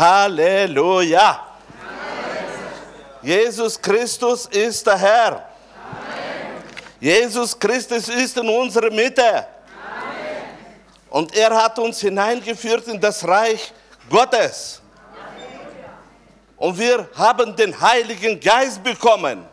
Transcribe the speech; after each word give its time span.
Halleluja. 0.00 1.46
Jesus 3.22 3.80
Christus 3.80 4.46
ist 4.46 4.86
der 4.86 4.96
Herr. 4.96 5.44
Jesus 6.98 7.58
Christus 7.58 8.08
ist 8.08 8.36
in 8.38 8.48
unserer 8.48 8.90
Mitte. 8.90 9.46
Und 11.10 11.36
er 11.36 11.54
hat 11.54 11.78
uns 11.78 12.00
hineingeführt 12.00 12.88
in 12.88 12.98
das 12.98 13.26
Reich 13.26 13.72
Gottes. 14.08 14.80
Und 16.56 16.78
wir 16.78 17.08
haben 17.14 17.54
den 17.54 17.78
Heiligen 17.78 18.40
Geist 18.40 18.82
bekommen. 18.82 19.44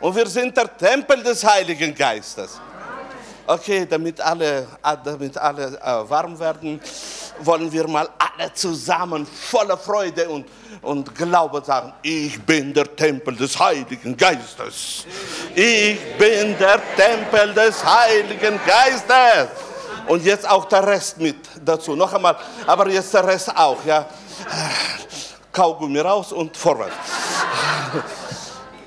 Und 0.00 0.16
wir 0.16 0.26
sind 0.26 0.56
der 0.56 0.76
Tempel 0.76 1.22
des 1.22 1.44
Heiligen 1.44 1.94
Geistes. 1.94 2.60
Okay, 3.46 3.86
damit 3.86 4.20
alle, 4.20 4.66
damit 5.04 5.36
alle 5.38 5.78
äh, 5.78 6.10
warm 6.10 6.38
werden, 6.38 6.80
wollen 7.40 7.70
wir 7.70 7.86
mal 7.86 8.08
alle 8.38 8.52
zusammen 8.54 9.26
voller 9.26 9.76
Freude 9.76 10.28
und, 10.28 10.46
und 10.82 11.14
Glaube 11.14 11.62
sagen, 11.64 11.92
ich 12.02 12.40
bin 12.42 12.72
der 12.72 12.94
Tempel 12.96 13.36
des 13.36 13.58
Heiligen 13.58 14.16
Geistes. 14.16 15.04
Ich 15.54 15.98
bin 16.16 16.56
der 16.58 16.80
Tempel 16.96 17.52
des 17.54 17.84
Heiligen 17.84 18.58
Geistes. 18.66 19.48
Und 20.06 20.24
jetzt 20.24 20.48
auch 20.48 20.64
der 20.64 20.86
Rest 20.86 21.18
mit 21.18 21.36
dazu. 21.64 21.94
Noch 21.94 22.12
einmal, 22.12 22.36
aber 22.66 22.88
jetzt 22.88 23.12
der 23.14 23.26
Rest 23.26 23.54
auch, 23.56 23.84
ja. 23.84 24.06
Kaugummi 25.52 26.00
raus 26.00 26.32
und 26.32 26.56
vorwärts. 26.56 26.94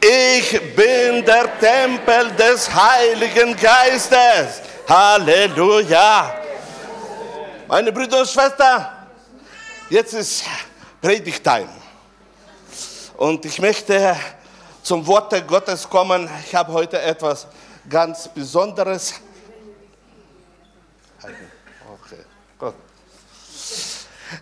Ich 0.01 0.75
bin 0.75 1.23
der 1.23 1.57
Tempel 1.59 2.31
des 2.31 2.69
Heiligen 2.73 3.55
Geistes. 3.55 4.61
Halleluja. 4.87 6.33
Meine 7.67 7.91
Brüder 7.91 8.19
und 8.19 8.29
Schwestern, 8.29 8.85
jetzt 9.89 10.13
ist 10.13 10.43
Predigtime. 11.01 11.69
Und 13.17 13.45
ich 13.45 13.59
möchte 13.59 14.15
zum 14.81 15.05
Wort 15.07 15.47
Gottes 15.47 15.87
kommen. 15.87 16.29
Ich 16.45 16.55
habe 16.55 16.71
heute 16.73 17.01
etwas 17.01 17.47
ganz 17.89 18.27
Besonderes. 18.27 19.15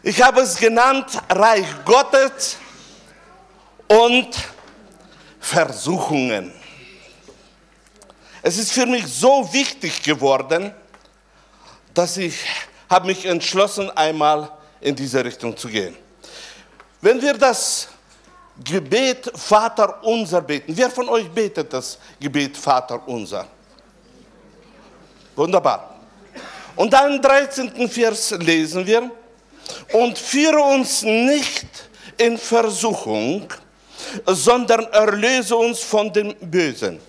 Ich 0.02 0.22
habe 0.22 0.41
es 0.41 0.55
genannt 0.55 1.05
Reich 1.30 1.67
Gottes 1.85 2.57
und 3.88 4.30
Versuchungen. 5.39 6.53
Es 8.41 8.57
ist 8.57 8.72
für 8.72 8.85
mich 8.85 9.05
so 9.07 9.52
wichtig 9.53 10.03
geworden, 10.03 10.73
dass 11.94 12.17
ich 12.17 12.38
habe 12.89 13.07
mich 13.07 13.25
entschlossen, 13.25 13.89
einmal 13.91 14.52
in 14.84 14.95
diese 14.95 15.23
Richtung 15.23 15.56
zu 15.56 15.67
gehen. 15.67 15.95
Wenn 17.02 17.22
wir 17.22 17.34
das 17.34 17.88
Gebet 18.64 19.31
Vater 19.36 20.03
unser 20.03 20.42
beten, 20.42 20.75
wer 20.75 20.90
von 20.90 21.09
euch 21.09 21.30
betet 21.30 21.73
das 21.73 21.98
Gebet 22.20 22.56
Vater 22.58 23.02
unser? 23.08 23.48
Wunderbar. 25.36 25.95
Und 26.75 26.92
dann 26.94 27.16
im 27.16 27.22
13. 27.22 27.90
Vers 27.90 28.31
lesen 28.31 28.86
wir, 28.86 29.09
und 29.94 30.17
führe 30.17 30.59
uns 30.59 31.03
nicht 31.03 31.68
in 32.18 32.38
Versuchung, 32.38 33.47
sondern 34.25 34.86
erlöse 34.92 35.56
uns 35.56 35.80
von 35.80 36.12
dem 36.12 36.36
Bösen. 36.40 37.00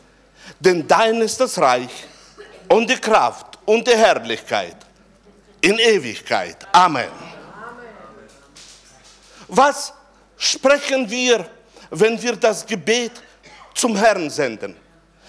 Denn 0.60 0.86
dein 0.86 1.20
ist 1.20 1.40
das 1.40 1.58
Reich 1.58 1.90
und 2.68 2.88
die 2.88 2.96
Kraft 2.96 3.58
und 3.66 3.86
die 3.86 3.96
Herrlichkeit 3.96 4.76
in 5.60 5.78
Ewigkeit. 5.78 6.56
Amen. 6.72 7.33
Was 9.48 9.92
sprechen 10.36 11.08
wir, 11.08 11.48
wenn 11.90 12.20
wir 12.20 12.36
das 12.36 12.64
Gebet 12.66 13.12
zum 13.74 13.96
Herrn 13.96 14.30
senden? 14.30 14.76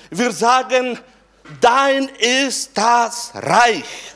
Wir 0.09 0.31
sagen, 0.31 0.99
dein 1.59 2.09
ist 2.19 2.71
das 2.77 3.31
Reich. 3.33 4.13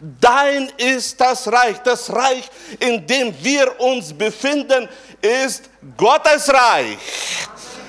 Dein 0.00 0.70
ist 0.78 1.20
das 1.20 1.46
Reich. 1.48 1.78
Das 1.84 2.10
Reich, 2.10 2.48
in 2.78 3.06
dem 3.06 3.34
wir 3.42 3.78
uns 3.80 4.12
befinden, 4.12 4.88
ist 5.20 5.68
Gottes 5.96 6.48
Reich. 6.52 6.98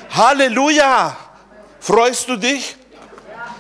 Halleluja. 0.09 1.15
Freust 1.79 2.27
du 2.27 2.35
dich? 2.35 2.75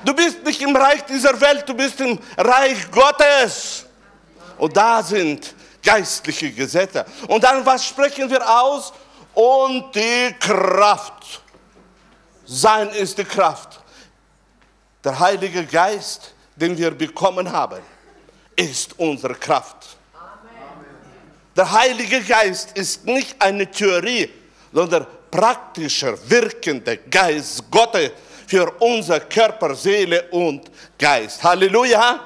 Du 0.03 0.13
bist 0.13 0.43
nicht 0.43 0.61
im 0.61 0.75
Reich 0.75 1.03
dieser 1.05 1.39
Welt, 1.39 1.63
du 1.67 1.73
bist 1.73 1.99
im 2.01 2.19
Reich 2.37 2.89
Gottes. 2.91 3.85
Und 4.57 4.75
da 4.75 5.01
sind 5.01 5.55
geistliche 5.83 6.51
Gesetze. 6.51 7.05
Und 7.27 7.43
dann, 7.43 7.65
was 7.65 7.85
sprechen 7.85 8.29
wir 8.29 8.41
aus? 8.47 8.93
Und 9.33 9.95
die 9.95 10.35
Kraft. 10.39 11.41
Sein 12.45 12.89
ist 12.89 13.17
die 13.17 13.23
Kraft. 13.23 13.79
Der 15.03 15.17
Heilige 15.17 15.65
Geist, 15.65 16.33
den 16.55 16.77
wir 16.77 16.91
bekommen 16.91 17.51
haben, 17.51 17.79
ist 18.55 18.99
unsere 18.99 19.35
Kraft. 19.35 19.97
Der 21.55 21.71
Heilige 21.71 22.21
Geist 22.21 22.77
ist 22.77 23.05
nicht 23.05 23.41
eine 23.41 23.69
Theorie, 23.69 24.29
sondern 24.71 25.05
praktischer, 25.29 26.17
wirkender 26.29 26.97
Geist 26.97 27.69
Gottes 27.71 28.11
für 28.47 28.69
unser 28.79 29.19
Körper, 29.21 29.75
Seele 29.75 30.29
und 30.31 30.69
Geist. 30.97 31.43
Halleluja. 31.43 31.99
Amen. 31.99 32.21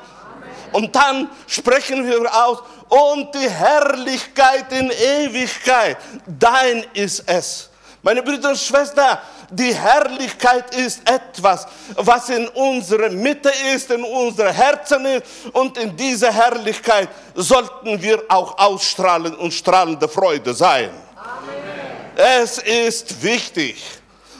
Und 0.71 0.95
dann 0.95 1.29
sprechen 1.47 2.05
wir 2.05 2.45
aus, 2.45 2.63
und 2.95 3.35
die 3.35 3.49
Herrlichkeit 3.49 4.71
in 4.71 4.89
Ewigkeit, 4.89 5.97
dein 6.25 6.85
ist 6.93 7.23
es. 7.25 7.69
Meine 8.01 8.23
Brüder 8.23 8.49
und 8.49 8.57
Schwestern, 8.57 9.17
die 9.49 9.73
Herrlichkeit 9.73 10.73
ist 10.75 11.01
etwas, 11.09 11.67
was 11.95 12.29
in 12.29 12.47
unserer 12.49 13.09
Mitte 13.09 13.51
ist, 13.73 13.91
in 13.91 14.03
unserem 14.03 14.53
Herzen 14.53 15.05
ist. 15.05 15.23
Und 15.51 15.77
in 15.77 15.95
dieser 15.97 16.31
Herrlichkeit 16.31 17.09
sollten 17.33 18.01
wir 18.01 18.23
auch 18.29 18.57
ausstrahlen 18.57 19.35
und 19.35 19.53
strahlende 19.53 20.07
Freude 20.07 20.53
sein. 20.53 20.91
Amen. 21.17 22.15
Es 22.15 22.59
ist 22.59 23.21
wichtig. 23.21 23.83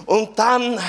Und 0.05 0.37
dann 0.37 0.79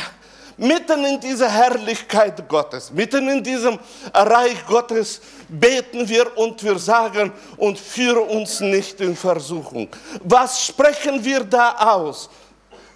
mitten 0.57 1.05
in 1.05 1.21
dieser 1.21 1.49
Herrlichkeit 1.51 2.49
Gottes, 2.49 2.91
mitten 2.93 3.29
in 3.29 3.43
diesem 3.43 3.79
Reich 4.15 4.65
Gottes 4.67 5.21
beten 5.49 6.09
wir 6.09 6.37
und 6.37 6.63
wir 6.63 6.79
sagen 6.79 7.33
und 7.57 7.79
führe 7.79 8.21
uns 8.21 8.61
nicht 8.61 9.01
in 9.01 9.17
Versuchung. 9.17 9.89
Was 10.23 10.67
sprechen 10.67 11.25
wir 11.25 11.45
da 11.45 11.95
aus? 11.95 12.29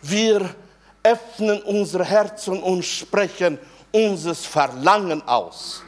Wir 0.03 0.55
öffnen 1.03 1.62
unsere 1.62 2.05
Herzen 2.05 2.62
und 2.62 2.84
sprechen 2.84 3.59
unser 3.93 4.34
Verlangen 4.34 5.27
aus. 5.27 5.83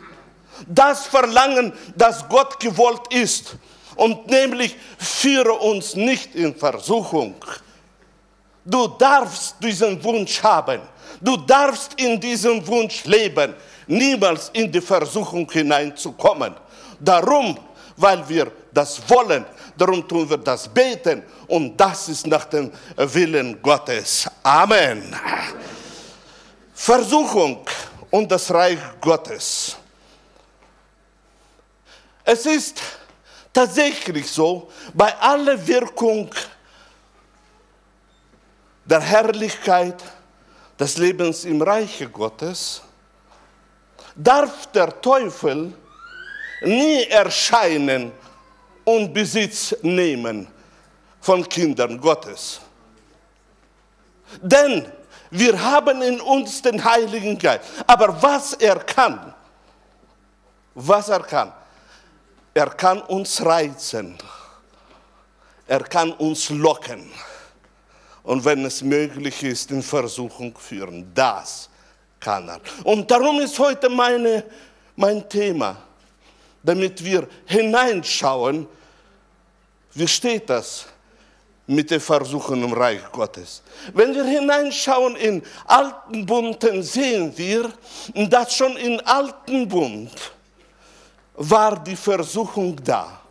Das 0.66 1.06
Verlangen, 1.06 1.72
das 1.96 2.28
Gott 2.28 2.58
gewollt 2.60 3.12
ist. 3.12 3.56
Und 3.96 4.26
nämlich 4.28 4.76
führe 4.98 5.52
uns 5.52 5.94
nicht 5.94 6.34
in 6.34 6.54
Versuchung. 6.54 7.34
Du 8.64 8.88
darfst 8.88 9.56
diesen 9.60 10.02
Wunsch 10.02 10.42
haben. 10.42 10.80
Du 11.20 11.36
darfst 11.36 11.94
in 12.00 12.20
diesem 12.20 12.66
Wunsch 12.66 13.04
leben, 13.04 13.54
niemals 13.86 14.50
in 14.52 14.70
die 14.70 14.80
Versuchung 14.80 15.50
hineinzukommen. 15.50 16.54
Darum, 16.98 17.58
weil 17.96 18.28
wir 18.28 18.50
das 18.72 19.00
wollen, 19.08 19.44
darum 19.76 20.06
tun 20.06 20.28
wir 20.28 20.38
das 20.38 20.68
beten 20.68 21.22
und 21.48 21.76
das 21.76 22.08
ist 22.08 22.26
nach 22.26 22.44
dem 22.46 22.72
Willen 22.96 23.60
Gottes. 23.60 24.28
Amen. 24.42 25.14
Versuchung 26.74 27.64
und 28.10 28.30
das 28.30 28.50
Reich 28.52 28.78
Gottes. 29.00 29.76
Es 32.24 32.46
ist 32.46 32.80
tatsächlich 33.52 34.30
so, 34.30 34.70
bei 34.94 35.14
aller 35.18 35.66
Wirkung 35.66 36.30
der 38.92 39.00
Herrlichkeit 39.00 40.04
des 40.78 40.98
Lebens 40.98 41.46
im 41.46 41.62
Reiche 41.62 42.10
Gottes, 42.10 42.82
darf 44.14 44.66
der 44.66 45.00
Teufel 45.00 45.72
nie 46.60 47.04
erscheinen 47.04 48.12
und 48.84 49.14
Besitz 49.14 49.74
nehmen 49.80 50.46
von 51.22 51.48
Kindern 51.48 51.98
Gottes. 51.98 52.60
Denn 54.42 54.86
wir 55.30 55.58
haben 55.58 56.02
in 56.02 56.20
uns 56.20 56.60
den 56.60 56.84
Heiligen 56.84 57.38
Geist. 57.38 57.64
Aber 57.86 58.22
was 58.22 58.52
er 58.52 58.78
kann, 58.80 59.32
was 60.74 61.08
er 61.08 61.20
kann, 61.20 61.50
er 62.52 62.68
kann 62.68 63.00
uns 63.00 63.42
reizen, 63.42 64.18
er 65.66 65.80
kann 65.80 66.12
uns 66.12 66.50
locken 66.50 67.10
und 68.22 68.44
wenn 68.44 68.64
es 68.64 68.82
möglich 68.82 69.42
ist, 69.42 69.70
in 69.70 69.82
Versuchung 69.82 70.56
führen. 70.56 71.10
Das 71.14 71.68
kann 72.20 72.48
er. 72.48 72.60
Und 72.84 73.10
darum 73.10 73.40
ist 73.40 73.58
heute 73.58 73.88
meine, 73.88 74.44
mein 74.96 75.28
Thema, 75.28 75.76
damit 76.62 77.04
wir 77.04 77.26
hineinschauen, 77.46 78.66
Wie 79.94 80.08
steht 80.08 80.48
das 80.48 80.86
mit 81.66 81.90
den 81.90 82.00
Versuchen 82.00 82.64
im 82.64 82.72
Reich 82.72 83.02
Gottes? 83.12 83.62
Wenn 83.92 84.14
wir 84.14 84.24
hineinschauen 84.24 85.16
in 85.16 85.42
alten 85.66 86.24
Bund, 86.24 86.66
sehen 86.80 87.32
wir, 87.36 87.70
dass 88.14 88.54
schon 88.54 88.76
in 88.76 89.00
alten 89.00 89.68
Bund 89.68 90.12
war 91.34 91.82
die 91.82 91.96
Versuchung 91.96 92.76
da. 92.82 93.21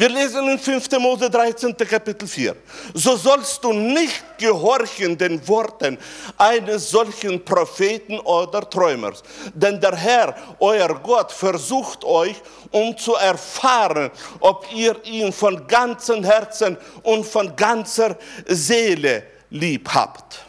Wir 0.00 0.08
lesen 0.08 0.48
in 0.48 0.58
5. 0.58 0.92
Mose 0.98 1.28
13. 1.28 1.76
Kapitel 1.76 2.26
4. 2.26 2.56
So 2.94 3.16
sollst 3.16 3.62
du 3.62 3.74
nicht 3.74 4.24
gehorchen 4.38 5.18
den 5.18 5.46
Worten 5.46 5.98
eines 6.38 6.88
solchen 6.88 7.44
Propheten 7.44 8.18
oder 8.20 8.62
Träumers. 8.70 9.22
Denn 9.52 9.78
der 9.78 9.94
Herr, 9.94 10.34
euer 10.58 10.98
Gott, 11.00 11.30
versucht 11.30 12.02
euch, 12.02 12.36
um 12.70 12.96
zu 12.96 13.14
erfahren, 13.14 14.10
ob 14.40 14.66
ihr 14.72 14.96
ihn 15.04 15.34
von 15.34 15.66
ganzem 15.66 16.24
Herzen 16.24 16.78
und 17.02 17.26
von 17.26 17.54
ganzer 17.54 18.16
Seele 18.46 19.24
lieb 19.50 19.86
habt. 19.92 20.46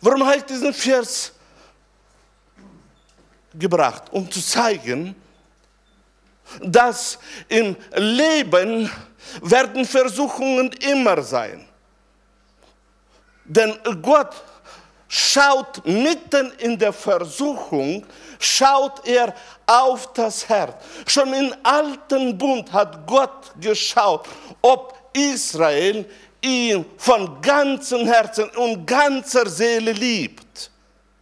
Warum 0.00 0.24
habe 0.24 0.38
ich 0.38 0.44
diesen 0.44 0.72
Vers 0.72 1.32
gebracht? 3.52 4.04
Um 4.10 4.30
zu 4.30 4.40
zeigen, 4.40 5.14
dass 6.62 7.18
im 7.48 7.76
Leben 7.96 8.90
werden 9.42 9.84
Versuchungen 9.84 10.70
immer 10.72 11.22
sein. 11.22 11.66
Denn 13.44 13.74
Gott 14.00 14.34
schaut 15.08 15.86
mitten 15.86 16.52
in 16.58 16.78
der 16.78 16.92
Versuchung, 16.92 18.04
schaut 18.38 19.06
er 19.06 19.34
auf 19.66 20.12
das 20.12 20.48
Herz. 20.48 20.74
Schon 21.06 21.32
im 21.32 21.54
alten 21.62 22.36
Bund 22.36 22.72
hat 22.72 23.06
Gott 23.06 23.52
geschaut, 23.60 24.26
ob 24.62 24.94
Israel 25.12 26.04
ihn 26.40 26.84
von 26.96 27.40
ganzem 27.40 28.06
Herzen 28.06 28.48
und 28.50 28.86
ganzer 28.86 29.48
Seele 29.48 29.92
liebt. 29.92 30.70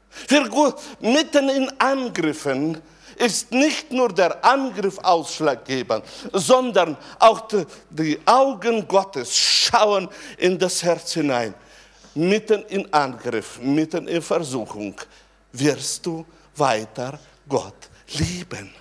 Für 0.09 0.49
Gott, 0.49 0.81
mitten 1.01 1.49
in 1.49 1.73
Angriffen 1.81 2.81
ist 3.17 3.51
nicht 3.53 3.93
nur 3.93 4.09
der 4.09 4.45
Angriff 4.45 4.99
ausschlaggebend, 4.99 6.05
sondern 6.33 6.97
auch 7.19 7.49
die, 7.91 8.19
Augen 8.25 8.87
Gottes 8.87 9.37
schauen 9.37 10.09
in 10.39 10.59
das 10.59 10.83
Herz 10.83 11.13
hinein. 11.15 11.55
Mitten 12.15 12.63
in 12.69 12.93
Angriff, 12.93 13.59
mitten 13.61 14.07
in 14.07 14.21
Versuchung 14.21 14.95
wirst 15.53 16.05
du 16.05 16.25
weiter 16.57 17.19
Gott 17.49 17.89
lieben. 18.09 18.73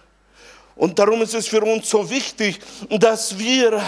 Und 0.76 0.98
darum 0.98 1.22
ist 1.22 1.34
es 1.34 1.48
für 1.48 1.62
uns 1.62 1.90
so 1.90 2.10
wichtig, 2.10 2.60
dass 2.90 3.38
wir, 3.38 3.82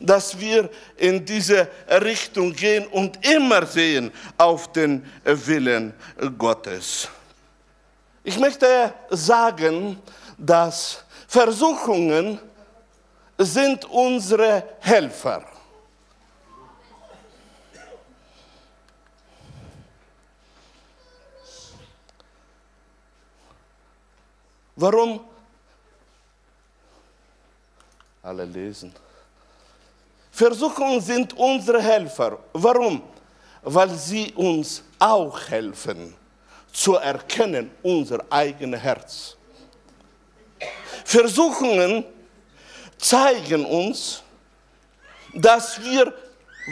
dass 0.00 0.38
wir 0.38 0.68
in 0.96 1.24
diese 1.24 1.68
Richtung 1.88 2.52
gehen 2.52 2.86
und 2.88 3.24
immer 3.26 3.64
sehen 3.66 4.12
auf 4.36 4.70
den 4.72 5.04
Willen 5.24 5.94
Gottes. 6.36 7.08
Ich 8.26 8.38
möchte 8.38 8.94
sagen, 9.10 10.00
dass 10.38 11.04
Versuchungen 11.28 12.40
sind 13.36 13.84
unsere 13.84 14.76
Helfer. 14.80 15.44
Warum? 24.74 25.20
Alle 28.22 28.46
lesen. 28.46 28.94
Versuchungen 30.32 30.98
sind 31.02 31.34
unsere 31.34 31.82
Helfer. 31.82 32.38
Warum? 32.54 33.02
Weil 33.60 33.90
sie 33.90 34.32
uns 34.32 34.82
auch 34.98 35.38
helfen 35.46 36.23
zu 36.74 36.96
erkennen, 36.96 37.70
unser 37.82 38.24
eigenes 38.28 38.80
Herz. 38.80 39.36
Versuchungen 41.04 42.04
zeigen 42.98 43.64
uns, 43.64 44.22
dass 45.32 45.82
wir, 45.82 46.12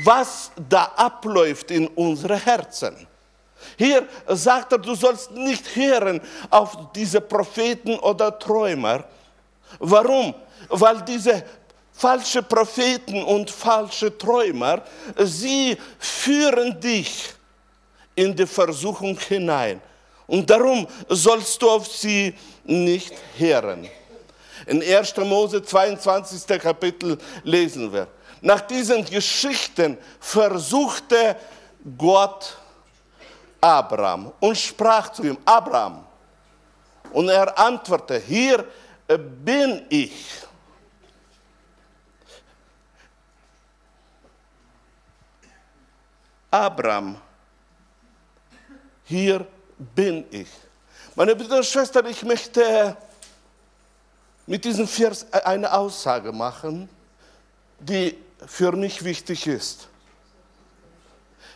was 0.04 0.50
da 0.68 0.84
abläuft 0.96 1.70
in 1.70 1.86
unseren 1.88 2.38
Herzen. 2.38 3.06
Hier 3.78 4.08
sagt 4.26 4.72
er, 4.72 4.78
du 4.78 4.94
sollst 4.96 5.30
nicht 5.30 5.76
hören 5.76 6.20
auf 6.50 6.92
diese 6.92 7.20
Propheten 7.20 7.96
oder 8.00 8.36
Träumer. 8.36 9.04
Warum? 9.78 10.34
Weil 10.68 11.00
diese 11.02 11.44
falsche 11.92 12.42
Propheten 12.42 13.22
und 13.22 13.50
falsche 13.50 14.16
Träumer, 14.18 14.82
sie 15.16 15.78
führen 15.98 16.80
dich 16.80 17.34
in 18.16 18.34
die 18.34 18.46
Versuchung 18.46 19.16
hinein. 19.18 19.80
Und 20.26 20.48
darum 20.48 20.86
sollst 21.08 21.60
du 21.60 21.70
auf 21.70 21.86
sie 21.86 22.34
nicht 22.64 23.14
hören. 23.36 23.88
In 24.66 24.82
1. 24.82 25.16
Mose 25.18 25.62
22. 25.62 26.46
Kapitel 26.60 27.18
lesen 27.42 27.92
wir. 27.92 28.06
Nach 28.40 28.60
diesen 28.60 29.04
Geschichten 29.04 29.98
versuchte 30.20 31.36
Gott 31.96 32.56
Abraham 33.60 34.32
und 34.40 34.56
sprach 34.56 35.10
zu 35.12 35.22
ihm, 35.24 35.38
Abraham. 35.44 36.04
Und 37.12 37.28
er 37.28 37.56
antwortete, 37.58 38.18
hier 38.20 38.64
bin 39.44 39.84
ich. 39.88 40.42
Abraham, 46.50 47.16
hier 49.04 49.38
bin 49.40 49.46
ich 49.46 49.61
bin 49.94 50.24
ich. 50.30 50.48
Meine 51.14 51.36
Brüder 51.36 51.58
und 51.58 51.66
Schwestern, 51.66 52.06
ich 52.06 52.22
möchte 52.22 52.96
mit 54.46 54.64
diesem 54.64 54.88
Vers 54.88 55.30
eine 55.32 55.72
Aussage 55.72 56.32
machen, 56.32 56.88
die 57.78 58.16
für 58.46 58.72
mich 58.72 59.04
wichtig 59.04 59.46
ist. 59.46 59.88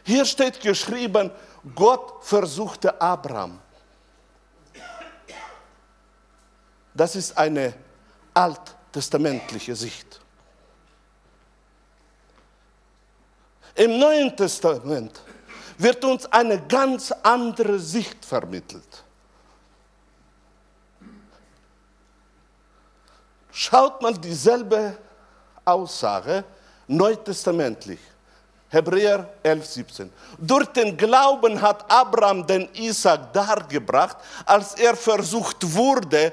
Hier 0.04 0.24
steht 0.24 0.60
geschrieben, 0.60 1.30
Gott 1.74 2.24
versuchte 2.24 3.00
Abraham. 3.00 3.58
Das 6.94 7.16
ist 7.16 7.36
eine 7.36 7.74
alttestamentliche 8.32 9.74
Sicht. 9.74 10.20
Im 13.74 13.98
Neuen 13.98 14.34
Testament 14.34 15.20
wird 15.78 16.04
uns 16.04 16.26
eine 16.26 16.60
ganz 16.62 17.12
andere 17.22 17.78
Sicht 17.78 18.24
vermittelt. 18.24 19.04
Schaut 23.50 24.02
mal 24.02 24.14
dieselbe 24.14 24.96
Aussage 25.64 26.44
neutestamentlich. 26.86 27.98
Hebräer 28.68 29.28
11, 29.42 29.66
17. 29.66 30.12
Durch 30.38 30.66
den 30.66 30.96
Glauben 30.96 31.60
hat 31.60 31.90
Abraham 31.90 32.46
den 32.46 32.68
Isaac 32.74 33.32
dargebracht, 33.32 34.18
als 34.44 34.74
er 34.74 34.94
versucht 34.94 35.56
wurde 35.72 36.32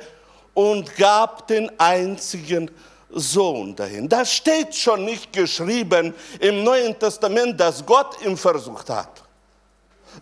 und 0.53 0.95
gab 0.97 1.47
den 1.47 1.71
einzigen 1.79 2.69
Sohn 3.09 3.75
dahin. 3.75 4.09
Das 4.09 4.33
steht 4.33 4.75
schon 4.75 5.05
nicht 5.05 5.31
geschrieben 5.31 6.13
im 6.39 6.63
Neuen 6.63 6.97
Testament, 6.97 7.59
dass 7.59 7.85
Gott 7.85 8.19
ihn 8.25 8.35
versucht 8.35 8.89
hat. 8.89 9.22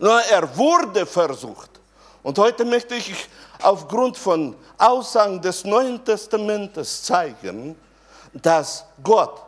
Nur 0.00 0.20
er 0.20 0.56
wurde 0.56 1.06
versucht. 1.06 1.70
Und 2.22 2.38
heute 2.38 2.64
möchte 2.64 2.94
ich 2.94 3.12
aufgrund 3.60 4.16
von 4.16 4.56
Aussagen 4.78 5.40
des 5.40 5.64
Neuen 5.64 6.04
Testamentes 6.04 7.02
zeigen, 7.02 7.76
dass 8.32 8.84
Gott 9.02 9.42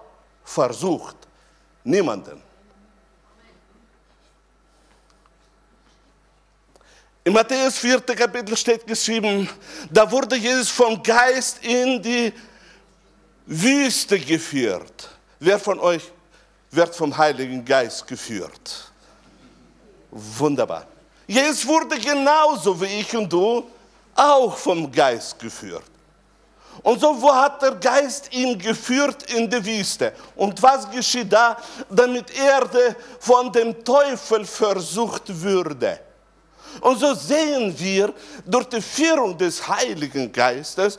versucht 0.45 1.17
niemanden. 1.85 2.43
In 7.27 7.33
Matthäus 7.33 7.79
4. 7.79 8.01
Kapitel 8.03 8.55
steht 8.55 8.87
geschrieben, 8.87 9.49
da 9.91 10.11
wurde 10.11 10.37
Jesus 10.37 10.69
vom 10.69 11.03
Geist 11.03 11.65
in 11.65 12.03
die 12.03 12.33
Wüste 13.47 14.19
geführt. 14.19 15.09
Wer 15.41 15.59
von 15.59 15.81
euch 15.81 16.03
wird 16.71 16.95
vom 16.95 17.17
Heiligen 17.17 17.65
Geist 17.65 18.07
geführt? 18.07 18.93
Wunderbar. 20.15 20.87
Jesus 21.27 21.67
wurde 21.67 21.99
genauso 21.99 22.81
wie 22.81 23.01
ich 23.01 23.17
und 23.17 23.33
du 23.33 23.65
auch 24.15 24.57
vom 24.57 24.91
Geist 24.93 25.37
geführt. 25.39 25.83
Und 26.83 27.01
so 27.01 27.21
wo 27.21 27.35
hat 27.35 27.61
der 27.63 27.73
Geist 27.73 28.33
ihn 28.33 28.57
geführt 28.57 29.25
in 29.33 29.51
die 29.51 29.65
Wüste. 29.65 30.13
Und 30.37 30.63
was 30.63 30.89
geschieht 30.89 31.33
da, 31.33 31.57
damit 31.91 32.37
Erde 32.37 32.95
von 33.19 33.51
dem 33.51 33.85
Teufel 33.85 34.45
versucht 34.45 35.23
würde? 35.43 35.99
Und 36.81 36.99
so 36.99 37.15
sehen 37.15 37.75
wir, 37.77 38.13
durch 38.45 38.69
die 38.69 38.83
Führung 38.83 39.37
des 39.37 39.67
Heiligen 39.67 40.31
Geistes 40.31 40.99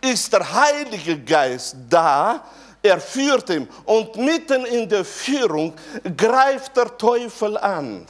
ist 0.00 0.32
der 0.32 0.52
Heilige 0.52 1.18
Geist 1.18 1.76
da, 1.88 2.42
Er 2.80 3.00
führt 3.00 3.50
ihn 3.50 3.68
und 3.84 4.16
mitten 4.16 4.64
in 4.66 4.88
der 4.88 5.04
Führung 5.04 5.74
greift 6.16 6.76
der 6.76 6.96
Teufel 6.96 7.58
an. 7.58 8.06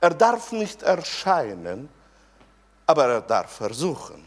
Er 0.00 0.10
darf 0.10 0.52
nicht 0.52 0.82
erscheinen, 0.82 1.88
aber 2.86 3.06
er 3.06 3.20
darf 3.20 3.56
versuchen. 3.56 4.26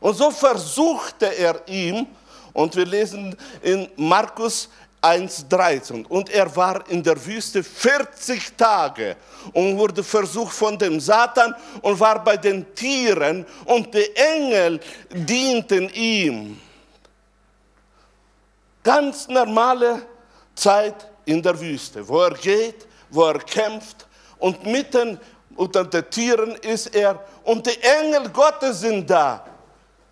Und 0.00 0.16
so 0.16 0.30
versuchte 0.30 1.26
er 1.26 1.66
ihm, 1.68 2.06
und 2.52 2.74
wir 2.74 2.86
lesen 2.86 3.36
in 3.62 3.88
Markus 3.96 4.68
1,13. 5.00 6.06
Und 6.06 6.28
er 6.30 6.54
war 6.56 6.88
in 6.88 7.02
der 7.02 7.24
Wüste 7.24 7.62
40 7.62 8.56
Tage 8.56 9.16
und 9.52 9.78
wurde 9.78 10.02
versucht 10.02 10.52
von 10.52 10.76
dem 10.76 10.98
Satan 10.98 11.54
und 11.82 12.00
war 12.00 12.22
bei 12.22 12.36
den 12.36 12.74
Tieren 12.74 13.46
und 13.64 13.94
die 13.94 14.14
Engel 14.16 14.80
dienten 15.10 15.88
ihm. 15.90 16.60
Ganz 18.82 19.28
normale 19.28 20.02
Zeit 20.54 21.06
in 21.24 21.40
der 21.40 21.58
Wüste, 21.60 22.06
wo 22.08 22.22
er 22.22 22.34
geht, 22.34 22.86
wo 23.10 23.24
er 23.24 23.38
kämpft 23.38 24.07
und 24.38 24.64
mitten 24.64 25.18
unter 25.56 25.84
den 25.84 26.08
Tieren 26.10 26.54
ist 26.56 26.94
er. 26.94 27.24
Und 27.44 27.66
die 27.66 27.78
Engel 27.82 28.28
Gottes 28.30 28.80
sind 28.80 29.08
da. 29.08 29.44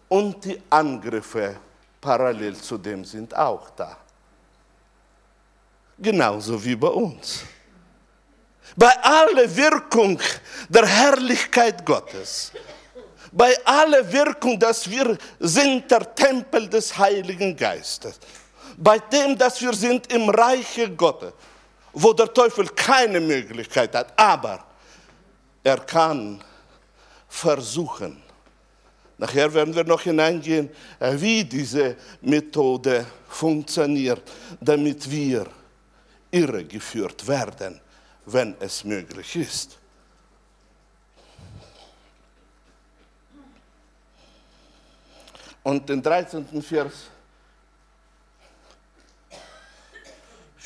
Und 0.09 0.45
die 0.45 0.61
Angriffe 0.71 1.57
parallel 2.01 2.57
zu 2.57 2.79
dem 2.79 3.05
sind 3.05 3.35
auch 3.37 3.71
da. 3.71 3.97
Genauso 5.99 6.63
wie 6.63 6.77
bei 6.77 6.89
uns. 6.89 7.43
Bei 8.77 8.93
aller 9.03 9.57
Wirkung 9.57 10.21
der 10.69 10.87
Herrlichkeit 10.87 11.85
Gottes, 11.87 12.53
bei 13.33 13.55
aller 13.65 14.11
Wirkung, 14.13 14.59
dass 14.59 14.91
wir 14.91 15.17
sind 15.39 15.91
der 15.91 16.15
Tempel 16.15 16.69
des 16.69 16.97
Heiligen 16.97 17.57
Geistes, 17.57 18.19
bei 18.77 18.99
dem, 18.99 19.39
dass 19.39 19.61
wir 19.63 19.73
sind 19.73 20.13
im 20.13 20.29
Reiche 20.29 20.91
Gottes, 20.91 21.33
wo 21.99 22.13
der 22.13 22.33
Teufel 22.33 22.69
keine 22.69 23.21
Möglichkeit 23.21 23.95
hat, 23.95 24.13
aber 24.19 24.67
er 25.65 25.79
kann 25.79 26.45
versuchen. 27.27 28.23
Nachher 29.17 29.53
werden 29.55 29.75
wir 29.75 29.85
noch 29.85 30.03
hineingehen, 30.03 30.69
wie 31.01 31.43
diese 31.43 31.97
Methode 32.21 33.07
funktioniert, 33.27 34.23
damit 34.61 35.11
wir 35.11 35.47
irregeführt 36.31 37.27
werden, 37.27 37.81
wenn 38.27 38.55
es 38.61 38.85
möglich 38.85 39.35
ist. 39.37 39.79
Und 45.63 45.89
den 45.89 46.03
13. 46.03 46.63
Vers, 46.63 46.93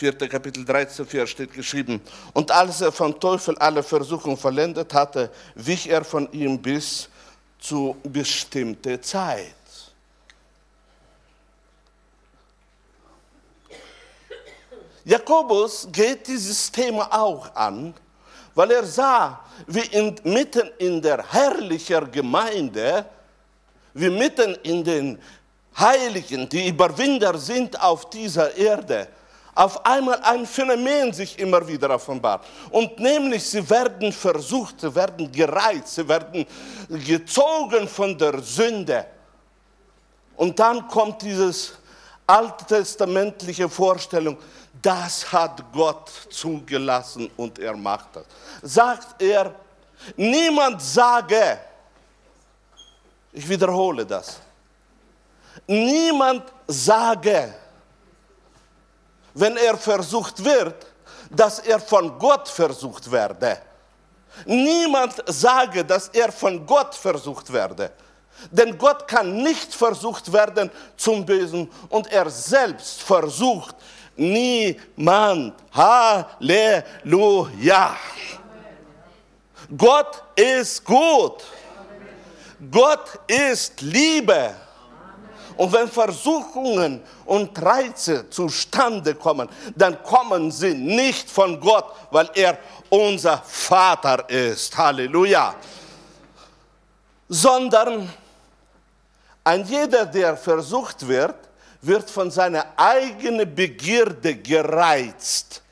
4. 0.00 0.16
Kapitel 0.30 0.64
13, 0.64 1.04
Vers 1.04 1.28
steht 1.28 1.52
geschrieben, 1.52 2.00
und 2.32 2.50
als 2.50 2.80
er 2.80 2.90
vom 2.90 3.20
Teufel 3.20 3.54
alle 3.58 3.82
Versuchung 3.82 4.34
vollendet 4.34 4.94
hatte, 4.94 5.30
wich 5.54 5.90
er 5.90 6.02
von 6.02 6.26
ihm 6.32 6.58
bis 6.58 7.06
zu 7.58 7.94
bestimmter 8.04 9.02
Zeit. 9.02 9.54
Jakobus 15.04 15.86
geht 15.92 16.26
dieses 16.26 16.72
Thema 16.72 17.06
auch 17.12 17.54
an, 17.54 17.92
weil 18.54 18.70
er 18.70 18.86
sah, 18.86 19.40
wie 19.66 19.80
in, 19.80 20.16
mitten 20.24 20.70
in 20.78 21.02
der 21.02 21.30
herrlichen 21.30 22.10
Gemeinde, 22.10 23.04
wie 23.92 24.08
mitten 24.08 24.54
in 24.62 24.82
den 24.82 25.18
Heiligen, 25.78 26.48
die 26.48 26.68
Überwinder 26.68 27.36
sind 27.36 27.78
auf 27.78 28.08
dieser 28.08 28.56
Erde, 28.56 29.06
auf 29.54 29.84
einmal 29.84 30.20
ein 30.22 30.46
Phänomen 30.46 31.12
sich 31.12 31.38
immer 31.38 31.66
wieder 31.66 31.90
offenbart. 31.90 32.44
Und 32.70 32.98
nämlich, 32.98 33.44
sie 33.44 33.68
werden 33.68 34.12
versucht, 34.12 34.80
sie 34.80 34.94
werden 34.94 35.30
gereizt, 35.30 35.94
sie 35.96 36.08
werden 36.08 36.46
gezogen 36.88 37.88
von 37.88 38.16
der 38.16 38.40
Sünde. 38.40 39.06
Und 40.36 40.58
dann 40.58 40.86
kommt 40.88 41.22
dieses 41.22 41.74
alttestamentliche 42.26 43.68
Vorstellung, 43.68 44.38
das 44.80 45.30
hat 45.30 45.62
Gott 45.72 46.10
zugelassen 46.30 47.30
und 47.36 47.58
er 47.58 47.76
macht 47.76 48.16
das. 48.16 48.24
Sagt 48.62 49.20
er, 49.20 49.54
niemand 50.16 50.80
sage, 50.80 51.58
ich 53.32 53.48
wiederhole 53.48 54.06
das, 54.06 54.40
niemand 55.66 56.44
sage, 56.66 57.54
wenn 59.34 59.56
er 59.56 59.76
versucht 59.76 60.44
wird, 60.44 60.86
dass 61.30 61.60
er 61.60 61.80
von 61.80 62.18
Gott 62.18 62.48
versucht 62.48 63.10
werde. 63.10 63.58
Niemand 64.44 65.14
sage, 65.26 65.84
dass 65.84 66.08
er 66.08 66.32
von 66.32 66.64
Gott 66.66 66.94
versucht 66.94 67.52
werde. 67.52 67.92
Denn 68.50 68.76
Gott 68.78 69.06
kann 69.06 69.42
nicht 69.42 69.74
versucht 69.74 70.32
werden 70.32 70.70
zum 70.96 71.26
Bösen 71.26 71.70
und 71.88 72.10
er 72.10 72.30
selbst 72.30 73.02
versucht 73.02 73.76
niemand. 74.16 75.54
Halleluja. 75.72 76.76
Gott 79.76 80.22
ist 80.34 80.84
gut. 80.84 81.44
Gott 82.70 83.20
ist 83.26 83.80
Liebe. 83.80 84.54
Und 85.56 85.72
wenn 85.72 85.88
Versuchungen 85.88 87.02
und 87.26 87.60
Reize 87.62 88.28
zustande 88.30 89.14
kommen, 89.14 89.48
dann 89.74 90.02
kommen 90.02 90.50
sie 90.50 90.74
nicht 90.74 91.30
von 91.30 91.60
Gott, 91.60 91.92
weil 92.10 92.30
er 92.34 92.58
unser 92.88 93.38
Vater 93.38 94.28
ist. 94.28 94.76
Halleluja. 94.76 95.54
Sondern 97.28 98.12
ein 99.44 99.64
jeder, 99.64 100.06
der 100.06 100.36
versucht 100.36 101.06
wird, 101.06 101.36
wird 101.82 102.10
von 102.10 102.30
seiner 102.30 102.66
eigenen 102.76 103.54
Begierde 103.54 104.36
gereizt 104.36 105.62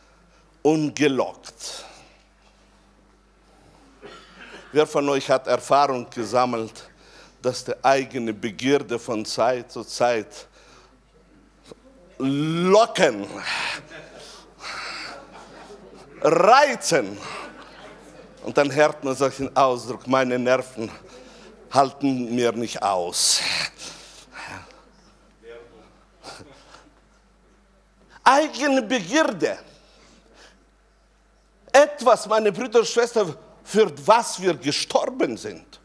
und 0.62 0.94
gelockt. 0.94 1.84
Wer 4.72 4.86
von 4.86 5.08
euch 5.08 5.30
hat 5.30 5.46
Erfahrung 5.46 6.08
gesammelt, 6.10 6.88
dass 7.42 7.64
die 7.64 7.74
eigene 7.82 8.32
Begierde 8.32 8.98
von 8.98 9.24
Zeit 9.24 9.70
zu 9.70 9.84
Zeit 9.84 10.46
locken, 12.18 13.26
reizen. 16.20 17.16
Und 18.42 18.56
dann 18.56 18.74
hört 18.74 19.04
man 19.04 19.14
solchen 19.14 19.54
Ausdruck, 19.56 20.06
meine 20.06 20.38
Nerven 20.38 20.90
halten 21.70 22.34
mir 22.34 22.52
nicht 22.52 22.82
aus. 22.82 23.40
eigene 28.28 28.82
Begierde. 28.82 29.58
Etwas, 31.72 32.26
meine 32.26 32.52
Brüder 32.52 32.80
und 32.80 32.88
Schwestern, 32.88 33.34
für 33.64 33.90
was 34.06 34.40
wir 34.40 34.54
gestorben 34.54 35.36
sind. 35.36 35.77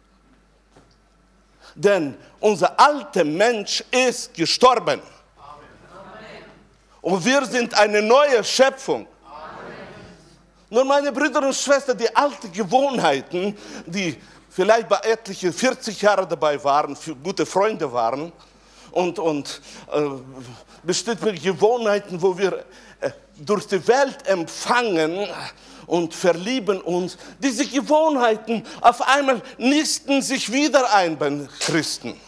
Denn 1.75 2.15
unser 2.39 2.79
alter 2.79 3.23
Mensch 3.23 3.83
ist 3.91 4.33
gestorben. 4.33 5.01
Und 7.01 7.25
wir 7.25 7.45
sind 7.45 7.73
eine 7.73 8.01
neue 8.01 8.43
Schöpfung. 8.43 9.07
Nur 10.69 10.85
meine 10.85 11.11
Brüder 11.11 11.45
und 11.45 11.55
Schwestern, 11.55 11.97
die 11.97 12.15
alten 12.15 12.51
Gewohnheiten, 12.51 13.55
die 13.85 14.17
vielleicht 14.49 14.87
bei 14.87 14.97
etlichen 15.03 15.53
40 15.53 16.01
Jahren 16.01 16.27
dabei 16.27 16.63
waren, 16.63 16.97
gute 17.23 17.45
Freunde 17.45 17.91
waren 17.91 18.31
und, 18.91 19.19
und 19.19 19.61
äh, 19.91 20.01
bestimmte 20.81 21.33
Gewohnheiten, 21.33 22.21
wo 22.21 22.37
wir 22.37 22.65
äh, 23.01 23.11
durch 23.37 23.67
die 23.67 23.85
Welt 23.87 24.25
empfangen 24.27 25.27
und 25.87 26.13
verlieben 26.13 26.81
uns. 26.81 27.17
Diese 27.39 27.65
Gewohnheiten 27.65 28.63
auf 28.81 29.01
einmal 29.01 29.41
nisten 29.57 30.21
sich 30.21 30.51
wieder 30.51 30.93
ein 30.93 31.17
bei 31.17 31.31
Christen. 31.59 32.19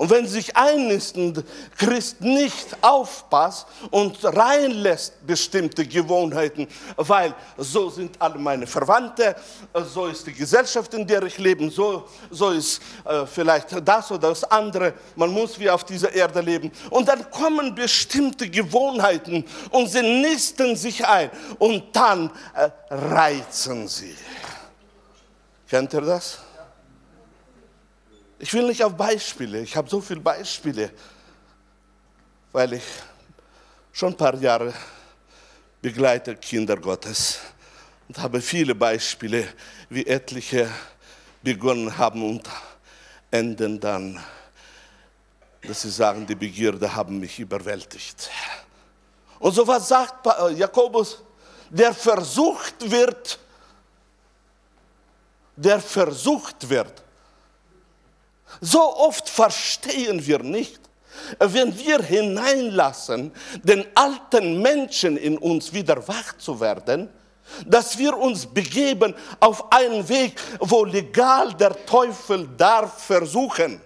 Und 0.00 0.08
wenn 0.08 0.26
sich 0.26 0.56
einnistend 0.56 1.44
Christ 1.76 2.22
nicht 2.22 2.68
aufpasst 2.80 3.66
und 3.90 4.16
reinlässt 4.24 5.26
bestimmte 5.26 5.86
Gewohnheiten, 5.86 6.66
weil 6.96 7.34
so 7.58 7.90
sind 7.90 8.16
alle 8.18 8.38
meine 8.38 8.66
Verwandte, 8.66 9.36
so 9.92 10.06
ist 10.06 10.26
die 10.26 10.32
Gesellschaft, 10.32 10.94
in 10.94 11.06
der 11.06 11.22
ich 11.24 11.36
lebe, 11.36 11.68
so, 11.68 12.08
so 12.30 12.48
ist 12.48 12.80
äh, 13.04 13.26
vielleicht 13.26 13.86
das 13.86 14.10
oder 14.10 14.30
das 14.30 14.42
andere, 14.44 14.94
man 15.16 15.28
muss 15.28 15.58
wie 15.58 15.68
auf 15.68 15.84
dieser 15.84 16.10
Erde 16.14 16.40
leben. 16.40 16.72
Und 16.88 17.06
dann 17.06 17.30
kommen 17.30 17.74
bestimmte 17.74 18.48
Gewohnheiten 18.48 19.44
und 19.68 19.86
sie 19.90 20.00
nisten 20.00 20.76
sich 20.76 21.06
ein 21.06 21.30
und 21.58 21.94
dann 21.94 22.30
äh, 22.54 22.70
reizen 22.88 23.86
sie. 23.86 24.16
Kennt 25.68 25.92
ihr 25.92 26.00
das? 26.00 26.38
Ich 28.42 28.54
will 28.54 28.66
nicht 28.66 28.82
auf 28.82 28.96
Beispiele, 28.96 29.60
ich 29.60 29.76
habe 29.76 29.90
so 29.90 30.00
viele 30.00 30.20
Beispiele, 30.20 30.90
weil 32.52 32.72
ich 32.72 32.82
schon 33.92 34.14
ein 34.14 34.16
paar 34.16 34.34
Jahre 34.36 34.72
begleite 35.82 36.34
Kinder 36.36 36.78
Gottes 36.78 37.38
und 38.08 38.16
habe 38.16 38.40
viele 38.40 38.74
Beispiele, 38.74 39.46
wie 39.90 40.06
etliche 40.06 40.70
begonnen 41.42 41.98
haben 41.98 42.30
und 42.30 42.48
enden 43.30 43.78
dann, 43.78 44.18
dass 45.60 45.82
sie 45.82 45.90
sagen, 45.90 46.26
die 46.26 46.34
Begierde 46.34 46.94
haben 46.94 47.20
mich 47.20 47.38
überwältigt. 47.38 48.30
Und 49.38 49.52
so 49.52 49.66
was 49.66 49.86
sagt 49.86 50.26
Jakobus, 50.56 51.22
der 51.68 51.92
versucht 51.92 52.90
wird, 52.90 53.38
der 55.56 55.78
versucht 55.78 56.66
wird. 56.66 57.02
So 58.60 58.96
oft 58.96 59.28
verstehen 59.28 60.26
wir 60.26 60.40
nicht, 60.40 60.80
wenn 61.38 61.76
wir 61.78 62.02
hineinlassen, 62.02 63.32
den 63.62 63.86
alten 63.94 64.60
Menschen 64.60 65.16
in 65.16 65.38
uns 65.38 65.72
wieder 65.72 66.06
wach 66.08 66.36
zu 66.38 66.60
werden, 66.60 67.08
dass 67.66 67.98
wir 67.98 68.16
uns 68.16 68.46
begeben 68.46 69.14
auf 69.40 69.72
einen 69.72 70.08
Weg, 70.08 70.40
wo 70.60 70.84
legal 70.84 71.52
der 71.54 71.84
Teufel 71.84 72.48
darf 72.56 73.04
versuchen. 73.04 73.80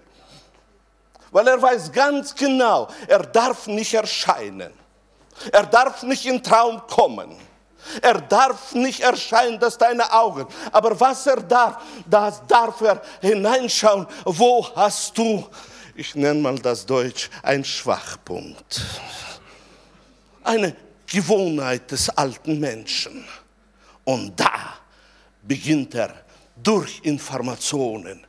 Weil 1.30 1.49
er 1.49 1.61
weiß 1.61 1.90
ganz 1.90 2.35
genau, 2.35 2.88
er 3.09 3.21
darf 3.21 3.66
nicht 3.66 3.94
erscheinen. 3.94 4.73
Er 5.50 5.66
darf 5.66 6.02
nicht 6.04 6.26
in 6.26 6.42
Traum 6.42 6.83
kommen. 6.87 7.37
Er 8.00 8.21
darf 8.21 8.75
nicht 8.75 9.00
erscheinen, 9.00 9.59
dass 9.59 9.79
deine 9.79 10.11
Augen. 10.12 10.47
Aber 10.73 10.99
was 10.99 11.26
er 11.26 11.41
darf, 11.43 11.83
das 12.07 12.43
darf 12.47 12.81
er 12.81 13.03
hineinschauen. 13.21 14.07
Wo 14.25 14.67
hast 14.75 15.17
du, 15.17 15.49
ich 15.95 16.14
nenne 16.14 16.41
mal 16.41 16.59
das 16.59 16.85
Deutsch, 16.85 17.31
ein 17.43 17.64
Schwachpunkt? 17.64 18.81
Eine 20.43 20.76
Gewohnheit 21.07 21.91
des 21.91 22.09
alten 22.11 22.59
Menschen. 22.59 23.26
Und 24.05 24.38
da 24.38 24.75
beginnt 25.43 25.95
er 25.95 26.14
durch 26.57 27.00
Informationen, 27.03 28.26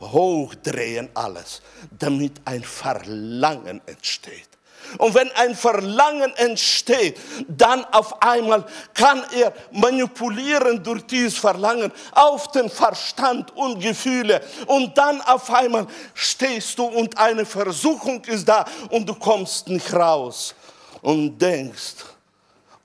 hochdrehen 0.00 1.08
alles, 1.14 1.62
damit 1.98 2.40
ein 2.44 2.62
Verlangen 2.62 3.80
entsteht. 3.86 4.53
Und 4.98 5.14
wenn 5.14 5.30
ein 5.32 5.54
Verlangen 5.54 6.34
entsteht, 6.36 7.18
dann 7.48 7.84
auf 7.86 8.22
einmal 8.22 8.64
kann 8.92 9.22
er 9.34 9.52
manipulieren 9.72 10.82
durch 10.82 11.04
dieses 11.06 11.36
Verlangen 11.36 11.92
auf 12.12 12.50
den 12.52 12.70
Verstand 12.70 13.56
und 13.56 13.80
Gefühle. 13.80 14.40
Und 14.66 14.96
dann 14.96 15.20
auf 15.22 15.50
einmal 15.50 15.86
stehst 16.14 16.78
du 16.78 16.84
und 16.84 17.16
eine 17.18 17.44
Versuchung 17.44 18.24
ist 18.24 18.48
da 18.48 18.64
und 18.90 19.08
du 19.08 19.14
kommst 19.14 19.68
nicht 19.68 19.92
raus 19.92 20.54
und 21.02 21.38
denkst, 21.38 22.04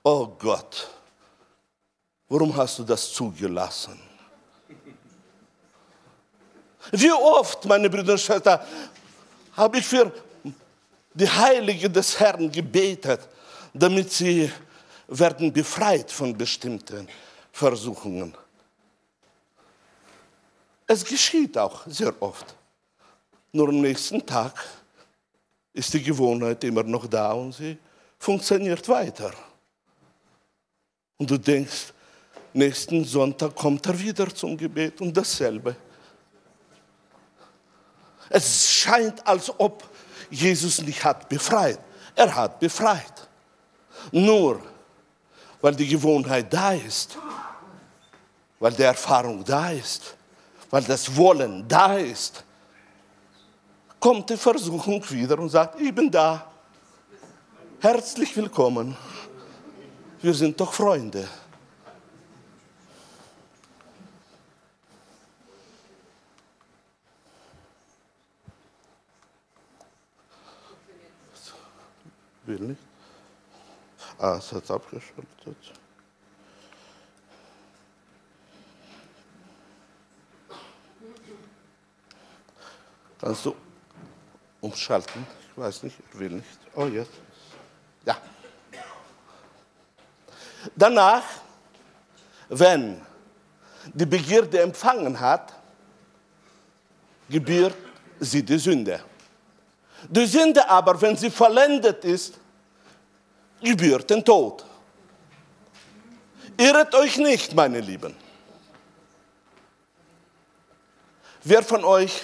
oh 0.03 0.27
Gott, 0.27 0.89
warum 2.27 2.55
hast 2.55 2.79
du 2.79 2.83
das 2.83 3.11
zugelassen? 3.13 3.99
Wie 6.91 7.11
oft, 7.11 7.65
meine 7.65 7.89
Brüder 7.89 8.13
und 8.13 8.19
Schwestern, 8.19 8.59
habe 9.55 9.77
ich 9.77 9.85
für 9.85 10.11
die 11.19 11.29
Heiligen 11.29 11.91
des 11.91 12.17
Herrn 12.19 12.49
gebetet, 12.49 13.27
damit 13.73 14.11
sie 14.11 14.49
werden 15.07 15.51
befreit 15.51 16.09
von 16.11 16.35
bestimmten 16.37 17.07
Versuchungen. 17.51 18.33
Es 20.87 21.03
geschieht 21.03 21.57
auch 21.57 21.85
sehr 21.87 22.13
oft. 22.21 22.55
Nur 23.51 23.69
am 23.69 23.81
nächsten 23.81 24.25
Tag 24.25 24.53
ist 25.73 25.93
die 25.93 26.01
Gewohnheit 26.01 26.63
immer 26.63 26.83
noch 26.83 27.05
da 27.07 27.33
und 27.33 27.53
sie 27.53 27.77
funktioniert 28.17 28.87
weiter. 28.87 29.33
Und 31.17 31.29
du 31.29 31.37
denkst, 31.37 31.93
nächsten 32.53 33.03
Sonntag 33.03 33.55
kommt 33.55 33.85
er 33.85 33.99
wieder 33.99 34.33
zum 34.33 34.55
Gebet 34.55 35.01
und 35.01 35.15
dasselbe. 35.15 35.75
Es 38.29 38.71
scheint, 38.71 39.25
als 39.27 39.51
ob 39.59 39.83
Jesus 40.29 40.81
nicht 40.81 41.03
hat 41.03 41.27
befreit. 41.29 41.79
Er 42.15 42.33
hat 42.35 42.59
befreit. 42.59 43.27
Nur 44.11 44.61
weil 45.61 45.75
die 45.75 45.87
Gewohnheit 45.87 46.51
da 46.51 46.73
ist, 46.73 47.17
weil 48.59 48.71
die 48.71 48.83
Erfahrung 48.83 49.43
da 49.43 49.71
ist, 49.71 50.15
weil 50.69 50.83
das 50.83 51.15
Wollen 51.15 51.67
da 51.67 51.97
ist, 51.97 52.43
kommt 53.99 54.29
die 54.29 54.37
Versuchung 54.37 55.03
wieder 55.09 55.37
und 55.39 55.49
sagt, 55.49 55.79
ich 55.81 55.93
bin 55.93 56.09
da. 56.09 56.45
Herzlich 57.81 58.35
willkommen. 58.35 58.95
Wir 60.21 60.33
sind 60.33 60.59
doch 60.59 60.73
Freunde. 60.73 61.27
Will 72.49 72.59
nicht. 72.59 72.81
Ah, 74.17 74.37
es 74.37 74.51
hat 74.51 74.69
abgeschaltet. 74.69 75.25
Kannst 83.21 83.45
du 83.45 83.55
umschalten? 84.61 85.25
Ich 85.51 85.57
weiß 85.57 85.83
nicht, 85.83 85.97
ich 86.11 86.19
will 86.19 86.29
nicht. 86.29 86.59
Oh, 86.75 86.85
jetzt. 86.85 87.11
Ja. 88.05 88.17
Danach, 90.75 91.23
wenn 92.47 93.01
die 93.93 94.05
Begierde 94.05 94.61
empfangen 94.61 95.19
hat, 95.19 95.53
gebührt 97.29 97.75
sie 98.19 98.43
die 98.43 98.57
Sünde. 98.57 99.03
Die 100.07 100.25
Sünde 100.25 100.67
aber, 100.69 100.99
wenn 101.01 101.17
sie 101.17 101.29
vollendet 101.29 102.05
ist, 102.05 102.35
gebührt 103.61 104.09
den 104.09 104.23
Tod. 104.23 104.65
Irret 106.57 106.93
euch 106.95 107.17
nicht, 107.17 107.53
meine 107.53 107.79
Lieben. 107.79 108.15
Wer 111.43 111.63
von 111.63 111.83
euch 111.83 112.23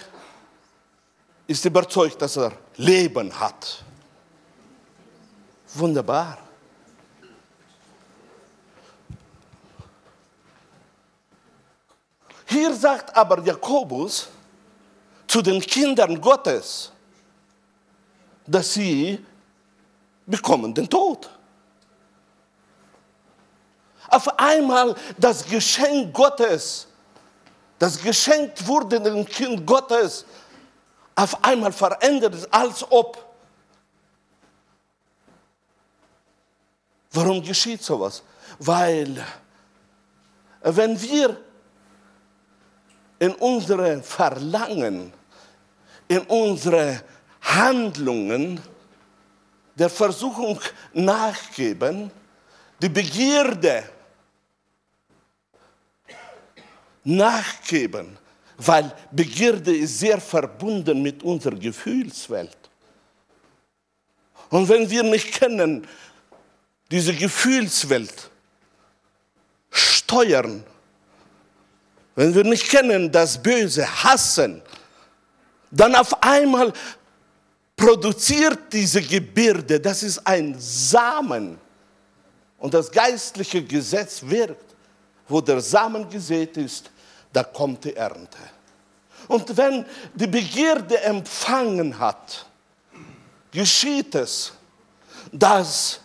ist 1.47 1.63
überzeugt, 1.65 2.21
dass 2.21 2.37
er 2.37 2.51
Leben 2.75 3.37
hat? 3.39 3.83
Wunderbar. 5.73 6.37
Hier 12.47 12.73
sagt 12.73 13.15
aber 13.15 13.41
Jakobus 13.41 14.27
zu 15.27 15.41
den 15.41 15.59
Kindern 15.59 16.19
Gottes, 16.21 16.91
dass 18.47 18.73
sie 18.73 19.23
bekommen 20.25 20.73
den 20.73 20.89
Tod. 20.89 21.29
Auf 24.07 24.39
einmal 24.39 24.95
das 25.17 25.45
Geschenk 25.45 26.13
Gottes, 26.13 26.87
das 27.79 28.01
geschenkt 28.01 28.65
wurde 28.65 28.99
dem 29.01 29.25
Kind 29.25 29.65
Gottes, 29.65 30.25
auf 31.15 31.43
einmal 31.43 31.71
verändert 31.71 32.35
es, 32.35 32.51
als 32.51 32.89
ob. 32.91 33.23
Warum 37.11 37.41
geschieht 37.41 37.81
sowas? 37.81 38.21
Weil 38.59 39.25
wenn 40.61 41.01
wir 41.01 41.37
in 43.19 43.33
unsere 43.35 44.03
Verlangen, 44.03 45.13
in 46.07 46.19
unsere 46.21 47.01
Handlungen 47.45 48.59
der 49.75 49.89
Versuchung 49.89 50.59
nachgeben, 50.93 52.11
die 52.81 52.89
Begierde 52.89 53.83
nachgeben, 57.03 58.17
weil 58.57 58.91
Begierde 59.11 59.75
ist 59.75 59.99
sehr 59.99 60.19
verbunden 60.19 61.01
mit 61.01 61.23
unserer 61.23 61.55
Gefühlswelt. 61.55 62.57
Und 64.49 64.67
wenn 64.69 64.89
wir 64.89 65.03
nicht 65.03 65.33
kennen, 65.33 65.87
diese 66.89 67.13
Gefühlswelt 67.13 68.29
steuern, 69.69 70.63
wenn 72.15 72.33
wir 72.33 72.43
nicht 72.43 72.69
kennen, 72.69 73.11
das 73.11 73.41
Böse 73.41 73.85
hassen, 74.03 74.61
dann 75.71 75.95
auf 75.95 76.23
einmal 76.23 76.71
produziert 77.75 78.71
diese 78.71 79.01
Gebirde, 79.01 79.79
das 79.79 80.03
ist 80.03 80.25
ein 80.25 80.55
Samen. 80.57 81.59
Und 82.57 82.73
das 82.73 82.91
geistliche 82.91 83.63
Gesetz 83.63 84.21
wirkt. 84.23 84.75
Wo 85.27 85.41
der 85.41 85.59
Samen 85.59 86.07
gesät 86.09 86.55
ist, 86.57 86.91
da 87.33 87.43
kommt 87.43 87.83
die 87.83 87.95
Ernte. 87.95 88.37
Und 89.27 89.57
wenn 89.57 89.85
die 90.13 90.27
Begierde 90.27 91.01
empfangen 91.01 91.97
hat, 91.97 92.45
geschieht 93.51 94.13
es, 94.13 94.53
dass 95.31 95.99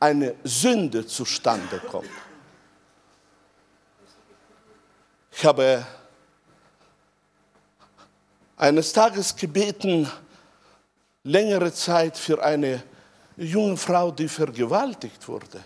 eine 0.00 0.34
Sünde 0.42 1.06
zustande 1.06 1.78
kommt. 1.90 2.08
Ich 5.32 5.44
habe 5.44 5.84
eines 8.56 8.92
Tages 8.92 9.34
gebeten, 9.36 10.10
längere 11.24 11.72
Zeit 11.72 12.16
für 12.16 12.42
eine 12.42 12.82
junge 13.36 13.76
Frau, 13.76 14.10
die 14.10 14.28
vergewaltigt 14.28 15.26
wurde, 15.26 15.62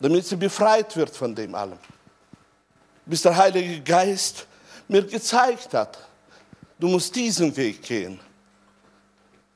damit 0.00 0.26
sie 0.26 0.36
befreit 0.36 0.96
wird 0.96 1.14
von 1.14 1.34
dem 1.34 1.54
allem. 1.54 1.78
Bis 3.04 3.22
der 3.22 3.36
Heilige 3.36 3.80
Geist 3.82 4.46
mir 4.88 5.04
gezeigt 5.04 5.72
hat, 5.74 5.98
du 6.78 6.88
musst 6.88 7.14
diesen 7.14 7.56
Weg 7.56 7.82
gehen. 7.82 8.18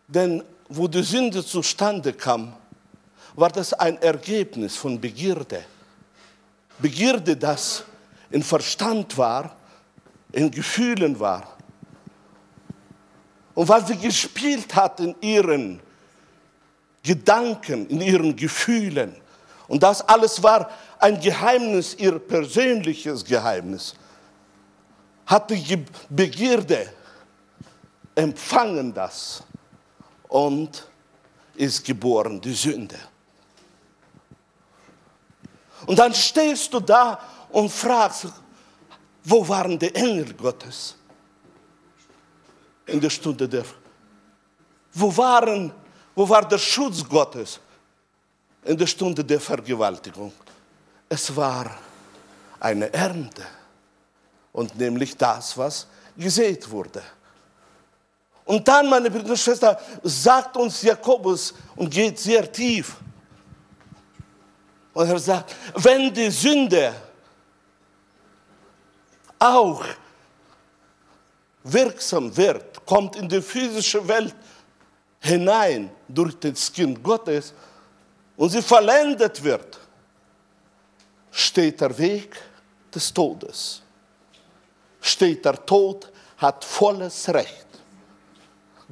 Denn 0.06 0.42
wo 0.68 0.86
die 0.86 1.02
Sünde 1.02 1.44
zustande 1.44 2.12
kam, 2.12 2.54
war 3.34 3.50
das 3.50 3.72
ein 3.72 4.00
Ergebnis 4.02 4.76
von 4.76 5.00
Begierde. 5.00 5.64
Begierde, 6.78 7.36
das 7.36 7.84
in 8.30 8.42
Verstand 8.42 9.16
war, 9.18 9.56
in 10.32 10.50
Gefühlen 10.50 11.18
war. 11.18 11.56
Und 13.54 13.68
was 13.68 13.88
sie 13.88 13.96
gespielt 13.96 14.74
hat 14.74 15.00
in 15.00 15.14
ihren 15.20 15.80
Gedanken, 17.02 17.88
in 17.88 18.00
ihren 18.00 18.36
Gefühlen. 18.36 19.14
Und 19.68 19.82
das 19.82 20.02
alles 20.02 20.42
war 20.42 20.70
ein 20.98 21.20
Geheimnis, 21.20 21.94
ihr 21.94 22.18
persönliches 22.18 23.24
Geheimnis. 23.24 23.94
Hatte 25.26 25.56
Begierde 26.08 26.92
empfangen 28.14 28.92
das 28.92 29.42
und 30.28 30.86
ist 31.54 31.84
geboren, 31.84 32.40
die 32.40 32.52
Sünde. 32.52 32.98
Und 35.86 35.98
dann 35.98 36.14
stehst 36.14 36.72
du 36.74 36.80
da 36.80 37.20
und 37.50 37.70
fragst, 37.70 38.26
wo 39.24 39.46
waren 39.48 39.78
die 39.78 39.94
Engel 39.94 40.34
Gottes? 40.34 40.96
In 42.90 43.00
der 43.00 43.10
Stunde 43.10 43.48
der. 43.48 43.64
Wo, 44.92 45.16
waren, 45.16 45.72
wo 46.14 46.28
war 46.28 46.46
der 46.46 46.58
Schutz 46.58 47.08
Gottes? 47.08 47.60
In 48.64 48.76
der 48.76 48.86
Stunde 48.86 49.24
der 49.24 49.40
Vergewaltigung. 49.40 50.32
Es 51.08 51.34
war 51.34 51.70
eine 52.58 52.92
Ernte. 52.92 53.46
Und 54.52 54.76
nämlich 54.76 55.16
das, 55.16 55.56
was 55.56 55.86
gesät 56.16 56.68
wurde. 56.70 57.02
Und 58.44 58.66
dann, 58.66 58.88
meine 58.88 59.10
Brüder 59.10 59.30
und 59.30 59.38
Schwestern, 59.38 59.76
sagt 60.02 60.56
uns 60.56 60.82
Jakobus 60.82 61.54
und 61.76 61.88
geht 61.88 62.18
sehr 62.18 62.50
tief. 62.50 62.96
Und 64.92 65.08
er 65.08 65.18
sagt, 65.18 65.54
wenn 65.74 66.12
die 66.12 66.30
Sünde 66.30 66.92
auch 69.38 69.84
wirksam 71.62 72.36
wird, 72.36 72.69
kommt 72.90 73.14
in 73.14 73.28
die 73.28 73.40
physische 73.40 74.06
Welt 74.08 74.34
hinein 75.20 75.92
durch 76.08 76.34
das 76.40 76.72
Kind 76.72 77.00
Gottes 77.00 77.54
und 78.36 78.48
sie 78.50 78.60
vollendet 78.60 79.44
wird, 79.44 79.78
steht 81.30 81.80
der 81.80 81.96
Weg 81.96 82.36
des 82.92 83.14
Todes. 83.14 83.80
Steht 85.00 85.44
der 85.44 85.64
Tod, 85.64 86.10
hat 86.38 86.64
volles 86.64 87.28
Recht. 87.32 87.68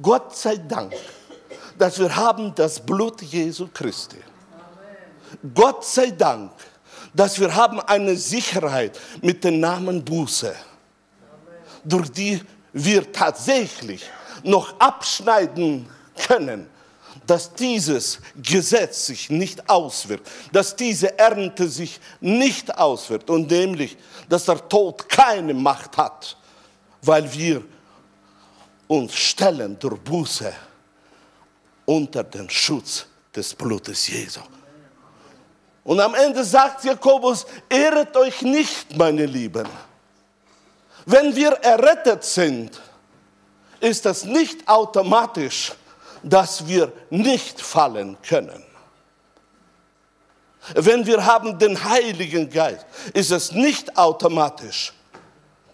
Gott 0.01 0.33
sei 0.33 0.55
Dank, 0.55 0.93
dass 1.77 1.99
wir 1.99 2.15
haben 2.15 2.55
das 2.55 2.79
Blut 2.79 3.21
Jesu 3.21 3.67
Christi. 3.73 4.23
Gott 5.53 5.83
sei 5.83 6.11
Dank, 6.11 6.53
dass 7.13 7.37
wir 7.37 7.53
haben 7.53 7.81
eine 7.81 8.15
Sicherheit 8.15 8.97
mit 9.21 9.43
dem 9.43 9.59
Namen 9.59 10.05
Buße, 10.05 10.55
durch 11.83 12.09
die 12.13 12.41
wir 12.73 13.11
tatsächlich 13.11 14.03
noch 14.43 14.79
abschneiden 14.79 15.87
können, 16.27 16.69
dass 17.25 17.53
dieses 17.53 18.19
Gesetz 18.35 19.05
sich 19.07 19.29
nicht 19.29 19.69
auswirkt, 19.69 20.27
dass 20.51 20.75
diese 20.75 21.17
Ernte 21.17 21.67
sich 21.67 21.99
nicht 22.19 22.75
auswirkt 22.75 23.29
und 23.29 23.51
nämlich, 23.51 23.97
dass 24.27 24.45
der 24.45 24.67
Tod 24.67 25.07
keine 25.07 25.53
Macht 25.53 25.97
hat, 25.97 26.37
weil 27.01 27.31
wir 27.31 27.63
uns 28.87 29.13
stellen 29.13 29.77
durch 29.77 29.99
Buße 29.99 30.51
unter 31.85 32.23
den 32.23 32.49
Schutz 32.49 33.05
des 33.35 33.53
Blutes 33.53 34.07
Jesu. 34.07 34.41
Und 35.83 35.99
am 35.99 36.13
Ende 36.15 36.43
sagt 36.43 36.83
Jakobus, 36.83 37.45
ehret 37.69 38.15
euch 38.17 38.41
nicht, 38.41 38.97
meine 38.97 39.25
Lieben. 39.25 39.67
Wenn 41.11 41.35
wir 41.35 41.53
errettet 41.53 42.23
sind, 42.23 42.79
ist 43.79 44.05
das 44.05 44.25
nicht 44.25 44.67
automatisch, 44.67 45.71
dass 46.21 46.67
wir 46.67 46.93
nicht 47.09 47.59
fallen 47.59 48.15
können. 48.21 48.63
Wenn 50.75 51.03
wir 51.07 51.25
haben 51.25 51.57
den 51.57 51.83
Heiligen 51.83 52.47
Geist, 52.47 52.85
ist 53.11 53.31
es 53.31 53.51
nicht 53.51 53.97
automatisch, 53.97 54.93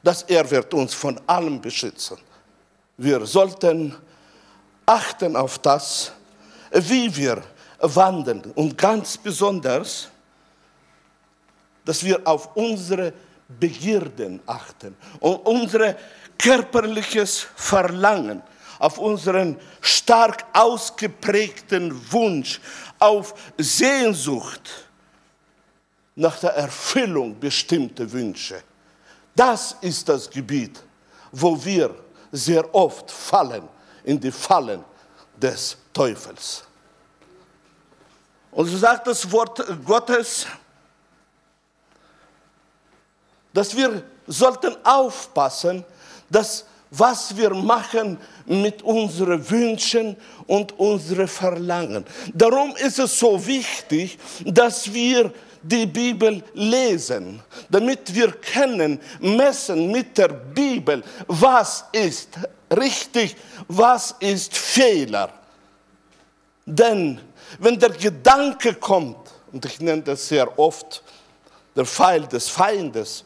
dass 0.01 0.23
er 0.23 0.49
wird 0.49 0.73
uns 0.73 0.93
von 0.93 1.19
allem 1.27 1.59
beschützen. 1.59 2.17
Wir 2.95 3.25
sollten 3.25 3.93
achten 4.85 5.35
auf 5.35 5.59
das, 5.59 6.13
wie 6.71 7.13
wir 7.13 7.43
wandeln 7.79 8.53
und 8.55 8.77
ganz 8.77 9.17
besonders, 9.17 10.07
dass 11.83 12.01
wir 12.05 12.25
auf 12.25 12.55
unsere 12.55 13.11
Begierden 13.47 14.41
achten 14.45 14.95
und 15.19 15.35
unser 15.45 15.95
körperliches 16.37 17.47
Verlangen, 17.55 18.41
auf 18.79 18.97
unseren 18.97 19.57
stark 19.81 20.45
ausgeprägten 20.53 22.11
Wunsch, 22.11 22.59
auf 22.99 23.33
Sehnsucht 23.57 24.87
nach 26.15 26.39
der 26.39 26.51
Erfüllung 26.51 27.39
bestimmter 27.39 28.11
Wünsche. 28.11 28.61
Das 29.35 29.75
ist 29.81 30.07
das 30.07 30.29
Gebiet, 30.29 30.81
wo 31.31 31.63
wir 31.63 31.93
sehr 32.31 32.73
oft 32.73 33.11
fallen 33.11 33.67
in 34.03 34.19
die 34.19 34.31
Fallen 34.31 34.83
des 35.35 35.77
Teufels. 35.93 36.63
Und 38.51 38.67
so 38.67 38.77
sagt 38.77 39.07
das 39.07 39.29
Wort 39.31 39.63
Gottes, 39.83 40.47
dass 43.55 43.75
wir 43.75 44.03
sollten 44.27 44.75
aufpassen, 44.83 45.83
dass 46.29 46.65
was 46.91 47.35
wir 47.35 47.49
machen 47.49 48.17
mit 48.45 48.81
unseren 48.81 49.49
Wünschen 49.49 50.15
und 50.47 50.77
unseren 50.77 51.27
Verlangen. 51.27 52.05
Darum 52.33 52.75
ist 52.75 52.99
es 52.99 53.17
so 53.17 53.43
wichtig, 53.45 54.17
dass 54.45 54.93
wir 54.93 55.33
die 55.61 55.85
Bibel 55.85 56.43
lesen, 56.53 57.41
damit 57.69 58.13
wir 58.13 58.31
können 58.31 58.99
messen 59.19 59.91
mit 59.91 60.17
der 60.17 60.27
Bibel, 60.27 61.03
was 61.27 61.85
ist 61.91 62.29
richtig, 62.77 63.35
was 63.67 64.15
ist 64.19 64.55
Fehler. 64.55 65.29
Denn 66.65 67.19
wenn 67.59 67.79
der 67.79 67.89
Gedanke 67.89 68.75
kommt, 68.75 69.31
und 69.51 69.65
ich 69.65 69.79
nenne 69.79 70.03
das 70.03 70.27
sehr 70.27 70.59
oft 70.59 71.01
der 71.75 71.85
Pfeil 71.85 72.27
des 72.27 72.47
Feindes, 72.47 73.25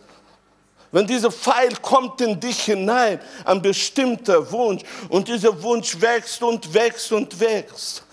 wenn 0.92 1.06
dieser 1.06 1.32
Pfeil 1.32 1.76
kommt 1.82 2.20
in 2.22 2.40
dich 2.40 2.64
hinein, 2.64 3.20
ein 3.46 3.62
bestimmter 3.62 4.52
Wunsch, 4.52 4.84
und 5.10 5.28
dieser 5.28 5.62
Wunsch 5.62 6.00
wächst 6.00 6.42
und 6.42 6.74
wächst 6.74 7.12
und 7.12 7.40
wächst, 7.40 8.04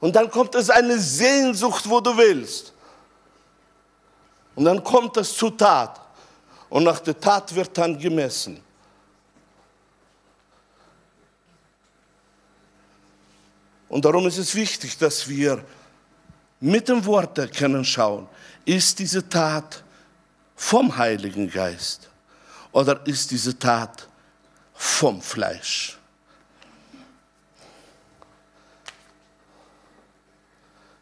und 0.00 0.14
dann 0.14 0.30
kommt 0.30 0.54
es 0.54 0.68
eine 0.68 0.98
Sehnsucht, 0.98 1.88
wo 1.88 1.98
du 1.98 2.14
willst. 2.14 2.74
Und 4.54 4.66
dann 4.66 4.84
kommt 4.84 5.16
es 5.16 5.34
zur 5.34 5.56
Tat. 5.56 5.98
Und 6.68 6.84
nach 6.84 7.00
der 7.00 7.18
Tat 7.18 7.54
wird 7.54 7.78
dann 7.78 7.98
gemessen. 7.98 8.62
Und 13.88 14.04
darum 14.04 14.26
ist 14.26 14.38
es 14.38 14.54
wichtig, 14.54 14.98
dass 14.98 15.28
wir 15.28 15.64
mit 16.60 16.88
dem 16.88 17.04
Wort 17.06 17.38
erkennen 17.38 17.84
schauen, 17.84 18.28
ist 18.64 18.98
diese 18.98 19.28
Tat 19.28 19.83
vom 20.54 20.96
Heiligen 20.96 21.50
Geist 21.50 22.08
oder 22.72 23.06
ist 23.06 23.30
diese 23.30 23.58
Tat 23.58 24.08
vom 24.74 25.20
Fleisch? 25.20 25.98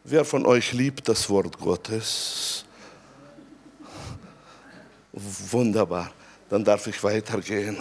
Wer 0.05 0.25
von 0.25 0.45
euch 0.45 0.73
liebt 0.73 1.07
das 1.07 1.29
Wort 1.29 1.57
Gottes? 1.57 2.65
Wunderbar, 5.13 6.11
dann 6.49 6.63
darf 6.63 6.87
ich 6.87 7.01
weitergehen. 7.03 7.77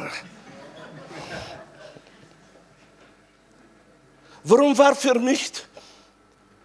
Warum 4.44 4.76
war 4.76 4.94
für 4.94 5.18
mich 5.18 5.52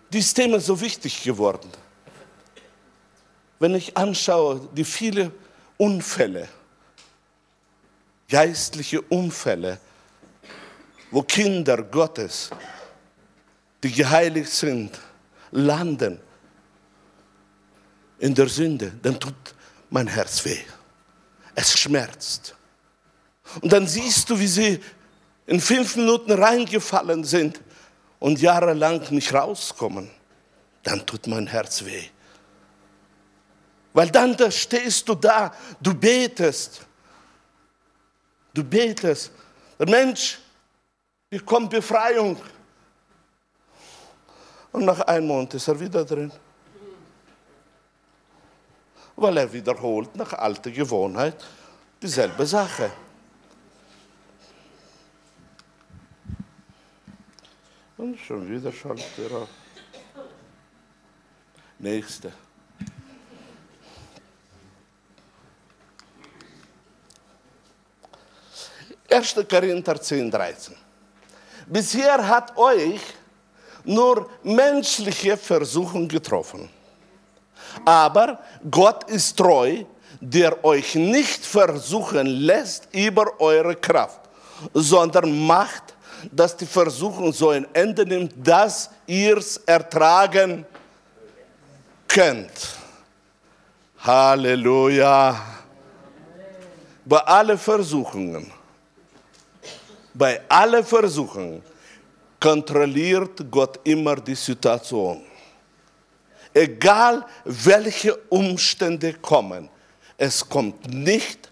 dieses 0.10 0.34
Thema 0.34 0.60
so 0.60 0.80
wichtig 0.80 1.24
geworden? 1.24 1.72
Wenn 3.60 3.76
ich 3.76 3.96
anschaue, 3.98 4.70
die 4.74 4.86
vielen 4.86 5.32
Unfälle, 5.78 6.48
geistliche 8.30 9.02
Unfälle, 9.02 9.80
wo 11.12 11.24
Kinder 11.24 11.82
Gottes, 11.84 12.50
die 13.84 13.92
geheiligt 13.92 14.52
sind, 14.52 15.00
landen 15.52 16.20
in 18.20 18.34
der 18.34 18.50
Sünde, 18.50 18.92
dann 19.02 19.20
tut 19.20 19.36
mein 19.90 20.08
Herz 20.08 20.44
weh. 20.44 20.60
Es 21.56 21.78
schmerzt. 21.80 22.56
Und 23.62 23.72
dann 23.72 23.88
siehst 23.88 24.30
du, 24.30 24.40
wie 24.40 24.48
sie 24.48 24.80
in 25.46 25.62
fünf 25.62 25.96
Minuten 25.96 26.32
reingefallen 26.32 27.24
sind 27.24 27.62
und 28.20 28.42
jahrelang 28.42 29.02
nicht 29.12 29.34
rauskommen. 29.34 30.10
Dann 30.84 31.06
tut 31.06 31.28
mein 31.28 31.48
Herz 31.48 31.86
weh. 31.86 32.04
Weil 33.98 34.12
dann 34.12 34.38
da 34.38 34.52
stehst 34.52 35.10
du 35.10 35.16
da, 35.16 35.52
du 35.82 35.92
betest. 35.92 36.86
Du 38.54 38.64
betest. 38.64 39.32
Der 39.80 39.90
Mensch 39.90 40.38
bekommt 41.28 41.72
Befreiung. 41.72 42.40
Und 44.72 44.86
nach 44.86 45.00
einem 45.00 45.26
Monat 45.26 45.56
ist 45.56 45.68
er 45.68 45.80
wieder 45.80 46.06
drin. 46.06 46.32
Weil 49.16 49.38
er 49.38 49.52
wiederholt 49.52 50.16
nach 50.16 50.32
alter 50.34 50.70
Gewohnheit 50.70 51.44
dieselbe 52.00 52.46
Sache. 52.46 52.92
Und 57.98 58.20
schon 58.20 58.48
wieder 58.48 58.72
schaltet 58.72 59.18
er 59.18 59.38
auf. 59.38 59.50
Nächste. 61.80 62.32
1. 69.18 69.48
Korinther 69.50 70.00
10, 70.00 70.30
13. 70.30 70.76
Bisher 71.66 72.28
hat 72.28 72.56
euch 72.56 73.02
nur 73.84 74.30
menschliche 74.44 75.36
Versuchung 75.36 76.08
getroffen. 76.08 76.70
Aber 77.84 78.40
Gott 78.70 79.10
ist 79.10 79.36
treu, 79.36 79.84
der 80.22 80.64
euch 80.64 80.94
nicht 80.96 81.44
versuchen 81.46 82.28
lässt 82.28 82.90
über 82.92 83.40
eure 83.40 83.76
Kraft, 83.76 84.22
sondern 84.74 85.46
macht, 85.46 85.96
dass 86.32 86.56
die 86.56 86.66
Versuchung 86.66 87.34
so 87.34 87.50
ein 87.50 87.68
Ende 87.74 88.06
nimmt, 88.06 88.34
dass 88.36 88.90
ihr 89.08 89.38
es 89.38 89.58
ertragen 89.58 90.66
könnt. 92.08 92.52
Halleluja. 94.00 95.42
Bei 97.06 97.20
allen 97.20 97.58
Versuchungen 97.58 98.52
bei 100.18 100.42
allen 100.50 100.84
Versuchen 100.84 101.62
kontrolliert 102.40 103.50
Gott 103.52 103.80
immer 103.84 104.16
die 104.16 104.36
Situation. 104.36 105.22
Egal 106.54 107.26
welche 107.46 108.16
Umstände 108.30 109.14
kommen, 109.14 109.70
es 110.18 110.48
kommt 110.48 110.92
nicht 110.92 111.50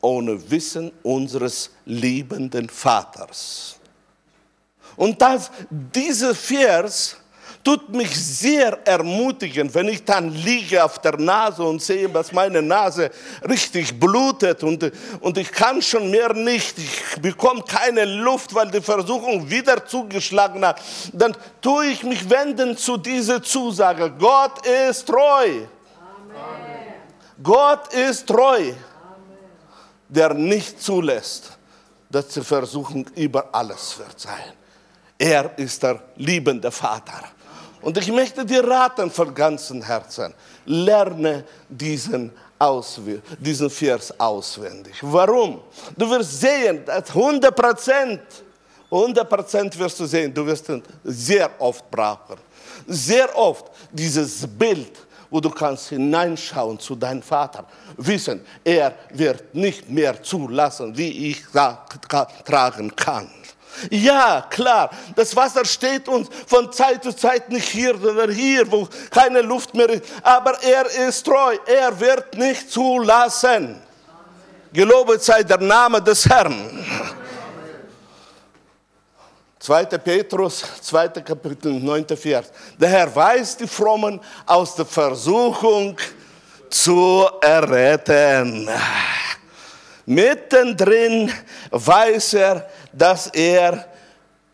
ohne 0.00 0.50
Wissen 0.50 0.90
unseres 1.02 1.70
liebenden 1.84 2.68
Vaters. 2.68 3.76
Und 4.96 5.20
das, 5.20 5.50
dieser 5.68 6.34
Vers 6.34 7.16
tut 7.66 7.88
mich 7.88 8.14
sehr 8.14 8.78
ermutigen, 8.86 9.74
wenn 9.74 9.88
ich 9.88 10.04
dann 10.04 10.32
liege 10.32 10.84
auf 10.84 11.00
der 11.00 11.16
Nase 11.16 11.64
und 11.64 11.82
sehe, 11.82 12.08
dass 12.08 12.30
meine 12.30 12.62
Nase 12.62 13.10
richtig 13.42 13.98
blutet 13.98 14.62
und, 14.62 14.92
und 15.18 15.36
ich 15.36 15.50
kann 15.50 15.82
schon 15.82 16.08
mehr 16.08 16.32
nicht, 16.32 16.78
ich 16.78 17.20
bekomme 17.20 17.64
keine 17.66 18.04
Luft, 18.04 18.54
weil 18.54 18.70
die 18.70 18.80
Versuchung 18.80 19.50
wieder 19.50 19.84
zugeschlagen 19.84 20.64
hat, 20.64 20.80
dann 21.12 21.36
tue 21.60 21.86
ich 21.86 22.04
mich 22.04 22.30
wenden 22.30 22.76
zu 22.76 22.98
dieser 22.98 23.42
Zusage. 23.42 24.12
Gott 24.16 24.64
ist 24.64 25.04
treu. 25.06 25.16
Amen. 25.18 25.66
Gott 27.42 27.92
ist 27.92 28.28
treu, 28.28 28.60
Amen. 28.60 28.76
der 30.08 30.34
nicht 30.34 30.80
zulässt, 30.80 31.58
dass 32.08 32.28
die 32.28 32.42
Versuchung 32.42 33.08
über 33.16 33.52
alles 33.52 33.98
wird 33.98 34.20
sein. 34.20 34.52
Er 35.18 35.58
ist 35.58 35.82
der 35.82 36.00
liebende 36.14 36.70
Vater. 36.70 37.35
Und 37.82 37.96
ich 37.98 38.10
möchte 38.10 38.44
dir 38.44 38.66
raten 38.66 39.10
von 39.10 39.34
ganzem 39.34 39.82
Herzen, 39.82 40.34
lerne 40.64 41.44
diesen, 41.68 42.32
diesen 43.38 43.70
Vers 43.70 44.18
auswendig. 44.18 44.94
Warum? 45.02 45.60
Du 45.96 46.10
wirst 46.10 46.40
sehen, 46.40 46.84
dass 46.84 47.08
100 47.10 47.54
Prozent, 47.54 48.20
100 48.90 49.28
Prozent 49.28 49.78
wirst 49.78 50.00
du 50.00 50.06
sehen, 50.06 50.32
du 50.32 50.46
wirst 50.46 50.68
ihn 50.68 50.82
sehr 51.04 51.50
oft 51.58 51.90
brauchen. 51.90 52.36
Sehr 52.86 53.36
oft 53.36 53.66
dieses 53.92 54.46
Bild, 54.46 54.92
wo 55.30 55.40
du 55.40 55.50
kannst 55.50 55.88
hineinschauen 55.88 56.78
zu 56.78 56.94
deinem 56.94 57.22
Vater, 57.22 57.66
wissen, 57.96 58.44
er 58.64 58.94
wird 59.10 59.54
nicht 59.54 59.88
mehr 59.90 60.22
zulassen, 60.22 60.96
wie 60.96 61.30
ich 61.30 61.42
tragen 62.44 62.94
kann. 62.94 63.28
Ja, 63.90 64.46
klar, 64.48 64.90
das 65.14 65.34
Wasser 65.34 65.64
steht 65.64 66.08
uns 66.08 66.28
von 66.46 66.72
Zeit 66.72 67.02
zu 67.02 67.12
Zeit 67.12 67.48
nicht 67.48 67.68
hier, 67.68 67.96
sondern 67.98 68.30
hier, 68.30 68.70
wo 68.70 68.88
keine 69.10 69.40
Luft 69.40 69.74
mehr 69.74 69.88
ist. 69.90 70.04
Aber 70.22 70.62
er 70.62 70.86
ist 71.08 71.24
treu, 71.24 71.56
er 71.66 71.98
wird 71.98 72.34
nicht 72.36 72.70
zulassen. 72.70 73.82
Gelobet 74.72 75.22
sei 75.22 75.42
der 75.42 75.58
Name 75.58 76.02
des 76.02 76.28
Herrn. 76.28 76.84
2. 79.58 79.84
Petrus, 79.98 80.64
2. 80.80 81.08
Kapitel, 81.08 81.72
9. 81.72 82.06
Vers. 82.16 82.52
Der 82.78 82.88
Herr 82.88 83.12
weiß 83.12 83.56
die 83.56 83.66
Frommen 83.66 84.20
aus 84.44 84.76
der 84.76 84.86
Versuchung 84.86 85.96
zu 86.70 87.26
erretten. 87.40 88.68
Mittendrin 90.04 91.32
weiß 91.70 92.34
er, 92.34 92.70
dass 92.96 93.26
er 93.28 93.86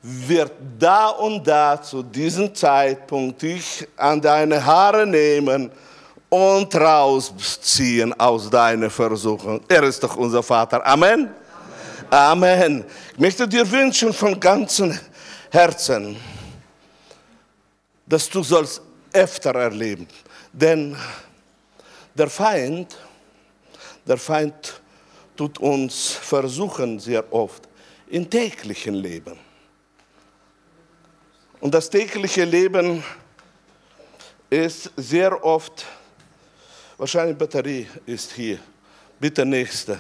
wird 0.03 0.53
da 0.79 1.09
und 1.09 1.47
da 1.47 1.81
zu 1.81 2.03
diesem 2.03 2.53
Zeitpunkt 2.55 3.41
dich 3.41 3.87
an 3.97 4.21
deine 4.21 4.65
Haare 4.65 5.07
nehmen 5.07 5.71
und 6.29 6.75
rausziehen 6.75 8.13
aus 8.19 8.51
deiner 8.51 8.91
Versuchung. 8.91 9.61
Er 9.69 9.85
ist 9.85 10.03
doch 10.03 10.17
unser 10.17 10.43
Vater. 10.43 10.85
Amen. 10.85 11.31
Amen. 12.11 12.85
Ich 13.13 13.19
möchte 13.19 13.47
dir 13.47 13.71
wünschen 13.71 14.13
von 14.13 14.39
ganzem 14.41 14.99
Herzen, 15.51 16.17
dass 18.05 18.29
du 18.29 18.43
sollst 18.43 18.83
öfter 19.13 19.55
erleben. 19.55 20.09
Denn 20.53 20.97
der 22.15 22.29
Feind, 22.29 22.97
der 24.05 24.19
Feind 24.19 24.81
tut 25.37 25.59
uns 25.59 26.11
versuchen 26.11 26.99
sehr 26.99 27.33
oft 27.33 27.69
im 28.13 28.29
täglichen 28.29 28.93
Leben. 28.93 29.39
Und 31.61 31.73
das 31.73 31.89
tägliche 31.89 32.45
Leben 32.45 33.03
ist 34.51 34.91
sehr 34.99 35.43
oft, 35.43 35.87
wahrscheinlich 36.99 37.39
Batterie 37.39 37.89
ist 38.05 38.33
hier. 38.33 38.59
Bitte 39.19 39.47
nächste. 39.47 39.99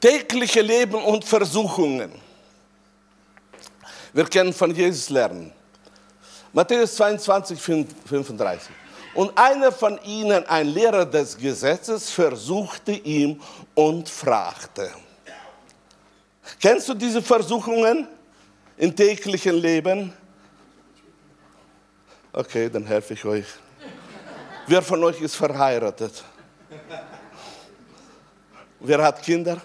Tägliche 0.00 0.62
Leben 0.62 0.94
und 1.04 1.22
Versuchungen. 1.22 2.12
Wir 4.14 4.24
können 4.24 4.54
von 4.54 4.74
Jesus 4.74 5.10
lernen. 5.10 5.52
Matthäus 6.54 6.96
22, 6.96 7.60
35. 7.60 8.77
Und 9.18 9.36
einer 9.36 9.72
von 9.72 10.00
ihnen, 10.04 10.46
ein 10.46 10.68
Lehrer 10.68 11.04
des 11.04 11.36
Gesetzes, 11.36 12.08
versuchte 12.08 12.92
ihn 12.92 13.42
und 13.74 14.08
fragte. 14.08 14.92
Kennst 16.60 16.88
du 16.88 16.94
diese 16.94 17.20
Versuchungen 17.20 18.06
im 18.76 18.94
täglichen 18.94 19.56
Leben? 19.56 20.12
Okay, 22.32 22.70
dann 22.70 22.86
helfe 22.86 23.14
ich 23.14 23.24
euch. 23.24 23.46
Wer 24.68 24.82
von 24.82 25.02
euch 25.02 25.20
ist 25.20 25.34
verheiratet? 25.34 26.22
Wer 28.78 29.02
hat 29.02 29.20
Kinder? 29.20 29.60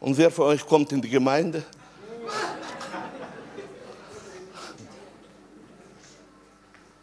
Und 0.00 0.18
wer 0.18 0.30
von 0.30 0.48
euch 0.48 0.66
kommt 0.66 0.92
in 0.92 1.00
die 1.00 1.08
Gemeinde? 1.08 1.64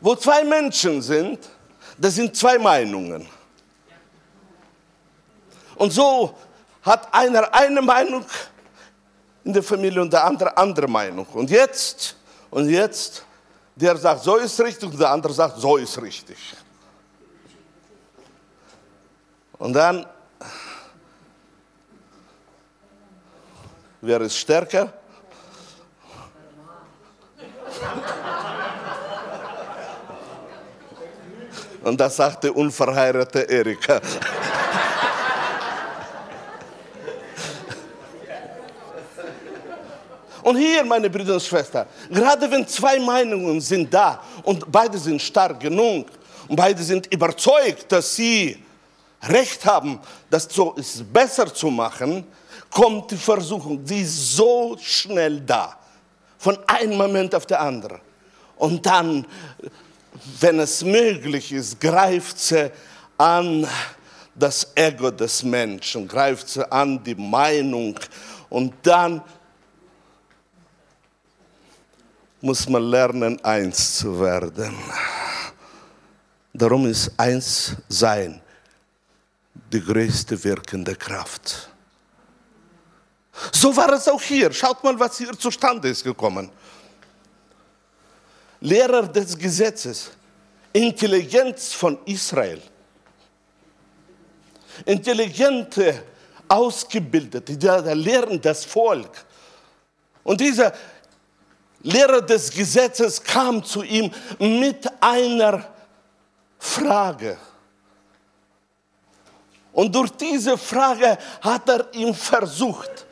Wo 0.02 0.16
zwei 0.16 0.44
Menschen 0.44 1.02
sind, 1.02 1.48
das 1.98 2.16
sind 2.16 2.36
zwei 2.36 2.58
Meinungen. 2.58 3.28
Und 5.76 5.92
so 5.92 6.36
hat 6.82 7.14
einer 7.14 7.54
eine 7.54 7.82
Meinung 7.82 8.26
in 9.44 9.54
der 9.54 9.64
Familie 9.64 10.02
und 10.02 10.12
der 10.12 10.24
andere 10.26 10.58
andere 10.58 10.88
Meinung. 10.88 11.26
Und 11.34 11.50
jetzt, 11.52 12.16
und 12.50 12.68
jetzt, 12.70 13.24
der 13.76 13.96
sagt, 13.96 14.24
so 14.24 14.38
ist 14.38 14.60
richtig, 14.60 14.90
und 14.90 15.00
der 15.00 15.10
andere 15.10 15.34
sagt, 15.34 15.60
so 15.60 15.78
ist 15.78 16.02
richtig. 16.02 16.38
Und 19.60 19.74
dann, 19.74 20.06
wer 24.02 24.22
ist 24.22 24.38
stärker? 24.38 24.92
Und 31.82 32.00
das 32.00 32.16
sagte 32.16 32.54
unverheiratete 32.54 33.42
Erika. 33.50 34.00
Und 40.44 40.58
hier, 40.58 40.84
meine 40.84 41.10
Brüder 41.10 41.36
und 41.36 41.44
Schwestern, 41.44 41.86
gerade 42.10 42.50
wenn 42.50 42.68
zwei 42.68 43.00
Meinungen 43.00 43.62
sind 43.62 43.94
da 43.94 44.22
und 44.44 44.72
beide 44.72 44.98
sind 44.98 45.22
stark 45.22 45.60
genug 45.60 46.08
und 46.48 46.56
beide 46.56 46.82
sind 46.82 47.12
überzeugt, 47.14 47.92
dass 47.92 48.16
sie 48.16 48.58
Recht 49.24 49.64
haben, 49.66 50.00
das 50.30 50.48
so 50.50 50.74
ist 50.74 51.12
besser 51.14 51.54
zu 51.54 51.70
machen, 51.70 52.26
kommt 52.72 53.12
die 53.12 53.18
Versuchung, 53.18 53.84
die 53.86 54.02
ist 54.02 54.36
so 54.36 54.76
schnell 54.82 55.42
da, 55.42 55.78
von 56.40 56.58
einem 56.66 56.98
Moment 56.98 57.36
auf 57.36 57.46
den 57.46 57.58
anderen. 57.58 58.00
Und 58.58 58.84
dann, 58.86 59.26
wenn 60.40 60.60
es 60.60 60.84
möglich 60.84 61.52
ist, 61.52 61.80
greift 61.80 62.40
sie 62.40 62.72
an 63.18 63.68
das 64.36 64.68
Ego 64.76 65.12
des 65.12 65.44
Menschen, 65.44 66.08
greift 66.08 66.50
sie 66.50 66.72
an 66.72 67.04
die 67.04 67.16
Meinung 67.16 68.00
und 68.50 68.74
dann 68.84 69.22
muss 72.42 72.68
man 72.68 72.84
lernen, 72.84 73.44
eins 73.44 74.00
zu 74.00 74.20
werden. 74.20 74.76
Darum 76.54 76.88
ist 76.88 77.12
eins 77.18 77.76
sein 77.88 78.42
die 79.72 79.82
größte 79.82 80.44
wirkende 80.44 80.96
Kraft. 80.96 81.70
So 83.52 83.76
war 83.76 83.94
es 83.94 84.08
auch 84.08 84.22
hier. 84.22 84.52
Schaut 84.52 84.84
mal, 84.84 85.00
was 85.00 85.18
hier 85.18 85.32
zustande 85.38 85.90
ist 85.90 86.04
gekommen. 86.04 86.52
Lehrer 88.62 89.08
des 89.08 89.38
Gesetzes, 89.38 90.12
Intelligenz 90.72 91.74
von 91.74 91.98
Israel, 92.06 92.62
intelligente, 94.86 96.04
ausgebildete, 96.48 97.58
die 97.58 97.68
lehren 97.94 98.40
das 98.42 98.66
Volk. 98.66 99.26
Und 100.24 100.40
dieser 100.40 100.74
Lehrer 101.82 102.22
des 102.22 102.52
Gesetzes 102.52 103.22
kam 103.22 103.64
zu 103.64 103.84
ihm 103.84 104.12
mit 104.38 104.86
einer 105.02 105.66
Frage. 106.60 107.38
Und 109.74 109.96
durch 109.96 110.12
diese 110.12 110.58
Frage 110.58 111.18
hat 111.42 111.68
er 111.70 111.94
ihm 111.94 112.14
versucht, 112.14 113.06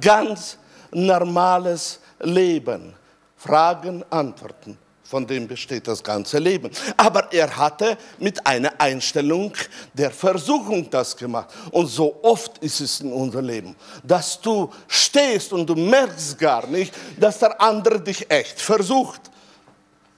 ganz 0.00 0.58
normales 0.90 2.00
Leben, 2.18 2.94
Fragen, 3.36 4.04
Antworten, 4.10 4.76
von 5.10 5.26
dem 5.26 5.48
besteht 5.48 5.88
das 5.88 6.04
ganze 6.04 6.38
Leben. 6.38 6.70
Aber 6.96 7.32
er 7.32 7.56
hatte 7.56 7.98
mit 8.20 8.46
einer 8.46 8.72
Einstellung 8.78 9.52
der 9.92 10.12
Versuchung 10.12 10.88
das 10.88 11.16
gemacht. 11.16 11.48
Und 11.72 11.88
so 11.88 12.20
oft 12.22 12.58
ist 12.58 12.80
es 12.80 13.00
in 13.00 13.12
unserem 13.12 13.44
Leben, 13.44 13.76
dass 14.04 14.40
du 14.40 14.70
stehst 14.86 15.52
und 15.52 15.66
du 15.66 15.74
merkst 15.74 16.38
gar 16.38 16.64
nicht, 16.68 16.94
dass 17.18 17.40
der 17.40 17.60
andere 17.60 18.00
dich 18.00 18.30
echt 18.30 18.60
versucht. 18.60 19.22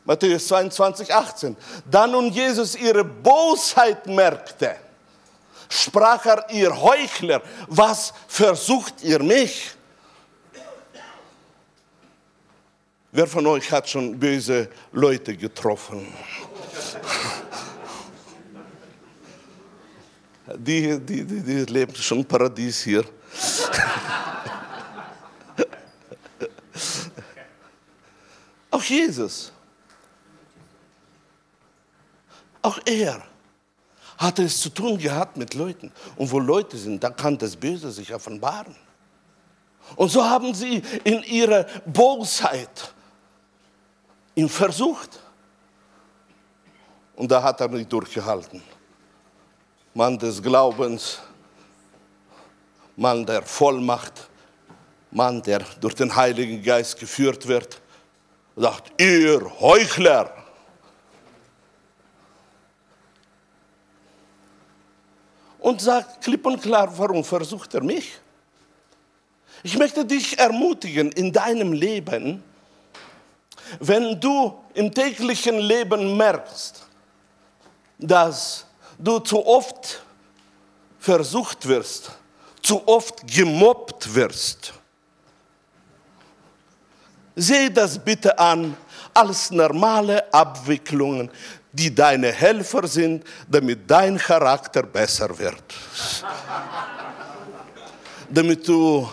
Matthäus 0.05 0.47
22, 0.49 1.15
18. 1.15 1.57
Da 1.91 2.07
nun 2.07 2.31
Jesus 2.31 2.75
ihre 2.75 3.03
Bosheit 3.03 4.07
merkte, 4.07 4.77
sprach 5.71 6.27
er, 6.27 6.51
ihr 6.51 6.83
Heuchler, 6.83 7.41
was 7.67 8.13
versucht 8.29 9.03
ihr 9.03 9.23
mich? 9.23 9.71
Wer 13.15 13.27
von 13.27 13.47
euch 13.47 13.71
hat 13.71 13.91
schon 13.91 14.19
böse 14.19 14.71
Leute 14.91 15.37
getroffen? 15.37 16.07
Die, 20.57 20.99
die, 20.99 21.23
die, 21.23 21.43
die 21.43 21.65
leben 21.71 21.95
schon 21.95 22.21
im 22.21 22.25
Paradies 22.25 22.83
hier. 22.83 23.05
Auch 28.71 28.83
Jesus. 28.83 29.53
Auch 32.63 32.79
er 32.87 33.23
hatte 34.17 34.45
es 34.45 34.59
zu 34.59 34.71
tun 34.71 34.97
gehabt 34.97 35.37
mit 35.37 35.53
Leuten. 35.53 35.93
Und 36.17 36.31
wo 36.31 36.39
Leute 36.39 36.79
sind, 36.79 37.05
da 37.05 37.11
kann 37.11 37.37
das 37.37 37.57
Böse 37.57 37.93
sich 37.93 38.15
offenbaren. 38.15 38.75
Und 39.97 40.09
so 40.09 40.25
haben 40.25 40.55
sie 40.55 40.83
in 41.05 41.23
ihrer 41.25 41.67
Bosheit 41.85 42.95
ihn 44.35 44.49
versucht. 44.49 45.21
Und 47.17 47.31
da 47.31 47.43
hat 47.43 47.61
er 47.61 47.69
nicht 47.69 47.93
durchgehalten. 47.93 48.63
Mann 49.95 50.19
des 50.19 50.43
Glaubens, 50.43 51.21
Mann 52.97 53.27
der 53.27 53.43
Vollmacht, 53.43 54.29
Mann, 55.11 55.43
der 55.43 55.61
durch 55.81 55.95
den 55.95 56.15
Heiligen 56.15 56.63
Geist 56.63 56.99
geführt 56.99 57.47
wird, 57.47 57.81
sagt, 58.57 59.01
ihr 59.01 59.41
Heuchler, 59.61 60.43
und 65.59 65.81
sagt 65.81 66.23
klipp 66.25 66.45
und 66.45 66.61
klar, 66.61 66.93
warum 66.99 67.23
versucht 67.23 67.73
er 67.75 67.83
mich? 67.83 68.19
Ich 69.63 69.79
möchte 69.79 70.05
dich 70.05 70.39
ermutigen 70.39 71.13
in 71.13 71.33
deinem 71.33 71.73
Leben, 71.73 72.43
wenn 73.81 74.21
du 74.21 74.59
im 74.75 74.93
täglichen 74.93 75.59
Leben 75.59 76.17
merkst, 76.17 76.85
dass 77.99 78.67
du 78.99 79.19
zu 79.21 79.45
oft 79.45 80.03
versucht 80.99 81.67
wirst, 81.67 82.13
zu 82.63 82.87
oft 82.87 83.27
gemobbt 83.27 84.15
wirst, 84.15 84.73
sehe 87.35 87.71
das 87.71 87.99
bitte 87.99 88.39
an 88.39 88.77
als 89.15 89.51
normale 89.51 90.33
Abwicklungen 90.33 91.31
die 91.75 91.95
deine 91.95 92.31
Helfer 92.31 92.87
sind, 92.87 93.25
damit 93.49 93.91
dein 93.91 94.19
Charakter 94.19 94.83
besser 94.83 95.39
wird. 95.39 95.63
damit 98.33 98.67
du 98.67 99.09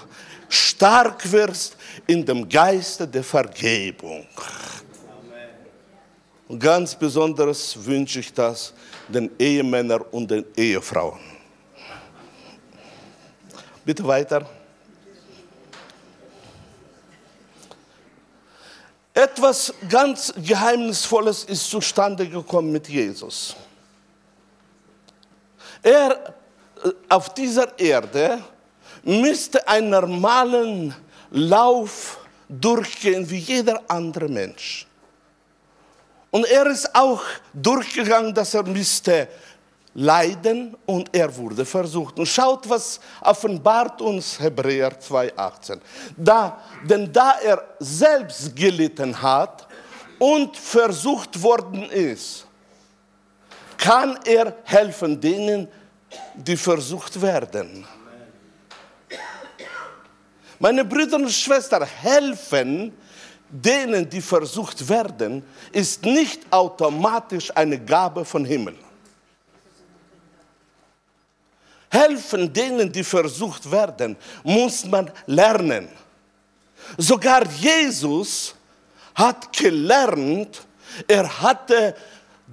stark 0.47 1.29
wirst 1.31 1.75
in 2.07 2.25
dem 2.25 2.47
Geiste 2.47 3.07
der 3.07 3.23
Vergebung. 3.23 4.25
Und 6.47 6.59
ganz 6.59 6.95
besonders 6.95 7.77
wünsche 7.85 8.19
ich 8.19 8.33
das 8.33 8.73
den 9.07 9.29
Ehemännern 9.37 10.01
und 10.11 10.29
den 10.31 10.45
Ehefrauen. 10.55 11.19
Bitte 13.85 14.05
weiter. 14.05 14.45
Etwas 19.13 19.73
ganz 19.89 20.33
Geheimnisvolles 20.37 21.43
ist 21.43 21.69
zustande 21.69 22.27
gekommen 22.27 22.71
mit 22.71 22.87
Jesus. 22.87 23.55
Er 25.83 26.35
äh, 26.83 26.89
auf 27.09 27.33
dieser 27.33 27.77
Erde 27.77 28.41
müsste 29.03 29.67
einen 29.67 29.89
normalen 29.89 30.95
Lauf 31.31 32.19
durchgehen 32.47 33.29
wie 33.29 33.37
jeder 33.37 33.81
andere 33.87 34.27
Mensch. 34.27 34.87
Und 36.31 36.45
er 36.45 36.65
ist 36.67 36.93
auch 36.95 37.21
durchgegangen, 37.53 38.33
dass 38.33 38.53
er 38.53 38.63
müsste 38.63 39.27
leiden 39.93 40.75
und 40.85 41.09
er 41.15 41.35
wurde 41.35 41.65
versucht. 41.65 42.19
Und 42.19 42.27
schaut, 42.27 42.69
was 42.69 42.99
offenbart 43.21 44.01
uns 44.01 44.39
Hebräer 44.39 44.99
2,18. 44.99 45.79
Da, 46.15 46.59
denn 46.83 47.11
da 47.11 47.39
er 47.43 47.63
selbst 47.79 48.55
gelitten 48.55 49.19
hat 49.19 49.67
und 50.19 50.55
versucht 50.55 51.41
worden 51.41 51.89
ist, 51.89 52.45
kann 53.77 54.19
er 54.25 54.55
helfen 54.63 55.19
denen, 55.19 55.67
die 56.35 56.57
versucht 56.57 57.19
werden. 57.21 57.87
Meine 60.59 60.83
Brüder 60.83 61.15
und 61.15 61.31
Schwestern, 61.31 61.83
helfen 61.83 62.91
denen, 63.49 64.09
die 64.09 64.21
versucht 64.21 64.87
werden, 64.87 65.43
ist 65.71 66.03
nicht 66.03 66.41
automatisch 66.51 67.49
eine 67.55 67.79
Gabe 67.79 68.25
von 68.25 68.43
Himmel. 68.45 68.75
Helfen 71.89 72.51
denen, 72.53 72.91
die 72.91 73.03
versucht 73.03 73.71
werden, 73.71 74.15
muss 74.43 74.85
man 74.85 75.09
lernen. 75.25 75.87
Sogar 76.97 77.45
Jesus 77.53 78.53
hat 79.15 79.51
gelernt, 79.53 80.61
er 81.07 81.41
hatte 81.41 81.95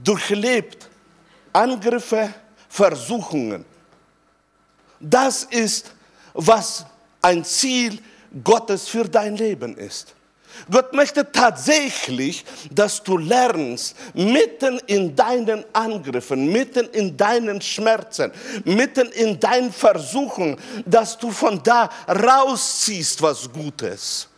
durchlebt 0.02 0.88
Angriffe, 1.52 2.32
Versuchungen. 2.68 3.64
Das 5.00 5.44
ist, 5.44 5.92
was 6.32 6.86
ein 7.26 7.44
Ziel 7.44 7.98
Gottes 8.44 8.86
für 8.86 9.04
dein 9.08 9.36
Leben 9.36 9.76
ist. 9.76 10.14
Gott 10.70 10.92
möchte 10.92 11.30
tatsächlich, 11.30 12.44
dass 12.70 13.02
du 13.02 13.18
lernst, 13.18 13.96
mitten 14.14 14.78
in 14.86 15.14
deinen 15.14 15.64
Angriffen, 15.72 16.50
mitten 16.50 16.86
in 16.90 17.16
deinen 17.16 17.60
Schmerzen, 17.60 18.30
mitten 18.64 19.10
in 19.10 19.38
deinen 19.40 19.72
Versuchen, 19.72 20.56
dass 20.86 21.18
du 21.18 21.30
von 21.30 21.60
da 21.62 21.90
rausziehst 22.08 23.20
was 23.20 23.52
Gutes 23.52 24.28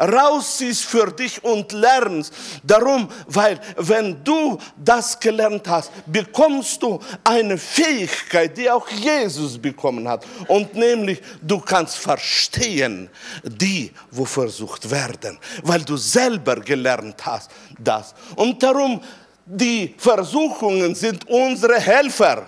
rausziehst 0.00 0.84
für 0.84 1.12
dich 1.12 1.42
und 1.44 1.72
lernst. 1.72 2.32
Darum, 2.62 3.08
weil 3.26 3.60
wenn 3.76 4.24
du 4.24 4.58
das 4.76 5.18
gelernt 5.20 5.68
hast, 5.68 5.92
bekommst 6.06 6.82
du 6.82 6.98
eine 7.22 7.58
Fähigkeit, 7.58 8.56
die 8.56 8.70
auch 8.70 8.88
Jesus 8.88 9.58
bekommen 9.58 10.08
hat. 10.08 10.26
Und 10.48 10.74
nämlich, 10.74 11.20
du 11.42 11.60
kannst 11.60 11.96
verstehen, 11.96 13.10
die, 13.44 13.92
wo 14.10 14.24
versucht 14.24 14.90
werden, 14.90 15.38
weil 15.62 15.82
du 15.82 15.96
selber 15.96 16.56
gelernt 16.56 17.24
hast 17.24 17.50
das. 17.78 18.14
Und 18.36 18.62
darum, 18.62 19.00
die 19.44 19.94
Versuchungen 19.98 20.94
sind 20.94 21.28
unsere 21.28 21.80
Helfer. 21.80 22.46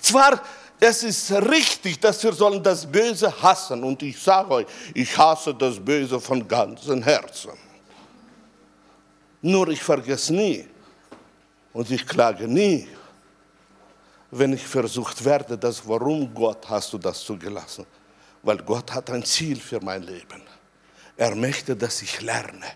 Zwar 0.00 0.40
es 0.80 1.02
ist 1.02 1.32
richtig, 1.32 1.98
dass 2.00 2.22
wir 2.22 2.32
sollen 2.32 2.62
das 2.62 2.86
Böse 2.86 3.32
hassen. 3.42 3.82
Und 3.82 4.02
ich 4.02 4.20
sage 4.20 4.50
euch, 4.50 4.66
ich 4.94 5.16
hasse 5.16 5.54
das 5.54 5.78
Böse 5.78 6.20
von 6.20 6.46
ganzem 6.46 7.02
Herzen. 7.02 7.52
Nur 9.42 9.68
ich 9.68 9.82
vergesse 9.82 10.34
nie 10.34 10.66
und 11.72 11.90
ich 11.90 12.06
klage 12.06 12.48
nie, 12.48 12.88
wenn 14.30 14.52
ich 14.52 14.66
versucht 14.66 15.24
werde, 15.24 15.56
dass 15.56 15.86
warum 15.86 16.32
Gott 16.34 16.68
hast 16.68 16.92
du 16.92 16.98
das 16.98 17.20
zugelassen? 17.20 17.86
Weil 18.42 18.58
Gott 18.58 18.92
hat 18.92 19.10
ein 19.10 19.24
Ziel 19.24 19.58
für 19.58 19.80
mein 19.80 20.02
Leben. 20.02 20.42
Er 21.16 21.34
möchte, 21.34 21.74
dass 21.74 22.02
ich 22.02 22.20
lerne, 22.20 22.66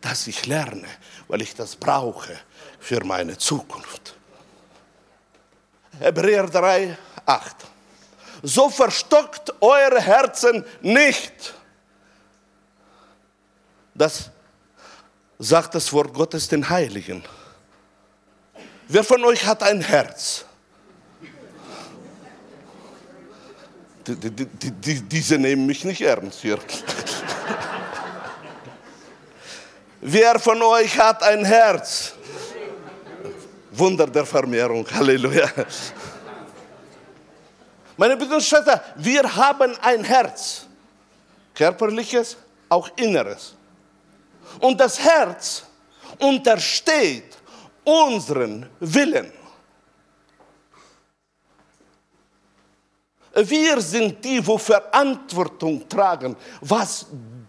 dass 0.00 0.26
ich 0.26 0.46
lerne, 0.46 0.88
weil 1.28 1.42
ich 1.42 1.54
das 1.54 1.76
brauche 1.76 2.38
für 2.78 3.04
meine 3.04 3.36
Zukunft. 3.38 4.14
Hebräer 5.98 6.46
3, 6.46 6.96
8. 7.30 7.56
So 8.42 8.68
verstockt 8.70 9.52
eure 9.60 10.00
Herzen 10.00 10.64
nicht. 10.80 11.54
Das 13.94 14.30
sagt 15.38 15.74
das 15.74 15.92
Wort 15.92 16.12
Gottes 16.12 16.48
den 16.48 16.68
Heiligen. 16.68 17.22
Wer 18.88 19.04
von 19.04 19.24
euch 19.24 19.46
hat 19.46 19.62
ein 19.62 19.80
Herz? 19.80 20.44
Die, 24.06 24.16
die, 24.16 24.46
die, 24.72 25.02
diese 25.02 25.38
nehmen 25.38 25.66
mich 25.66 25.84
nicht 25.84 26.00
ernst 26.00 26.40
hier. 26.40 26.58
Wer 30.00 30.40
von 30.40 30.60
euch 30.62 30.98
hat 30.98 31.22
ein 31.22 31.44
Herz? 31.44 32.14
Wunder 33.70 34.06
der 34.08 34.26
Vermehrung, 34.26 34.84
Halleluja. 34.90 35.48
Meine 38.00 38.16
Brüder 38.16 38.36
und 38.36 38.42
Schwestern, 38.42 38.80
wir 38.96 39.36
haben 39.36 39.76
ein 39.82 40.02
Herz, 40.02 40.64
körperliches, 41.54 42.34
auch 42.70 42.88
inneres. 42.96 43.54
Und 44.58 44.80
das 44.80 44.98
Herz 44.98 45.64
untersteht 46.18 47.36
unseren 47.84 48.70
Willen. 48.80 49.30
Wir 53.34 53.82
sind 53.82 54.24
die, 54.24 54.46
wo 54.46 54.56
Verantwortung 54.56 55.86
tragen, 55.86 56.34
was 56.62 57.04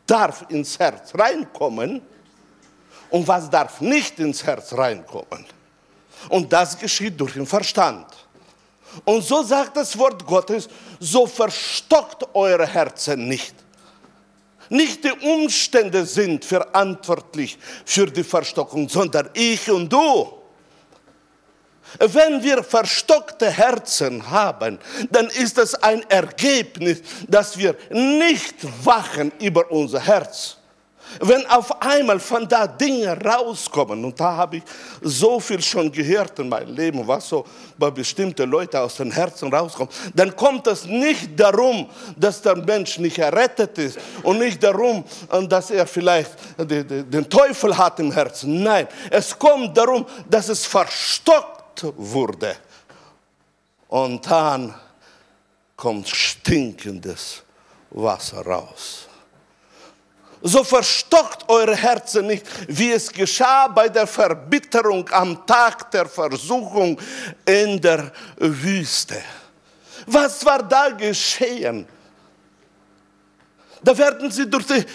darf 0.06 0.43
ins 0.49 0.78
Herz 0.78 1.16
reinkommen 1.16 2.02
und 3.10 3.26
was 3.26 3.49
darf 3.49 3.80
nicht 3.80 4.20
ins 4.20 4.43
Herz 4.43 4.74
reinkommen. 4.74 5.45
Und 6.28 6.52
das 6.52 6.78
geschieht 6.78 7.18
durch 7.18 7.36
den 7.36 7.45
Verstand. 7.45 8.20
Und 9.06 9.24
so 9.24 9.44
sagt 9.44 9.78
das 9.78 9.98
Wort 9.98 10.26
Gottes, 10.26 10.68
so 11.00 11.26
verstockt 11.26 12.24
eure 12.34 12.68
Herzen 12.68 13.28
nicht. 13.28 13.56
Nicht 14.70 15.04
die 15.04 15.12
Umstände 15.12 16.06
sind 16.06 16.46
verantwortlich 16.46 17.58
für 17.86 18.06
die 18.06 18.24
Verstockung, 18.24 18.88
sondern 18.88 19.30
ich 19.34 19.70
und 19.70 19.92
du. 19.92 20.42
Wenn 22.00 22.42
wir 22.42 22.64
verstockte 22.64 23.50
Herzen 23.50 24.30
haben, 24.30 24.80
dann 25.10 25.28
ist 25.28 25.58
es 25.58 25.76
ein 25.76 26.10
Ergebnis, 26.10 27.02
dass 27.28 27.58
wir 27.58 27.76
nicht 27.89 28.56
wachen 28.86 29.32
über 29.39 29.70
unser 29.72 30.00
Herz. 30.00 30.58
Wenn 31.20 31.45
auf 31.47 31.82
einmal 31.82 32.20
von 32.20 32.47
da 32.47 32.66
Dinge 32.66 33.20
rauskommen, 33.22 34.05
und 34.05 34.20
da 34.20 34.36
habe 34.36 34.57
ich 34.57 34.64
so 35.01 35.39
viel 35.39 35.62
schon 35.62 35.91
gehört 35.91 36.39
in 36.39 36.49
meinem 36.49 36.74
Leben, 36.74 37.05
was 37.07 37.28
so 37.28 37.45
bei 37.78 37.91
bestimmten 37.91 38.49
Leuten 38.49 38.78
aus 38.78 38.95
den 38.95 39.12
Herzen 39.12 39.53
rauskommt, 39.53 39.91
dann 40.14 40.36
kommt 40.36 40.68
es 40.68 40.86
nicht 40.86 41.38
darum, 41.39 41.89
dass 42.16 42.41
der 42.41 42.55
Mensch 42.55 42.97
nicht 42.99 43.18
errettet 43.18 43.78
ist 43.78 43.99
und 44.24 44.39
nicht 44.39 44.64
darum, 44.64 45.03
dass 45.49 45.72
er 45.72 45.86
vielleicht 45.86 46.32
den 46.57 47.30
Teufel 47.30 47.78
hat 47.78 47.99
im 47.99 48.12
Herzen. 48.12 48.64
Nein, 48.64 48.88
es 49.09 49.38
kommt 49.38 49.78
darum, 49.78 50.05
dass 50.30 50.49
es 50.49 50.66
verstockt 50.66 51.86
wurde. 51.97 52.55
Und 53.89 54.26
dann 54.30 54.74
kommt 55.76 56.07
stinkendes 56.07 57.43
Wasser 57.89 58.45
raus 58.45 59.07
so 60.42 60.64
verstockt 60.64 61.48
eure 61.50 61.76
Herzen 61.76 62.28
nicht, 62.28 62.46
wie 62.68 62.92
es 62.92 63.12
geschah 63.12 63.68
bei 63.68 63.89
der 63.89 64.08
Verbitterung 64.08 65.08
am 65.10 65.46
Tag 65.46 65.92
der 65.92 66.08
Versuchung 66.08 67.00
in 67.46 67.80
der 67.80 68.12
Wüste. 68.38 69.22
Was 70.08 70.44
war 70.46 70.64
da 70.64 70.89
geschehen? 70.89 71.88
Da 73.84 73.98
werden 73.98 74.32
sie 74.32 74.50
durch 74.50 74.66
die 74.66 74.86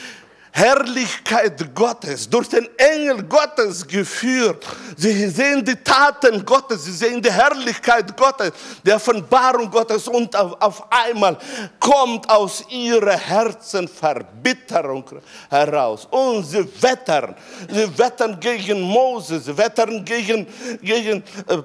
Herrlichkeit 0.57 1.75
Gottes, 1.75 2.31
durch 2.31 2.49
den 2.49 2.67
Engel 2.79 3.23
Gottes 3.25 3.87
geführt. 3.87 4.67
Sie 4.97 5.29
sehen 5.29 5.63
die 5.63 5.77
Taten 5.77 6.43
Gottes, 6.47 6.87
sie 6.87 6.93
sehen 6.93 7.21
die 7.21 7.31
Herrlichkeit 7.31 8.17
Gottes, 8.17 8.53
die 8.83 8.91
Offenbarung 8.91 9.71
Gottes 9.71 10.09
und 10.09 10.35
auf, 10.35 10.57
auf 10.59 10.91
einmal 10.91 11.37
kommt 11.79 12.27
aus 12.31 12.65
ihren 12.71 13.19
Herzen 13.19 13.87
Verbitterung 13.87 15.05
heraus. 15.51 16.09
Und 16.11 16.45
sie 16.45 16.67
wettern, 16.81 17.37
sie 17.71 17.99
wettern 17.99 18.41
gegen 18.41 18.81
Moses, 18.81 19.45
sie 19.45 19.59
wettern 19.59 20.03
gegen, 20.07 20.47
gegen 20.81 21.23
äh, 21.49 21.59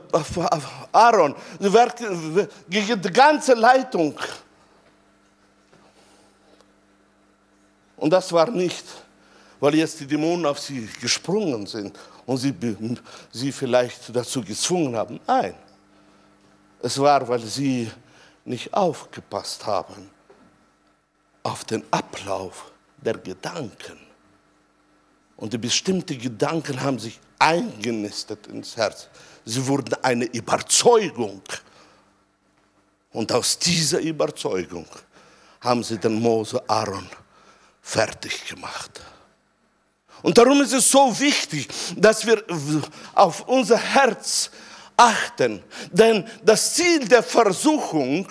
Aaron, 0.91 1.33
sie 1.61 1.71
wettern 1.71 2.45
gegen 2.69 3.01
die 3.01 3.13
ganze 3.13 3.53
Leitung. 3.53 4.19
Und 8.01 8.09
das 8.09 8.33
war 8.33 8.49
nicht, 8.49 8.83
weil 9.59 9.75
jetzt 9.75 9.99
die 9.99 10.07
Dämonen 10.07 10.47
auf 10.47 10.59
sie 10.59 10.89
gesprungen 10.99 11.67
sind 11.67 11.97
und 12.25 12.37
sie, 12.37 12.51
sie 13.31 13.51
vielleicht 13.51 14.13
dazu 14.15 14.41
gezwungen 14.41 14.95
haben. 14.95 15.19
Nein, 15.27 15.53
es 16.81 16.97
war, 16.97 17.27
weil 17.27 17.41
sie 17.41 17.91
nicht 18.43 18.73
aufgepasst 18.73 19.67
haben 19.67 20.09
auf 21.43 21.63
den 21.63 21.83
Ablauf 21.91 22.71
der 22.97 23.19
Gedanken. 23.19 23.99
Und 25.37 25.53
die 25.53 25.59
bestimmten 25.59 26.17
Gedanken 26.17 26.81
haben 26.81 26.97
sich 26.97 27.19
eingenistet 27.37 28.47
ins 28.47 28.75
Herz. 28.75 29.09
Sie 29.45 29.63
wurden 29.67 29.93
eine 30.01 30.25
Überzeugung. 30.25 31.43
Und 33.11 33.31
aus 33.31 33.59
dieser 33.59 33.99
Überzeugung 33.99 34.87
haben 35.59 35.83
sie 35.83 35.99
den 35.99 36.19
Mose 36.19 36.67
Aaron 36.67 37.07
fertig 37.91 38.47
gemacht. 38.47 39.01
Und 40.21 40.37
darum 40.37 40.61
ist 40.61 40.71
es 40.71 40.89
so 40.89 41.19
wichtig, 41.19 41.67
dass 41.97 42.25
wir 42.25 42.41
auf 43.13 43.47
unser 43.47 43.77
Herz 43.77 44.49
achten. 44.95 45.61
Denn 45.91 46.25
das 46.43 46.75
Ziel 46.75 47.05
der 47.07 47.23
Versuchung 47.23 48.27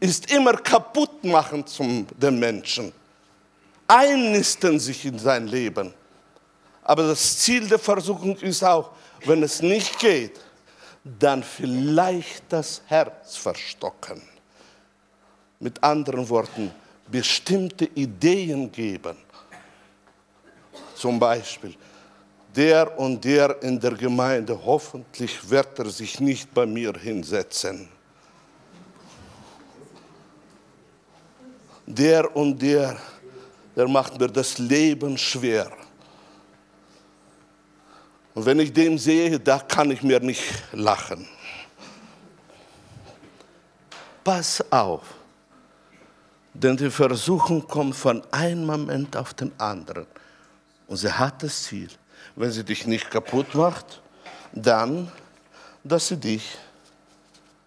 ist 0.00 0.30
immer 0.32 0.54
kaputt 0.54 1.24
machen 1.24 1.66
zum 1.66 2.06
den 2.16 2.38
Menschen. 2.38 2.92
Einnisten 3.86 4.80
sich 4.80 5.04
in 5.04 5.18
sein 5.18 5.46
Leben. 5.46 5.92
Aber 6.84 7.08
das 7.08 7.38
Ziel 7.38 7.68
der 7.68 7.78
Versuchung 7.78 8.36
ist 8.38 8.62
auch, 8.62 8.92
wenn 9.24 9.42
es 9.42 9.60
nicht 9.60 9.98
geht, 9.98 10.40
dann 11.04 11.42
vielleicht 11.42 12.44
das 12.48 12.80
Herz 12.86 13.36
verstocken. 13.36 14.22
Mit 15.58 15.82
anderen 15.82 16.28
Worten, 16.28 16.72
bestimmte 17.08 17.84
Ideen 17.86 18.70
geben. 18.70 19.16
Zum 20.94 21.18
Beispiel, 21.18 21.74
der 22.54 22.98
und 22.98 23.22
der 23.22 23.62
in 23.62 23.78
der 23.78 23.92
Gemeinde, 23.92 24.58
hoffentlich 24.64 25.48
wird 25.48 25.78
er 25.78 25.90
sich 25.90 26.20
nicht 26.20 26.52
bei 26.54 26.64
mir 26.64 26.92
hinsetzen. 26.94 27.88
Der 31.86 32.34
und 32.34 32.60
der, 32.60 32.96
der 33.76 33.86
macht 33.86 34.18
mir 34.18 34.28
das 34.28 34.58
Leben 34.58 35.16
schwer. 35.18 35.70
Und 38.34 38.44
wenn 38.44 38.58
ich 38.60 38.72
den 38.72 38.98
sehe, 38.98 39.38
da 39.38 39.58
kann 39.58 39.90
ich 39.90 40.02
mir 40.02 40.20
nicht 40.20 40.42
lachen. 40.72 41.28
Pass 44.24 44.64
auf, 44.70 45.02
denn 46.62 46.76
die 46.76 46.90
Versuchung 46.90 47.66
kommt 47.66 47.94
von 47.94 48.22
einem 48.30 48.64
Moment 48.64 49.16
auf 49.16 49.34
den 49.34 49.52
anderen. 49.58 50.06
Und 50.86 50.96
sie 50.96 51.12
hat 51.12 51.42
das 51.42 51.64
Ziel, 51.64 51.88
wenn 52.34 52.50
sie 52.50 52.64
dich 52.64 52.86
nicht 52.86 53.10
kaputt 53.10 53.54
macht, 53.54 54.00
dann, 54.52 55.10
dass 55.84 56.08
sie 56.08 56.16
dich, 56.16 56.56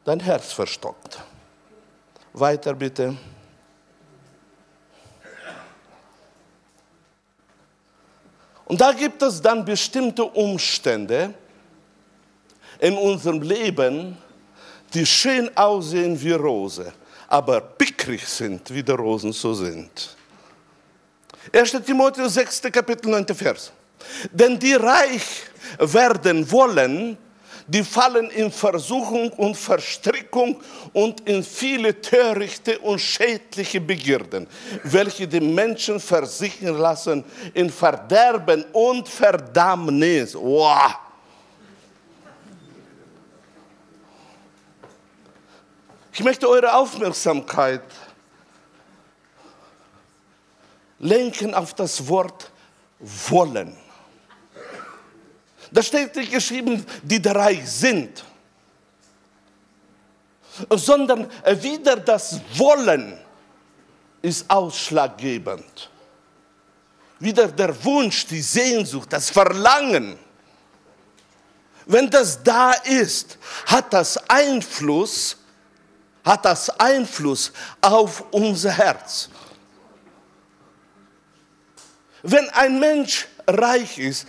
dein 0.06 0.20
Herz 0.20 0.52
verstockt. 0.52 1.20
Weiter 2.34 2.74
bitte. 2.74 3.16
Und 8.66 8.80
da 8.80 8.92
gibt 8.92 9.22
es 9.22 9.42
dann 9.42 9.66
bestimmte 9.66 10.24
Umstände 10.24 11.34
in 12.80 12.96
unserem 12.96 13.42
Leben, 13.42 14.18
die 14.94 15.06
schön 15.06 15.56
aussehen 15.58 16.20
wie 16.22 16.32
Rose, 16.32 16.94
aber 17.28 17.62
pickrig 18.00 18.26
sind, 18.28 18.74
wie 18.74 18.84
die 18.84 18.91
Rosen 18.91 19.34
so 19.34 19.54
sind. 19.54 20.16
1. 21.54 21.72
Timotheus 21.86 22.34
6. 22.34 22.62
Kapitel 22.72 23.10
9. 23.10 23.28
Vers. 23.36 23.72
Denn 24.32 24.58
die 24.58 24.74
reich 24.74 25.43
werden 25.80 26.50
wollen, 26.50 27.18
die 27.68 27.84
fallen 27.84 28.32
in 28.32 28.52
Versuchung 28.52 29.30
und 29.32 29.56
Verstrickung 29.56 30.60
und 30.93 31.28
in 31.28 31.43
viele 31.43 32.00
törichte 32.02 32.80
und 32.80 33.00
schädliche 33.00 33.80
Begierden, 33.80 34.47
welche 34.84 35.28
die 35.28 35.41
Menschen 35.41 36.00
versichern 36.00 36.78
lassen 36.78 37.24
in 37.54 37.70
Verderben 37.70 38.66
und 38.74 39.08
Verdammnis. 39.08 40.34
Wow. 40.36 41.09
Ich 46.20 46.26
möchte 46.26 46.49
eure 46.49 46.74
Aufmerksamkeit 46.74 47.82
lenken 50.99 51.53
auf 51.53 51.74
das 51.74 52.05
Wort 52.09 52.51
wollen. 52.99 53.74
Da 55.72 55.82
steht 55.82 56.13
nicht 56.17 56.34
geschrieben, 56.34 56.86
die 57.03 57.22
drei 57.22 57.63
sind, 57.63 58.26
sondern 60.72 61.32
wieder 61.61 61.95
das 61.95 62.41
Wollen 62.55 63.17
ist 64.22 64.43
ausschlaggebend. 64.49 65.89
Wieder 67.20 67.47
der 67.47 67.82
Wunsch, 67.86 68.26
die 68.26 68.41
Sehnsucht, 68.41 69.13
das 69.13 69.30
Verlangen. 69.30 70.20
Wenn 71.86 72.09
das 72.09 72.43
da 72.43 72.74
ist, 72.74 73.38
hat 73.67 73.93
das 73.93 74.17
Einfluss, 74.30 75.38
hat 76.24 76.45
das 76.45 76.70
Einfluss 76.70 77.51
auf 77.82 78.24
unser 78.32 78.72
Herz. 78.72 79.30
Wenn 82.22 82.49
ein 82.49 82.80
Mensch 82.80 83.28
reich 83.47 83.97
ist, 83.97 84.28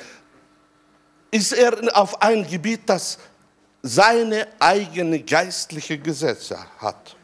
ist 1.31 1.53
er 1.53 1.97
auf 1.97 2.21
ein 2.23 2.47
Gebiet, 2.47 2.83
das 2.87 3.19
seine 3.83 4.47
eigene 4.59 5.21
geistliche 5.21 5.99
Gesetze 5.99 6.59
hat. 6.79 7.17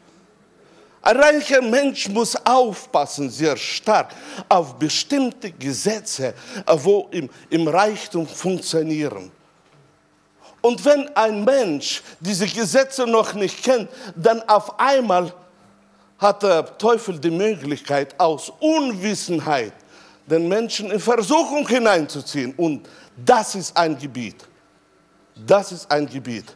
Ein 1.01 1.17
reicher 1.17 1.61
Mensch 1.61 2.09
muss 2.09 2.35
aufpassen, 2.45 3.29
sehr 3.29 3.55
stark, 3.55 4.13
auf 4.49 4.77
bestimmte 4.77 5.51
Gesetze, 5.51 6.33
wo 6.65 7.07
im, 7.11 7.29
im 7.49 7.67
Reichtum 7.67 8.27
funktionieren. 8.27 9.31
Und 10.67 10.83
wenn 10.83 11.07
ein 11.15 11.45
Mensch 11.45 12.03
diese 12.19 12.45
Gesetze 12.45 13.07
noch 13.07 13.33
nicht 13.33 13.63
kennt, 13.63 13.89
dann 14.17 14.41
auf 14.49 14.77
einmal 14.77 15.31
hat 16.19 16.43
der 16.43 16.77
Teufel 16.77 17.17
die 17.17 17.31
Möglichkeit, 17.31 18.19
aus 18.19 18.51
Unwissenheit 18.59 19.71
den 20.25 20.45
Menschen 20.49 20.91
in 20.91 20.99
Versuchung 20.99 21.65
hineinzuziehen. 21.65 22.53
Und 22.57 22.85
das 23.15 23.55
ist 23.55 23.77
ein 23.77 23.97
Gebiet. 23.97 24.43
Das 25.33 25.71
ist 25.71 25.89
ein 25.89 26.05
Gebiet. 26.05 26.53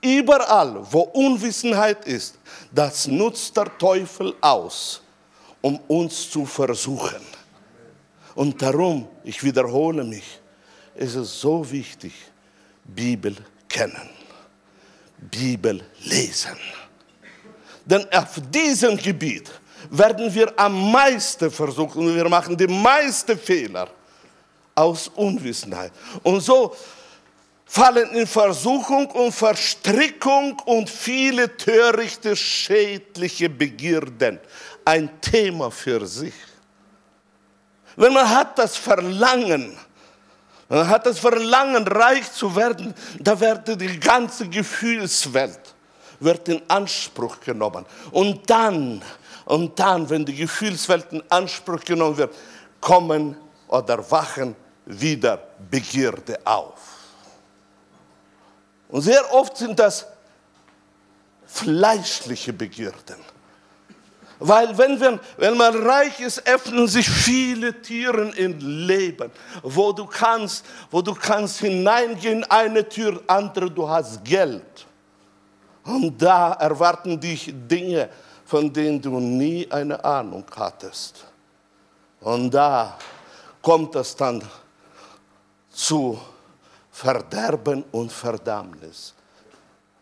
Überall, 0.00 0.86
wo 0.88 1.00
Unwissenheit 1.00 2.04
ist, 2.04 2.38
das 2.70 3.08
nutzt 3.08 3.56
der 3.56 3.76
Teufel 3.78 4.32
aus, 4.40 5.02
um 5.60 5.76
uns 5.88 6.30
zu 6.30 6.46
versuchen. 6.46 7.26
Und 8.36 8.62
darum, 8.62 9.08
ich 9.24 9.42
wiederhole 9.42 10.04
mich, 10.04 10.38
ist 10.94 11.16
es 11.16 11.40
so 11.40 11.68
wichtig, 11.68 12.12
Bibel 12.84 13.36
kennen, 13.68 14.10
Bibel 15.18 15.82
lesen. 16.04 16.56
Denn 17.84 18.06
auf 18.12 18.40
diesem 18.50 18.96
Gebiet 18.96 19.50
werden 19.90 20.32
wir 20.32 20.52
am 20.58 20.92
meisten 20.92 21.50
versuchen 21.50 22.14
wir 22.14 22.28
machen 22.28 22.56
die 22.56 22.66
meisten 22.66 23.38
Fehler 23.38 23.88
aus 24.74 25.08
Unwissenheit. 25.08 25.92
Und 26.22 26.40
so 26.40 26.74
fallen 27.64 28.10
in 28.10 28.26
Versuchung 28.26 29.06
und 29.06 29.32
Verstrickung 29.32 30.58
und 30.66 30.90
viele 30.90 31.56
törichte, 31.56 32.34
schädliche 32.34 33.48
Begierden. 33.48 34.40
Ein 34.84 35.20
Thema 35.20 35.70
für 35.70 36.04
sich. 36.06 36.34
Wenn 37.96 38.12
man 38.12 38.28
hat 38.28 38.58
das 38.58 38.76
Verlangen, 38.76 39.72
man 39.72 39.89
hat 40.70 41.06
das 41.06 41.18
Verlangen, 41.18 41.86
reich 41.86 42.32
zu 42.32 42.54
werden, 42.54 42.94
da 43.18 43.38
wird 43.38 43.80
die 43.80 44.00
ganze 44.00 44.48
Gefühlswelt 44.48 45.74
wird 46.20 46.48
in 46.48 46.62
Anspruch 46.68 47.40
genommen. 47.40 47.86
Und 48.12 48.48
dann 48.48 49.02
und 49.50 49.76
dann, 49.80 50.08
wenn 50.08 50.24
die 50.24 50.36
Gefühlswelt 50.36 51.12
in 51.12 51.22
Anspruch 51.28 51.80
genommen 51.80 52.16
wird, 52.16 52.34
kommen 52.80 53.36
oder 53.66 54.08
wachen 54.10 54.54
wieder 54.86 55.36
Begierde 55.68 56.38
auf. 56.44 56.78
Und 58.88 59.02
sehr 59.02 59.32
oft 59.32 59.56
sind 59.56 59.76
das 59.78 60.06
fleischliche 61.46 62.52
Begierden. 62.52 63.16
Weil 64.42 64.76
wenn, 64.78 64.98
wir, 64.98 65.20
wenn 65.36 65.56
man 65.56 65.76
reich 65.86 66.18
ist, 66.18 66.48
öffnen 66.48 66.88
sich 66.88 67.08
viele 67.08 67.80
Türen 67.82 68.32
im 68.32 68.58
Leben, 68.58 69.30
wo 69.62 69.92
du 69.92 70.06
kannst, 70.06 70.64
wo 70.90 71.02
du 71.02 71.14
kannst 71.14 71.58
hineingehen, 71.60 72.44
eine 72.44 72.88
Tür, 72.88 73.22
andere, 73.26 73.70
du 73.70 73.86
hast 73.86 74.24
Geld. 74.24 74.86
Und 75.84 76.20
da 76.20 76.54
erwarten 76.54 77.20
dich 77.20 77.52
Dinge, 77.52 78.08
von 78.46 78.72
denen 78.72 79.00
du 79.00 79.20
nie 79.20 79.70
eine 79.70 80.02
Ahnung 80.02 80.46
hattest. 80.56 81.26
Und 82.20 82.50
da 82.50 82.96
kommt 83.60 83.94
es 83.94 84.16
dann 84.16 84.42
zu 85.70 86.18
Verderben 86.90 87.84
und 87.92 88.10
Verdammnis. 88.10 89.14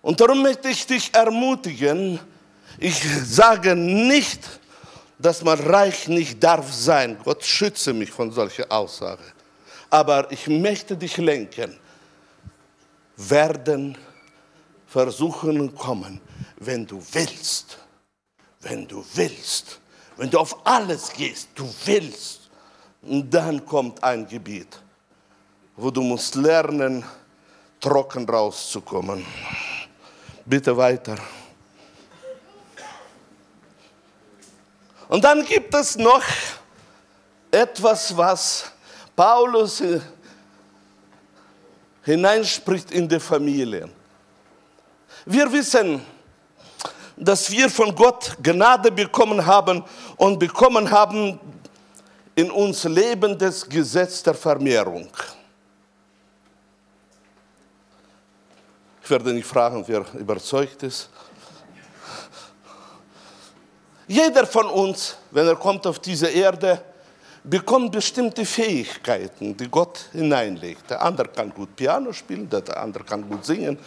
Und 0.01 0.20
darum 0.20 0.43
möchte 0.43 0.68
ich 0.68 0.86
dich 0.86 1.12
ermutigen, 1.12 2.20
ich 2.79 3.03
sage 3.24 3.74
nicht, 3.74 4.41
dass 5.18 5.43
man 5.43 5.59
reich 5.59 6.09
nicht 6.09 6.43
darf 6.43 6.72
sein. 6.72 7.18
Gott 7.24 7.45
schütze 7.45 7.93
mich 7.93 8.11
von 8.11 8.31
solcher 8.31 8.70
Aussage. 8.70 9.22
Aber 9.91 10.31
ich 10.31 10.47
möchte 10.47 10.97
dich 10.97 11.16
lenken. 11.16 11.76
Werden 13.16 13.99
Versuchungen 14.87 15.74
kommen, 15.74 16.20
wenn 16.59 16.87
du 16.87 17.03
willst 17.12 17.79
wenn 18.61 18.87
du 18.87 19.05
willst, 19.14 19.81
wenn 20.16 20.31
du 20.31 20.39
auf 20.39 20.66
alles 20.66 21.12
gehst, 21.12 21.49
du 21.55 21.68
willst, 21.85 22.51
und 23.03 23.33
dann 23.33 23.64
kommt 23.64 24.03
ein 24.03 24.26
Gebiet, 24.26 24.81
wo 25.76 25.91
du 25.91 26.03
musst 26.03 26.35
lernen 26.35 27.05
trocken 27.81 28.29
rauszukommen. 28.29 29.24
Bitte 30.45 30.76
weiter. 30.76 31.16
Und 35.09 35.24
dann 35.24 35.44
gibt 35.44 35.74
es 35.74 35.96
noch 35.96 36.22
etwas, 37.50 38.14
was 38.16 38.70
Paulus 39.16 39.82
hineinspricht 42.02 42.90
in 42.90 43.09
die 43.09 43.18
Familien. 43.18 43.90
Wir 45.24 45.50
wissen, 45.50 46.02
dass 47.16 47.50
wir 47.50 47.68
von 47.68 47.94
Gott 47.94 48.36
Gnade 48.42 48.92
bekommen 48.92 49.44
haben 49.44 49.82
und 50.16 50.38
bekommen 50.38 50.90
haben 50.90 51.40
in 52.34 52.50
uns 52.50 52.84
lebendes 52.84 53.68
Gesetz 53.68 54.22
der 54.22 54.34
Vermehrung. 54.34 55.09
Ich 59.02 59.11
werde 59.11 59.32
nicht 59.32 59.46
fragen, 59.46 59.82
wer 59.86 60.04
überzeugt 60.14 60.82
ist. 60.82 61.09
Jeder 64.09 64.46
von 64.46 64.66
uns, 64.66 65.16
wenn 65.30 65.46
er 65.46 65.56
kommt 65.56 65.86
auf 65.86 65.98
diese 65.98 66.28
Erde, 66.28 66.80
bekommt 67.44 67.92
bestimmte 67.92 68.44
Fähigkeiten, 68.44 69.56
die 69.56 69.68
Gott 69.68 70.06
hineinlegt. 70.12 70.90
Der 70.90 71.02
andere 71.02 71.28
kann 71.28 71.50
gut 71.50 71.76
Piano 71.76 72.12
spielen, 72.12 72.48
der 72.48 72.76
andere 72.76 73.04
kann 73.04 73.28
gut 73.28 73.44
singen. 73.44 73.78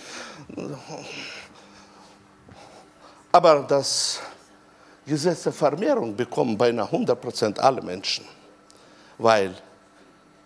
Aber 3.31 3.65
das 3.67 4.19
Gesetz 5.05 5.43
der 5.43 5.53
Vermehrung 5.53 6.15
bekommen 6.15 6.55
beinahe 6.55 6.87
100% 6.87 7.59
alle 7.59 7.81
Menschen, 7.81 8.25
weil 9.17 9.55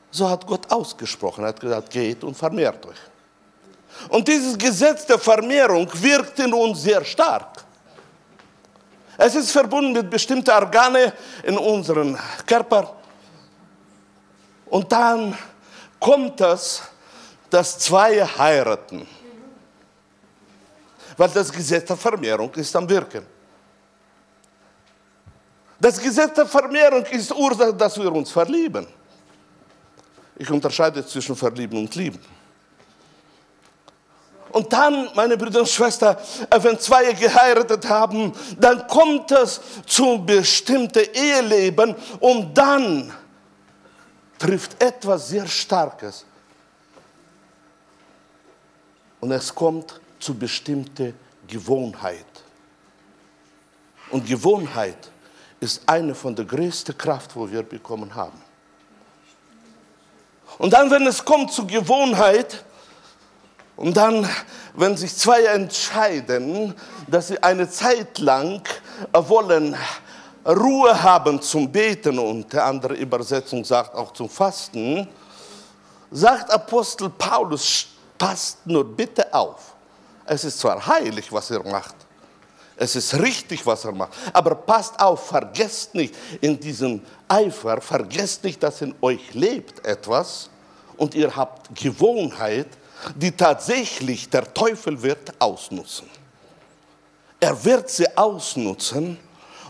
so 0.09 0.29
hat 0.29 0.47
Gott 0.47 0.71
ausgesprochen, 0.71 1.43
er 1.43 1.49
hat 1.49 1.59
gesagt, 1.59 1.89
geht 1.89 2.23
und 2.23 2.37
vermehrt 2.37 2.85
euch. 2.85 2.99
Und 4.09 4.27
dieses 4.27 4.57
Gesetz 4.57 5.05
der 5.05 5.19
Vermehrung 5.19 5.89
wirkt 6.01 6.39
in 6.39 6.53
uns 6.53 6.81
sehr 6.81 7.03
stark. 7.03 7.65
Es 9.17 9.35
ist 9.35 9.51
verbunden 9.51 9.93
mit 9.93 10.09
bestimmten 10.09 10.49
Organen 10.49 11.11
in 11.43 11.57
unserem 11.57 12.17
Körper. 12.45 12.95
Und 14.67 14.91
dann 14.91 15.37
kommt 15.99 16.41
es, 16.41 16.81
dass 17.49 17.79
zwei 17.79 18.25
heiraten. 18.25 19.07
Weil 21.17 21.29
das 21.29 21.51
Gesetz 21.51 21.85
der 21.85 21.95
Vermehrung 21.95 22.53
ist 22.55 22.75
am 22.75 22.89
Wirken. 22.89 23.25
Das 25.79 25.99
Gesetz 25.99 26.33
der 26.33 26.45
Vermehrung 26.45 27.05
ist 27.05 27.31
Ursache, 27.33 27.73
dass 27.73 27.97
wir 27.97 28.11
uns 28.11 28.31
verlieben. 28.31 28.87
Ich 30.35 30.49
unterscheide 30.49 31.05
zwischen 31.05 31.35
Verlieben 31.35 31.79
und 31.79 31.95
Lieben. 31.95 32.19
Und 34.55 34.71
dann, 34.71 35.09
meine 35.15 35.35
Brüder 35.35 35.59
und 35.59 35.67
Schwestern, 35.67 36.15
äh, 36.49 36.63
wenn 36.63 36.79
zwei 36.79 37.11
geheiratet 37.11 37.89
haben, 37.89 38.31
dann 38.57 38.87
kommt 38.87 39.29
es 39.31 39.59
zu 39.85 40.23
bestimmten 40.25 41.03
Eheleben 41.13 41.93
und 42.21 42.57
dann 42.57 43.11
trifft 44.39 44.81
etwas 44.81 45.27
sehr 45.27 45.45
Starkes. 45.45 46.23
Und 49.19 49.33
es 49.33 49.53
kommt 49.53 49.99
zu 50.21 50.33
bestimmter 50.33 51.11
Gewohnheit. 51.45 52.25
Und 54.09 54.25
Gewohnheit 54.25 55.11
ist 55.59 55.81
eine 55.85 56.15
von 56.15 56.33
der 56.33 56.45
größten 56.45 56.97
Kraft, 56.97 57.35
wo 57.35 57.51
wir 57.51 57.61
bekommen 57.61 58.15
haben. 58.15 58.41
Und 60.57 60.71
dann, 60.71 60.89
wenn 60.89 61.05
es 61.07 61.25
kommt 61.25 61.51
zu 61.51 61.67
Gewohnheit, 61.67 62.63
und 63.77 63.97
dann, 63.97 64.27
wenn 64.73 64.95
sich 64.95 65.15
zwei 65.15 65.43
entscheiden, 65.43 66.73
dass 67.07 67.27
sie 67.27 67.41
eine 67.41 67.69
Zeit 67.69 68.19
lang 68.19 68.61
wollen 69.11 69.75
Ruhe 70.45 71.01
haben 71.01 71.41
zum 71.41 71.71
Beten 71.71 72.19
und 72.19 72.53
der 72.53 72.65
andere 72.65 72.93
Übersetzung 72.93 73.65
sagt 73.65 73.95
auch 73.95 74.13
zum 74.13 74.29
Fasten, 74.29 75.07
sagt 76.11 76.51
Apostel 76.51 77.09
Paulus, 77.09 77.87
passt 78.17 78.65
nur 78.65 78.85
bitte 78.85 79.33
auf. 79.33 79.73
Es 80.25 80.43
ist 80.43 80.59
zwar 80.59 80.85
heilig, 80.85 81.31
was 81.31 81.51
er 81.51 81.63
macht, 81.63 81.95
es 82.77 82.95
ist 82.95 83.13
richtig, 83.15 83.65
was 83.65 83.85
er 83.85 83.91
macht, 83.91 84.13
aber 84.33 84.55
passt 84.55 84.99
auf, 84.99 85.27
vergesst 85.27 85.95
nicht 85.95 86.13
in 86.41 86.59
diesem 86.59 87.01
Eifer, 87.27 87.81
vergesst 87.81 88.43
nicht, 88.43 88.61
dass 88.61 88.81
in 88.81 88.93
euch 89.01 89.33
lebt 89.33 89.85
etwas 89.85 90.49
und 90.97 91.15
ihr 91.15 91.35
habt 91.35 91.73
Gewohnheit, 91.75 92.67
die 93.15 93.31
tatsächlich 93.31 94.29
der 94.29 94.53
Teufel 94.53 95.01
wird 95.01 95.33
ausnutzen. 95.39 96.09
Er 97.39 97.63
wird 97.63 97.89
sie 97.89 98.17
ausnutzen 98.17 99.17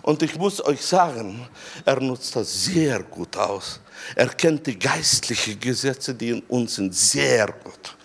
und 0.01 0.21
ich 0.21 0.35
muss 0.35 0.63
euch 0.63 0.85
sagen, 0.85 1.47
er 1.83 1.99
nutzt 1.99 2.35
das 2.35 2.65
sehr 2.65 3.01
gut 3.03 3.35
aus. 3.35 3.79
Er 4.15 4.29
kennt 4.29 4.67
die 4.67 4.77
geistlichen 4.77 5.59
Gesetze, 5.59 6.13
die 6.13 6.29
in 6.29 6.41
uns 6.41 6.75
sind, 6.75 6.93
sehr 6.93 7.47
gut. 7.47 7.97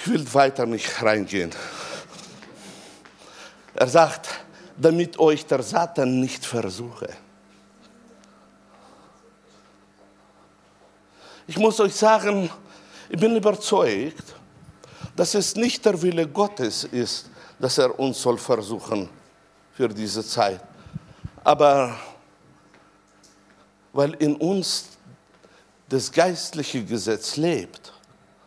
Ich 0.00 0.08
will 0.08 0.34
weiter 0.34 0.66
nicht 0.66 1.02
reingehen. 1.02 1.52
Er 3.74 3.88
sagt, 3.88 4.28
damit 4.76 5.18
euch 5.18 5.46
der 5.46 5.62
Satan 5.62 6.20
nicht 6.20 6.44
versuche. 6.44 7.08
Ich 11.48 11.56
muss 11.58 11.78
euch 11.78 11.94
sagen, 11.94 12.50
ich 13.08 13.20
bin 13.20 13.36
überzeugt, 13.36 14.34
dass 15.14 15.34
es 15.34 15.54
nicht 15.54 15.84
der 15.84 16.00
Wille 16.02 16.26
Gottes 16.26 16.82
ist, 16.82 17.30
dass 17.60 17.78
er 17.78 17.96
uns 17.98 18.20
soll 18.20 18.36
versuchen 18.36 19.08
für 19.72 19.88
diese 19.88 20.26
Zeit. 20.26 20.60
Aber 21.44 21.96
weil 23.92 24.14
in 24.14 24.34
uns 24.34 24.86
das 25.88 26.10
geistliche 26.10 26.84
Gesetz 26.84 27.36
lebt, 27.36 27.92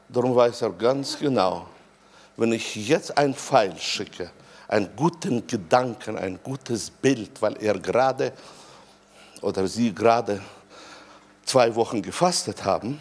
darum 0.09 0.35
weiß 0.35 0.63
er 0.63 0.71
ganz 0.71 1.17
genau, 1.17 1.67
wenn 2.35 2.51
ich 2.51 2.75
jetzt 2.75 3.17
ein 3.17 3.33
Pfeil 3.33 3.77
schicke, 3.77 4.29
einen 4.67 4.93
guten 4.93 5.47
Gedanken, 5.47 6.17
ein 6.17 6.37
gutes 6.43 6.89
Bild, 6.89 7.41
weil 7.41 7.55
er 7.63 7.79
gerade 7.79 8.33
oder 9.41 9.65
sie 9.69 9.95
gerade 9.95 10.41
zwei 11.49 11.73
Wochen 11.75 12.01
gefastet 12.01 12.63
haben, 12.63 12.99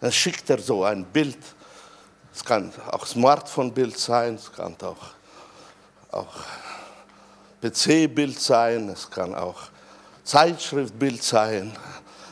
dann 0.00 0.10
schickt 0.10 0.50
er 0.50 0.58
so 0.58 0.84
ein 0.84 1.04
Bild. 1.04 1.38
Es 2.34 2.44
kann 2.44 2.72
auch 2.90 3.06
Smartphone-Bild 3.06 3.96
sein, 3.96 4.34
es 4.34 4.52
kann 4.52 4.74
auch, 4.82 5.14
auch 6.10 6.34
PC-Bild 7.62 8.40
sein, 8.40 8.88
es 8.88 9.08
kann 9.08 9.34
auch 9.34 9.68
Zeitschriftbild 10.24 11.22
sein. 11.22 11.72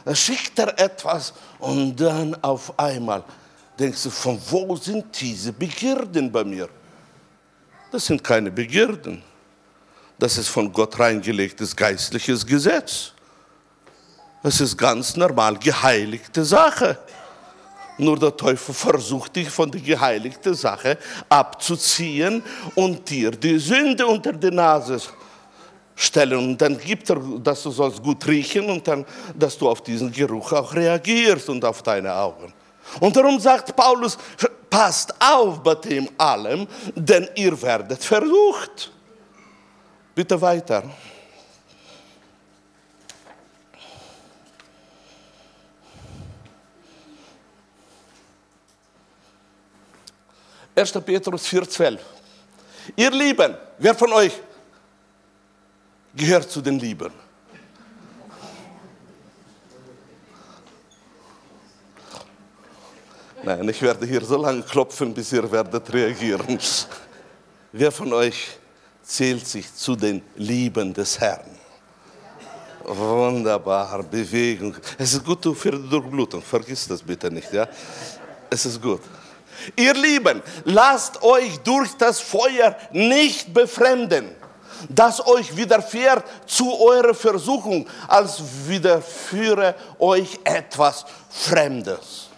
Dann 0.05 0.17
schickt 0.17 0.59
er 0.59 0.77
etwas 0.79 1.33
und 1.61 1.95
dann 1.97 2.37
auf 2.43 2.77
einmal 2.79 3.23
denkst 3.79 4.03
du, 4.03 4.11
von 4.11 4.41
wo 4.51 4.77
sind 4.77 5.07
diese 5.21 5.53
Begierden 5.53 6.31
bei 6.33 6.45
mir? 6.45 6.69
Das 7.93 8.07
sind 8.07 8.23
keine 8.25 8.51
Begierden. 8.51 9.23
Das 10.19 10.37
ist 10.37 10.49
von 10.49 10.73
Gott 10.73 10.99
reingelegtes 10.99 11.75
geistliches 11.75 12.45
Gesetz. 12.45 13.13
Es 14.43 14.61
ist 14.61 14.77
ganz 14.77 15.17
normal 15.17 15.57
geheiligte 15.57 16.45
Sache. 16.45 16.99
Nur 17.99 18.19
der 18.19 18.37
Teufel 18.37 18.75
versucht 18.75 19.37
dich 19.37 19.49
von 19.49 19.71
der 19.71 19.81
geheiligten 19.81 20.55
Sache 20.55 20.99
abzuziehen 21.29 22.43
und 22.75 23.09
dir 23.09 23.31
die 23.31 23.59
Sünde 23.59 24.07
unter 24.07 24.33
die 24.33 24.51
Nase 24.51 25.01
stellen. 25.95 26.39
Und 26.39 26.59
dann 26.59 26.79
gibt 26.79 27.11
er, 27.11 27.21
dass 27.43 27.63
du 27.63 27.71
sollst 27.71 28.03
gut 28.03 28.27
riechen 28.27 28.69
und 28.69 28.89
dann, 28.89 29.05
dass 29.35 29.57
du 29.59 29.69
auf 29.69 29.83
diesen 29.83 30.11
Geruch 30.11 30.53
auch 30.53 30.75
reagierst 30.75 31.49
und 31.49 31.65
auf 31.65 31.83
deine 31.83 32.13
Augen. 32.13 32.53
Und 32.99 33.15
darum 33.15 33.39
sagt 33.39 33.77
Paulus, 33.77 34.19
passt 34.69 35.15
auf 35.21 35.63
bei 35.63 35.75
dem 35.77 36.09
allem, 36.19 36.67
denn 36.97 37.29
ihr 37.37 37.61
werdet 37.63 38.03
versucht. 38.03 38.91
Bitte 40.15 40.41
weiter. 40.41 40.83
1. 50.75 50.93
Petrus 51.05 51.47
4,12. 51.47 51.99
Ihr 52.97 53.11
Lieben, 53.11 53.57
wer 53.79 53.95
von 53.95 54.13
euch 54.13 54.33
gehört 56.15 56.51
zu 56.51 56.61
den 56.61 56.79
Lieben? 56.79 57.13
Nein, 63.45 63.69
ich 63.69 63.83
werde 63.83 64.07
hier 64.07 64.25
so 64.25 64.37
lange 64.37 64.63
klopfen, 64.63 65.13
bis 65.13 65.33
ihr 65.33 65.51
werdet 65.51 65.93
reagieren. 65.93 66.59
Wer 67.73 67.91
von 67.91 68.13
euch 68.13 68.59
zählt 69.03 69.47
sich 69.47 69.75
zu 69.75 69.97
den 69.97 70.23
Lieben 70.37 70.95
des 70.95 71.19
Herrn? 71.19 71.59
Wunderbar, 72.85 74.03
Bewegung. 74.05 74.77
Es 74.97 75.15
ist 75.15 75.25
gut 75.25 75.45
für 75.57 75.73
die 75.73 75.89
Durchblutung, 75.89 76.43
vergiss 76.43 76.87
das 76.87 77.03
bitte 77.03 77.31
nicht, 77.31 77.53
ja? 77.53 77.69
Es 78.49 78.65
ist 78.65 78.81
gut. 78.81 79.01
Ihr 79.77 79.95
Lieben, 79.95 80.43
lasst 80.65 81.23
euch 81.23 81.59
durch 81.61 81.97
das 81.97 82.21
Feuer 82.21 82.77
nicht 82.91 83.53
befremden, 83.53 84.35
das 84.89 85.25
euch 85.27 85.57
widerfährt 85.57 86.25
zu 86.47 86.81
eurer 86.81 87.15
Versuchung, 87.15 87.89
als 88.09 88.43
widerführe 88.67 89.75
euch 89.99 90.39
etwas 90.45 91.05
Fremdes. 91.31 92.29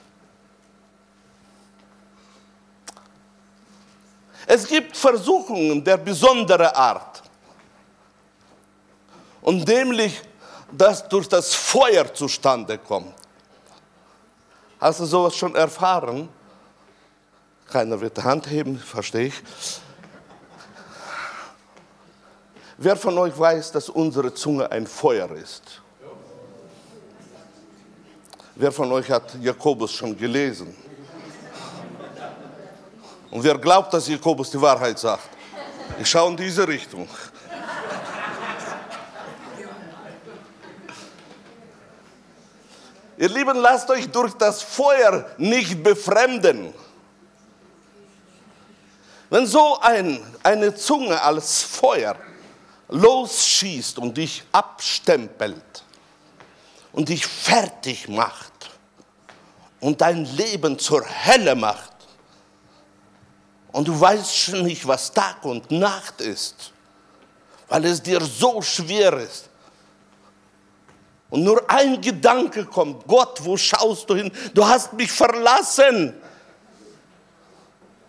Es 4.46 4.66
gibt 4.66 4.96
Versuchungen 4.96 5.82
der 5.82 5.96
besonderen 5.96 6.66
Art. 6.66 7.22
Und 9.40 9.66
nämlich, 9.66 10.20
dass 10.70 11.06
durch 11.08 11.28
das 11.28 11.54
Feuer 11.54 12.12
zustande 12.12 12.78
kommt. 12.78 13.14
Hast 14.80 15.00
du 15.00 15.06
sowas 15.06 15.34
schon 15.34 15.54
erfahren? 15.54 16.28
Keiner 17.70 18.00
wird 18.00 18.16
die 18.16 18.22
Hand 18.22 18.48
heben, 18.48 18.78
verstehe 18.78 19.26
ich. 19.26 19.42
Wer 22.76 22.96
von 22.96 23.16
euch 23.18 23.38
weiß, 23.38 23.72
dass 23.72 23.88
unsere 23.88 24.34
Zunge 24.34 24.70
ein 24.70 24.86
Feuer 24.86 25.30
ist? 25.30 25.80
Wer 28.56 28.70
von 28.70 28.90
euch 28.92 29.10
hat 29.10 29.34
Jakobus 29.40 29.92
schon 29.92 30.16
gelesen? 30.16 30.76
Und 33.30 33.42
wer 33.42 33.58
glaubt, 33.58 33.92
dass 33.92 34.06
Jakobus 34.06 34.50
die 34.50 34.60
Wahrheit 34.60 34.98
sagt? 34.98 35.28
Ich 35.98 36.08
schaue 36.08 36.30
in 36.30 36.36
diese 36.36 36.66
Richtung. 36.66 37.08
Ihr 43.16 43.28
Lieben, 43.28 43.58
lasst 43.58 43.88
euch 43.90 44.10
durch 44.10 44.34
das 44.34 44.62
Feuer 44.62 45.26
nicht 45.38 45.82
befremden. 45.82 46.74
Wenn 49.34 49.48
so 49.48 49.80
ein, 49.80 50.24
eine 50.44 50.76
Zunge 50.76 51.20
als 51.20 51.60
Feuer 51.64 52.14
losschießt 52.88 53.98
und 53.98 54.16
dich 54.16 54.44
abstempelt 54.52 55.82
und 56.92 57.08
dich 57.08 57.26
fertig 57.26 58.06
macht 58.08 58.70
und 59.80 60.00
dein 60.00 60.24
Leben 60.36 60.78
zur 60.78 61.04
Hölle 61.26 61.56
macht, 61.56 61.90
und 63.72 63.88
du 63.88 64.00
weißt 64.00 64.36
schon 64.36 64.62
nicht, 64.62 64.86
was 64.86 65.12
Tag 65.12 65.44
und 65.44 65.68
Nacht 65.68 66.20
ist, 66.20 66.70
weil 67.66 67.86
es 67.86 68.00
dir 68.00 68.20
so 68.20 68.62
schwer 68.62 69.14
ist. 69.14 69.48
Und 71.30 71.42
nur 71.42 71.68
ein 71.68 72.00
Gedanke 72.00 72.66
kommt, 72.66 73.04
Gott, 73.08 73.44
wo 73.44 73.56
schaust 73.56 74.08
du 74.08 74.14
hin? 74.14 74.30
Du 74.54 74.64
hast 74.64 74.92
mich 74.92 75.10
verlassen. 75.10 76.14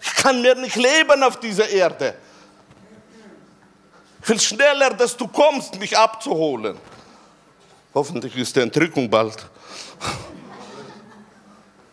Ich 0.05 0.15
kann 0.17 0.39
mehr 0.41 0.53
nicht 0.53 0.75
leben 0.75 1.23
auf 1.23 1.39
dieser 1.39 1.67
Erde. 1.67 2.13
Will 4.23 4.39
schneller, 4.39 4.91
dass 4.91 5.17
du 5.17 5.27
kommst, 5.27 5.79
mich 5.79 5.97
abzuholen. 5.97 6.77
Hoffentlich 7.93 8.35
ist 8.35 8.55
die 8.55 8.59
Entrückung 8.59 9.09
bald. 9.09 9.37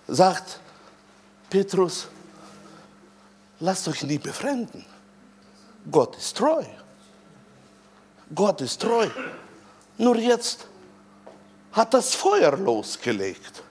Sagt 0.08 0.60
Petrus, 1.48 2.08
lasst 3.60 3.88
euch 3.88 4.02
nie 4.02 4.18
befremden. 4.18 4.84
Gott 5.90 6.16
ist 6.16 6.36
treu. 6.36 6.64
Gott 8.34 8.60
ist 8.60 8.80
treu. 8.80 9.08
Nur 9.96 10.16
jetzt 10.18 10.66
hat 11.72 11.94
das 11.94 12.14
Feuer 12.14 12.56
losgelegt. 12.58 13.62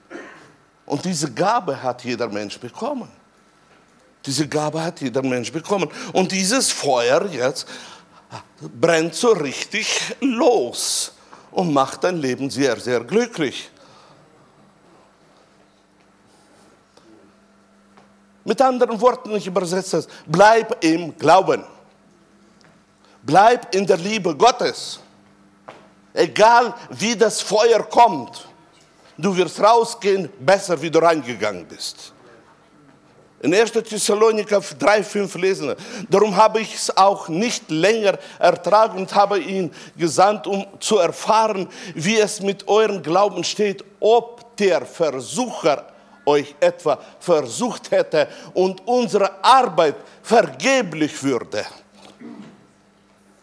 Und 0.84 1.04
diese 1.04 1.30
Gabe 1.32 1.80
hat 1.80 2.02
jeder 2.02 2.28
Mensch 2.28 2.58
bekommen. 2.58 3.21
Diese 4.24 4.46
Gabe 4.46 4.82
hat 4.82 5.00
jeder 5.00 5.22
Mensch 5.22 5.52
bekommen. 5.52 5.90
Und 6.12 6.32
dieses 6.32 6.70
Feuer 6.70 7.26
jetzt 7.30 7.66
brennt 8.80 9.14
so 9.14 9.32
richtig 9.32 10.16
los 10.20 11.12
und 11.50 11.72
macht 11.72 12.04
dein 12.04 12.18
Leben 12.18 12.48
sehr, 12.50 12.78
sehr 12.78 13.00
glücklich. 13.00 13.70
Mit 18.44 18.60
anderen 18.60 19.00
Worten, 19.00 19.34
ich 19.36 19.46
übersetze 19.46 19.98
es, 19.98 20.08
bleib 20.26 20.82
im 20.84 21.16
Glauben. 21.16 21.64
Bleib 23.22 23.72
in 23.74 23.86
der 23.86 23.98
Liebe 23.98 24.34
Gottes. 24.34 24.98
Egal 26.12 26.74
wie 26.90 27.16
das 27.16 27.40
Feuer 27.40 27.82
kommt, 27.84 28.48
du 29.16 29.36
wirst 29.36 29.60
rausgehen, 29.60 30.28
besser 30.40 30.80
wie 30.82 30.90
du 30.90 30.98
reingegangen 30.98 31.66
bist. 31.66 32.12
In 33.42 33.52
1. 33.52 33.72
Thessaloniker 33.72 34.58
3,5 34.58 35.36
lesen. 35.36 35.74
Darum 36.08 36.36
habe 36.36 36.60
ich 36.60 36.76
es 36.76 36.96
auch 36.96 37.28
nicht 37.28 37.68
länger 37.72 38.16
ertragen 38.38 38.98
und 38.98 39.12
habe 39.16 39.40
ihn 39.40 39.72
gesandt, 39.96 40.46
um 40.46 40.64
zu 40.78 40.98
erfahren, 40.98 41.68
wie 41.94 42.18
es 42.18 42.40
mit 42.40 42.68
eurem 42.68 43.02
Glauben 43.02 43.42
steht, 43.42 43.84
ob 43.98 44.56
der 44.56 44.86
Versucher 44.86 45.88
euch 46.24 46.54
etwa 46.60 47.00
versucht 47.18 47.90
hätte 47.90 48.28
und 48.54 48.86
unsere 48.86 49.42
Arbeit 49.44 49.96
vergeblich 50.22 51.20
würde. 51.20 51.66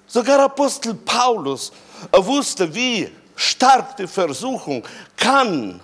Sogar 0.07 0.39
Apostel 0.39 0.93
Paulus 0.93 1.73
wusste, 2.13 2.73
wie 2.73 3.11
stark 3.35 3.97
die 3.97 4.07
Versuchung 4.07 4.81
kann 5.17 5.81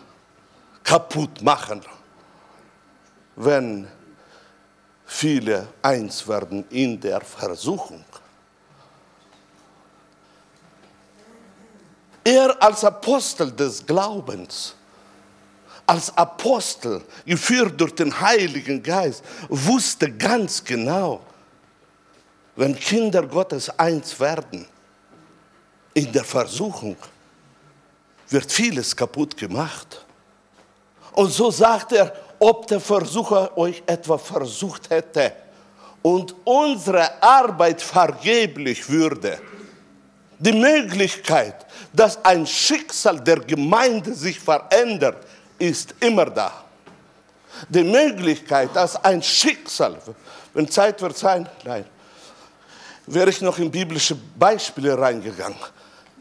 kaputt 0.86 1.41
machen, 1.41 1.82
wenn 3.36 3.89
viele 5.06 5.68
eins 5.82 6.28
werden 6.28 6.66
in 6.70 6.99
der 6.99 7.22
Versuchung. 7.22 8.03
Er 12.24 12.62
als 12.62 12.84
Apostel 12.84 13.51
des 13.51 13.86
Glaubens 13.86 14.76
als 15.86 16.16
Apostel, 16.18 17.03
geführt 17.26 17.80
durch 17.80 17.93
den 17.93 18.20
Heiligen 18.20 18.82
Geist, 18.82 19.24
wusste 19.49 20.12
ganz 20.12 20.64
genau, 20.64 21.22
wenn 22.56 22.76
Kinder 22.76 23.26
Gottes 23.26 23.70
eins 23.78 24.20
werden, 24.20 24.68
in 25.93 26.12
der 26.12 26.24
Versuchung 26.24 26.97
wird 28.30 28.51
vieles 28.51 28.95
kaputt 28.95 29.38
gemacht. 29.38 30.03
Und 31.14 31.32
so 31.32 31.51
sagt 31.51 31.93
er, 31.93 32.14
ob 32.39 32.67
der 32.67 32.79
Versucher 32.79 33.57
euch 33.57 33.83
etwa 33.86 34.17
versucht 34.17 34.89
hätte 34.89 35.33
und 36.01 36.36
unsere 36.43 37.21
Arbeit 37.21 37.81
vergeblich 37.81 38.88
würde. 38.89 39.39
Die 40.38 40.51
Möglichkeit, 40.51 41.65
dass 41.93 42.23
ein 42.23 42.45
Schicksal 42.45 43.19
der 43.19 43.39
Gemeinde 43.39 44.13
sich 44.13 44.39
verändert, 44.39 45.25
ist 45.57 45.95
immer 45.99 46.25
da. 46.25 46.51
Die 47.69 47.83
Möglichkeit, 47.83 48.75
dass 48.75 49.03
ein 49.03 49.23
Schicksal, 49.23 49.97
wenn 50.53 50.69
Zeit 50.69 51.01
wird 51.01 51.17
sein, 51.17 51.47
nein, 51.63 51.86
wäre 53.07 53.29
ich 53.29 53.41
noch 53.41 53.57
in 53.57 53.71
biblische 53.71 54.15
Beispiele 54.38 54.97
reingegangen. 54.97 55.57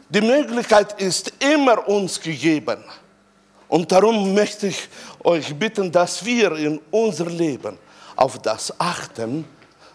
Die 0.09 0.21
Möglichkeit 0.21 0.99
ist 1.01 1.33
immer 1.39 1.87
uns 1.87 2.19
gegeben. 2.19 2.83
Und 3.67 3.91
darum 3.91 4.33
möchte 4.33 4.67
ich 4.67 4.87
euch 5.23 5.57
bitten, 5.57 5.91
dass 5.91 6.23
wir 6.23 6.51
in 6.53 6.79
unser 6.91 7.25
Leben 7.25 7.77
auf 8.15 8.39
das 8.39 8.79
achten, 8.79 9.45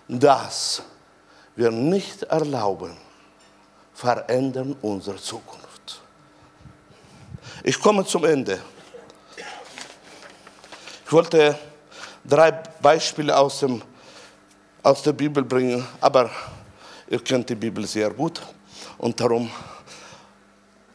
dass 0.08 0.82
wir 1.54 1.70
nicht 1.70 2.22
erlauben, 2.24 2.96
verändern 3.94 4.76
unsere 4.82 5.16
Zukunft. 5.16 6.00
Ich 7.62 7.78
komme 7.78 8.04
zum 8.04 8.24
Ende. 8.24 8.60
Ich 11.04 11.12
wollte 11.12 11.58
drei 12.24 12.52
Beispiele 12.80 13.36
aus, 13.36 13.60
dem, 13.60 13.82
aus 14.82 15.02
der 15.02 15.12
Bibel 15.12 15.44
bringen, 15.44 15.86
aber 16.00 16.30
ihr 17.08 17.22
kennt 17.22 17.48
die 17.48 17.54
Bibel 17.54 17.86
sehr 17.86 18.10
gut 18.10 18.40
und 18.98 19.18
darum 19.20 19.50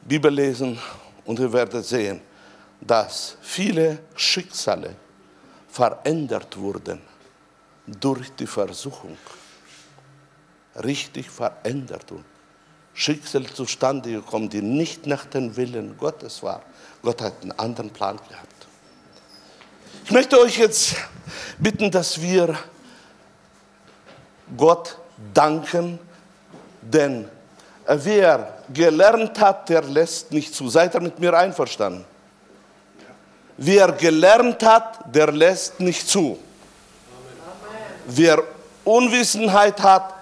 Bibel 0.01 0.34
lesen 0.34 0.80
und 1.26 1.39
ihr 1.39 1.51
werdet 1.51 1.86
sehen, 1.86 2.21
dass 2.82 3.38
viele 3.41 3.99
Schicksale 4.15 4.95
verändert 5.69 6.57
wurden 6.57 7.01
durch 7.88 8.32
die 8.36 8.47
Versuchung. 8.47 9.17
Richtig 10.84 11.30
verändert 11.30 12.11
wurden. 12.11 12.26
Schicksale 12.93 13.53
zustande 13.53 14.11
gekommen, 14.11 14.49
die 14.49 14.61
nicht 14.61 15.05
nach 15.05 15.26
dem 15.26 15.55
Willen 15.55 15.97
Gottes 15.97 16.41
waren. 16.43 16.61
Gott 17.01 17.21
hat 17.21 17.41
einen 17.41 17.51
anderen 17.53 17.89
Plan 17.89 18.17
gehabt. 18.30 18.67
Ich 20.05 20.11
möchte 20.11 20.39
euch 20.39 20.57
jetzt 20.57 20.95
bitten, 21.57 21.91
dass 21.91 22.21
wir 22.21 22.57
Gott 24.55 24.97
danken, 25.34 25.99
denn 26.82 27.30
Wer 27.88 28.63
gelernt 28.73 29.39
hat, 29.39 29.69
der 29.69 29.84
lässt 29.84 30.32
nicht 30.32 30.55
zu. 30.55 30.69
Seid 30.69 30.95
ihr 30.95 31.01
mit 31.01 31.19
mir 31.19 31.34
einverstanden? 31.38 32.03
Wer 33.58 33.91
gelernt 33.93 34.64
hat, 34.64 34.99
der 35.14 35.32
lässt 35.32 35.80
nicht 35.80 36.10
zu. 36.10 36.38
Wer 38.06 38.43
Unwissenheit 38.84 39.82
hat, 39.82 40.14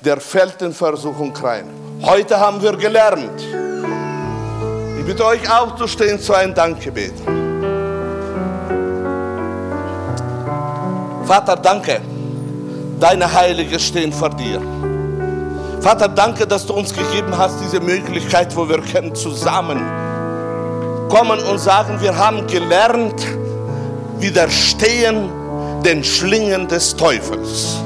der 0.00 0.20
fällt 0.20 0.62
in 0.62 0.72
Versuchung 0.72 1.36
rein. 1.36 1.68
Heute 2.02 2.38
haben 2.38 2.62
wir 2.62 2.76
gelernt. 2.76 3.40
Ich 4.98 5.04
bitte 5.04 5.24
euch 5.24 5.50
aufzustehen 5.50 6.20
zu 6.20 6.32
einem 6.32 6.54
Dankgebet. 6.54 7.14
Vater, 11.24 11.56
danke. 11.56 12.00
Deine 13.00 13.32
Heilige 13.32 13.80
stehen 13.80 14.12
vor 14.12 14.30
dir. 14.30 14.62
Vater, 15.80 16.08
danke, 16.08 16.46
dass 16.46 16.64
du 16.64 16.72
uns 16.72 16.94
gegeben 16.94 17.36
hast, 17.36 17.60
diese 17.60 17.80
Möglichkeit, 17.80 18.54
wo 18.54 18.68
wir 18.68 18.80
können 18.80 19.14
zusammen 19.14 20.05
kommen 21.08 21.40
und 21.40 21.58
sagen, 21.58 22.00
wir 22.00 22.16
haben 22.16 22.46
gelernt, 22.46 23.26
widerstehen 24.18 25.30
den 25.84 26.02
Schlingen 26.02 26.68
des 26.68 26.96
Teufels. 26.96 27.76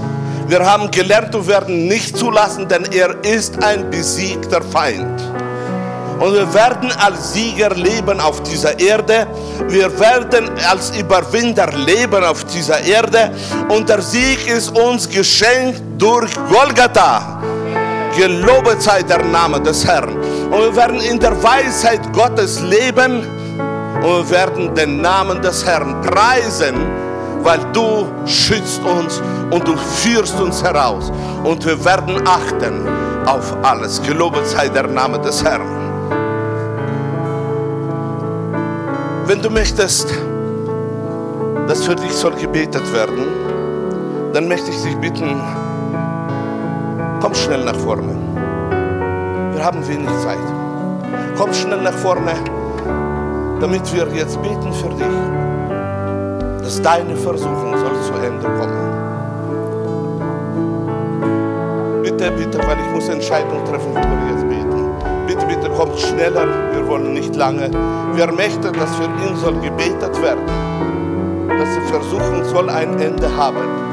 Wir 0.46 0.64
haben 0.64 0.90
gelernt 0.90 1.34
und 1.34 1.46
werden 1.46 1.86
nicht 1.86 2.16
zulassen, 2.16 2.66
denn 2.68 2.84
er 2.92 3.22
ist 3.24 3.62
ein 3.62 3.88
besiegter 3.90 4.62
Feind. 4.62 5.20
Und 6.20 6.34
wir 6.34 6.52
werden 6.52 6.92
als 6.98 7.32
Sieger 7.32 7.74
leben 7.74 8.20
auf 8.20 8.42
dieser 8.42 8.78
Erde. 8.78 9.26
Wir 9.68 9.98
werden 9.98 10.50
als 10.68 10.90
Überwinder 10.98 11.72
leben 11.72 12.22
auf 12.24 12.44
dieser 12.44 12.80
Erde. 12.82 13.32
Und 13.68 13.88
der 13.88 14.02
Sieg 14.02 14.46
ist 14.46 14.76
uns 14.76 15.08
geschenkt 15.08 15.80
durch 15.96 16.30
Golgatha. 16.50 17.40
Gelobet 18.16 18.82
sei 18.82 19.02
der 19.02 19.24
Name 19.24 19.60
des 19.60 19.86
Herrn. 19.86 20.16
Und 20.50 20.60
wir 20.60 20.76
werden 20.76 21.00
in 21.00 21.18
der 21.18 21.40
Weisheit 21.42 22.12
Gottes 22.12 22.60
leben. 22.60 23.26
Und 24.02 24.02
wir 24.02 24.30
werden 24.30 24.74
den 24.74 25.00
Namen 25.00 25.40
des 25.42 25.64
Herrn 25.64 26.00
preisen, 26.02 26.74
weil 27.42 27.60
du 27.72 28.06
schützt 28.26 28.82
uns 28.82 29.22
und 29.50 29.66
du 29.66 29.76
führst 29.76 30.40
uns 30.40 30.62
heraus. 30.62 31.12
Und 31.44 31.64
wir 31.64 31.84
werden 31.84 32.26
achten 32.26 32.86
auf 33.26 33.56
alles. 33.62 34.00
Gelobet 34.02 34.46
sei 34.46 34.68
der 34.68 34.86
Name 34.86 35.18
des 35.20 35.44
Herrn. 35.44 35.80
Wenn 39.26 39.40
du 39.40 39.50
möchtest, 39.50 40.08
dass 41.68 41.84
für 41.84 41.94
dich 41.94 42.12
soll 42.12 42.34
gebetet 42.34 42.92
werden, 42.92 43.26
dann 44.32 44.48
möchte 44.48 44.70
ich 44.70 44.82
dich 44.82 44.96
bitten, 44.96 45.40
komm 47.20 47.34
schnell 47.34 47.64
nach 47.64 47.76
vorne. 47.76 48.16
Wir 49.52 49.64
haben 49.64 49.86
wenig 49.86 50.08
Zeit. 50.22 50.38
Komm 51.36 51.52
schnell 51.52 51.82
nach 51.82 51.92
vorne, 51.92 52.32
damit 53.60 53.94
wir 53.94 54.06
jetzt 54.14 54.40
beten 54.42 54.72
für 54.72 54.88
dich, 54.88 56.62
dass 56.62 56.80
deine 56.82 57.14
Versuchung 57.16 57.76
soll 57.78 58.02
zu 58.02 58.14
Ende 58.24 58.46
kommen. 58.46 58.90
Bitte, 62.02 62.30
bitte, 62.32 62.58
weil 62.58 62.78
ich 62.80 62.94
muss 62.94 63.08
Entscheidungen 63.08 63.64
treffen, 63.66 63.94
wie 63.94 63.96
wir 63.96 64.32
jetzt 64.32 64.48
beten. 64.48 64.90
Bitte, 65.26 65.46
bitte 65.46 65.70
kommt 65.76 65.98
schneller, 65.98 66.46
wir 66.72 66.88
wollen 66.88 67.12
nicht 67.12 67.36
lange. 67.36 67.70
Wer 68.14 68.32
möchte, 68.32 68.72
dass 68.72 68.94
für 68.96 69.04
ihn 69.04 69.36
soll 69.36 69.54
gebetet 69.60 70.20
werden, 70.22 70.46
dass 71.48 71.68
die 71.74 71.92
Versuchung 71.92 72.44
soll 72.44 72.70
ein 72.70 72.98
Ende 72.98 73.28
haben. 73.36 73.90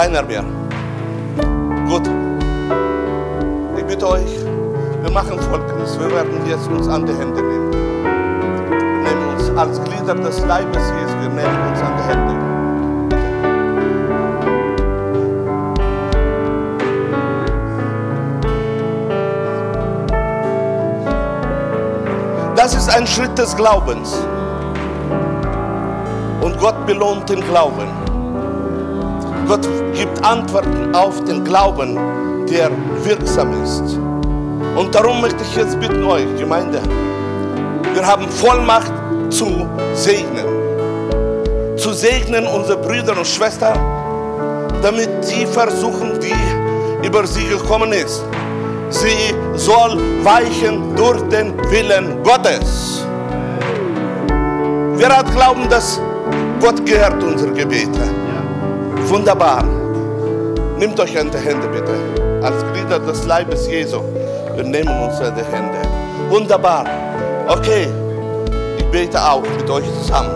Keiner 0.00 0.22
mehr. 0.22 0.42
Gut. 1.86 2.08
Ich 3.76 3.84
bitte 3.84 4.08
euch, 4.08 4.34
wir 5.02 5.10
machen 5.10 5.38
Folgendes. 5.38 6.00
Wir 6.00 6.10
werden 6.10 6.40
jetzt 6.48 6.66
uns 6.70 6.88
an 6.88 7.04
die 7.04 7.12
Hände 7.12 7.42
nehmen. 7.42 7.70
Wir 7.70 9.02
nehmen 9.02 9.28
uns 9.34 9.50
als 9.58 9.78
Glieder 9.84 10.14
des 10.14 10.40
Leibes 10.46 10.90
Jesu, 10.98 11.20
wir 11.20 11.28
nehmen 11.28 11.68
uns 11.68 11.82
an 11.82 11.92
die 11.98 12.04
Hände. 12.08 12.34
Das 22.56 22.74
ist 22.74 22.88
ein 22.88 23.06
Schritt 23.06 23.36
des 23.36 23.54
Glaubens. 23.54 24.16
Und 26.40 26.58
Gott 26.58 26.86
belohnt 26.86 27.28
den 27.28 27.42
Glauben. 27.42 28.09
Gott 29.50 29.68
gibt 29.94 30.24
Antworten 30.24 30.94
auf 30.94 31.24
den 31.24 31.44
Glauben, 31.44 31.98
der 32.46 32.70
wirksam 33.02 33.60
ist. 33.64 33.98
Und 34.76 34.94
darum 34.94 35.20
möchte 35.20 35.42
ich 35.42 35.56
jetzt 35.56 35.80
bitten 35.80 36.04
euch, 36.04 36.24
Gemeinde, 36.38 36.80
wir 37.92 38.06
haben 38.06 38.28
Vollmacht 38.28 38.92
zu 39.28 39.66
segnen. 39.92 40.46
Zu 41.76 41.92
segnen 41.92 42.46
unsere 42.46 42.78
Brüder 42.78 43.18
und 43.18 43.26
Schwestern, 43.26 43.76
damit 44.82 45.10
die 45.28 45.44
versuchen, 45.46 46.20
die 46.20 47.04
über 47.04 47.26
sie 47.26 47.48
gekommen 47.48 47.92
ist. 47.92 48.22
Sie 48.90 49.34
soll 49.56 50.00
weichen 50.22 50.94
durch 50.94 51.22
den 51.22 51.58
Willen 51.72 52.22
Gottes. 52.22 53.04
Wer 54.94 55.18
hat 55.18 55.28
Glauben, 55.34 55.68
dass 55.68 56.00
Gott 56.60 56.86
gehört 56.86 57.20
unsere 57.20 57.50
Gebete? 57.50 58.19
Wunderbar. 59.10 59.64
Nehmt 60.78 61.00
euch 61.00 61.18
an 61.18 61.32
die 61.32 61.38
Hände 61.38 61.66
bitte, 61.66 62.44
als 62.44 62.64
Glieder 62.72 63.00
des 63.00 63.26
Leibes 63.26 63.66
Jesu. 63.66 64.02
Wir 64.54 64.62
nehmen 64.62 65.02
uns 65.02 65.20
an 65.20 65.34
die 65.34 65.42
Hände. 65.52 65.78
Wunderbar. 66.28 66.84
Okay, 67.48 67.88
ich 68.78 68.84
bete 68.84 69.20
auch 69.20 69.42
mit 69.42 69.68
euch 69.68 69.84
zusammen. 70.00 70.30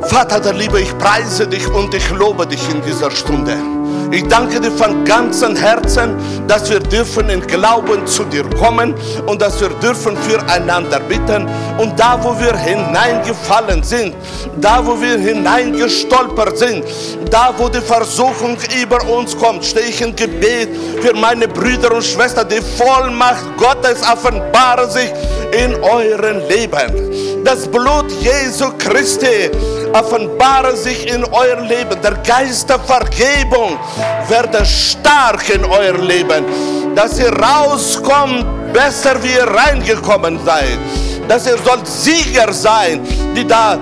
Vater 0.00 0.40
der 0.40 0.54
Liebe, 0.54 0.80
ich 0.80 0.96
preise 0.96 1.46
dich 1.46 1.68
und 1.68 1.92
ich 1.92 2.10
lobe 2.10 2.46
dich 2.46 2.66
in 2.70 2.80
dieser 2.80 3.10
Stunde. 3.10 3.73
Ich 4.10 4.26
danke 4.28 4.60
dir 4.60 4.70
von 4.70 5.04
ganzem 5.04 5.56
Herzen, 5.56 6.16
dass 6.46 6.70
wir 6.70 6.80
dürfen 6.80 7.28
in 7.30 7.40
Glauben 7.46 8.06
zu 8.06 8.24
dir 8.24 8.44
kommen 8.50 8.94
und 9.26 9.42
dass 9.42 9.60
wir 9.60 9.70
dürfen 9.80 10.16
füreinander 10.16 11.00
bitten. 11.00 11.48
Und 11.78 11.98
da, 11.98 12.18
wo 12.22 12.38
wir 12.38 12.56
hineingefallen 12.56 13.82
sind, 13.82 14.14
da, 14.60 14.84
wo 14.84 15.00
wir 15.00 15.18
hineingestolpert 15.18 16.58
sind, 16.58 16.84
da, 17.30 17.52
wo 17.56 17.68
die 17.68 17.80
Versuchung 17.80 18.56
über 18.80 19.02
uns 19.08 19.36
kommt, 19.36 19.64
stehe 19.64 19.86
ich 19.86 20.00
in 20.00 20.14
Gebet 20.14 20.68
für 21.00 21.14
meine 21.14 21.48
Brüder 21.48 21.92
und 21.94 22.04
Schwestern. 22.04 22.48
Die 22.48 22.60
Vollmacht 22.60 23.56
Gottes 23.56 24.02
offenbare 24.02 24.90
sich 24.90 25.12
in 25.52 25.74
euren 25.82 26.46
Leben. 26.48 27.44
Das 27.44 27.66
Blut 27.66 28.10
Jesu 28.22 28.72
Christi 28.78 29.50
offenbare 29.94 30.76
sich 30.76 31.06
in 31.06 31.24
euer 31.24 31.60
Leben. 31.60 31.96
Der 32.02 32.14
Geist 32.26 32.68
der 32.68 32.80
Vergebung 32.80 33.78
werde 34.28 34.64
stark 34.66 35.48
in 35.48 35.64
euer 35.64 35.98
Leben, 35.98 36.44
dass 36.94 37.18
ihr 37.18 37.32
rauskommt, 37.32 38.72
besser 38.72 39.22
wie 39.22 39.34
ihr 39.34 39.46
reingekommen 39.46 40.38
seid. 40.44 40.78
Dass 41.28 41.46
ihr 41.46 41.56
sollt 41.58 41.86
Sieger 41.86 42.52
sein, 42.52 43.00
die 43.34 43.46
da 43.46 43.78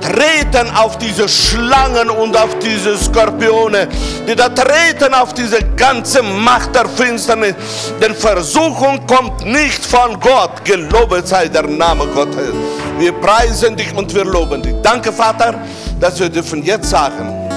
treten 0.00 0.70
auf 0.76 0.98
diese 0.98 1.28
Schlangen 1.28 2.10
und 2.10 2.36
auf 2.36 2.58
diese 2.58 2.96
Skorpione, 2.96 3.88
die 4.26 4.34
da 4.34 4.48
treten 4.48 5.14
auf 5.14 5.34
diese 5.34 5.58
ganze 5.76 6.22
Macht 6.22 6.74
der 6.74 6.88
Finsternis. 6.88 7.54
Denn 8.00 8.14
Versuchung 8.14 9.06
kommt 9.06 9.44
nicht 9.44 9.84
von 9.84 10.18
Gott. 10.20 10.64
Gelobet 10.64 11.28
sei 11.28 11.48
der 11.48 11.66
Name 11.66 12.06
Gottes. 12.08 12.52
Wir 12.98 13.12
preisen 13.12 13.76
dich 13.76 13.94
und 13.94 14.12
wir 14.14 14.24
loben 14.24 14.62
dich. 14.62 14.74
Danke, 14.82 15.12
Vater, 15.12 15.54
dass 16.00 16.18
wir 16.18 16.28
dürfen 16.28 16.62
jetzt 16.62 16.90
sagen, 16.90 17.50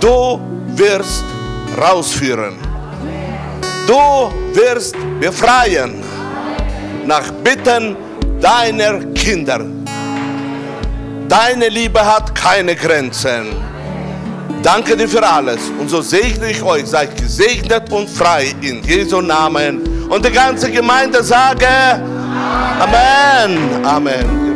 du 0.00 0.40
wirst 0.74 1.24
rausführen. 1.80 2.58
Du 3.86 4.32
wirst 4.52 4.96
befreien 5.20 6.02
nach 7.06 7.30
Bitten 7.44 7.96
deiner 8.40 8.98
Kinder. 9.14 9.75
Deine 11.28 11.68
Liebe 11.68 12.04
hat 12.04 12.34
keine 12.34 12.76
Grenzen. 12.76 13.56
Danke 14.62 14.96
dir 14.96 15.08
für 15.08 15.26
alles. 15.26 15.60
Und 15.78 15.88
so 15.88 16.00
segne 16.00 16.50
ich 16.50 16.62
euch. 16.62 16.86
Seid 16.86 17.16
gesegnet 17.16 17.90
und 17.90 18.08
frei 18.08 18.54
in 18.60 18.82
Jesu 18.82 19.20
Namen. 19.20 20.08
Und 20.08 20.24
die 20.24 20.30
ganze 20.30 20.70
Gemeinde 20.70 21.22
sage 21.22 21.66
Amen. 22.78 23.84
Amen. 23.84 24.55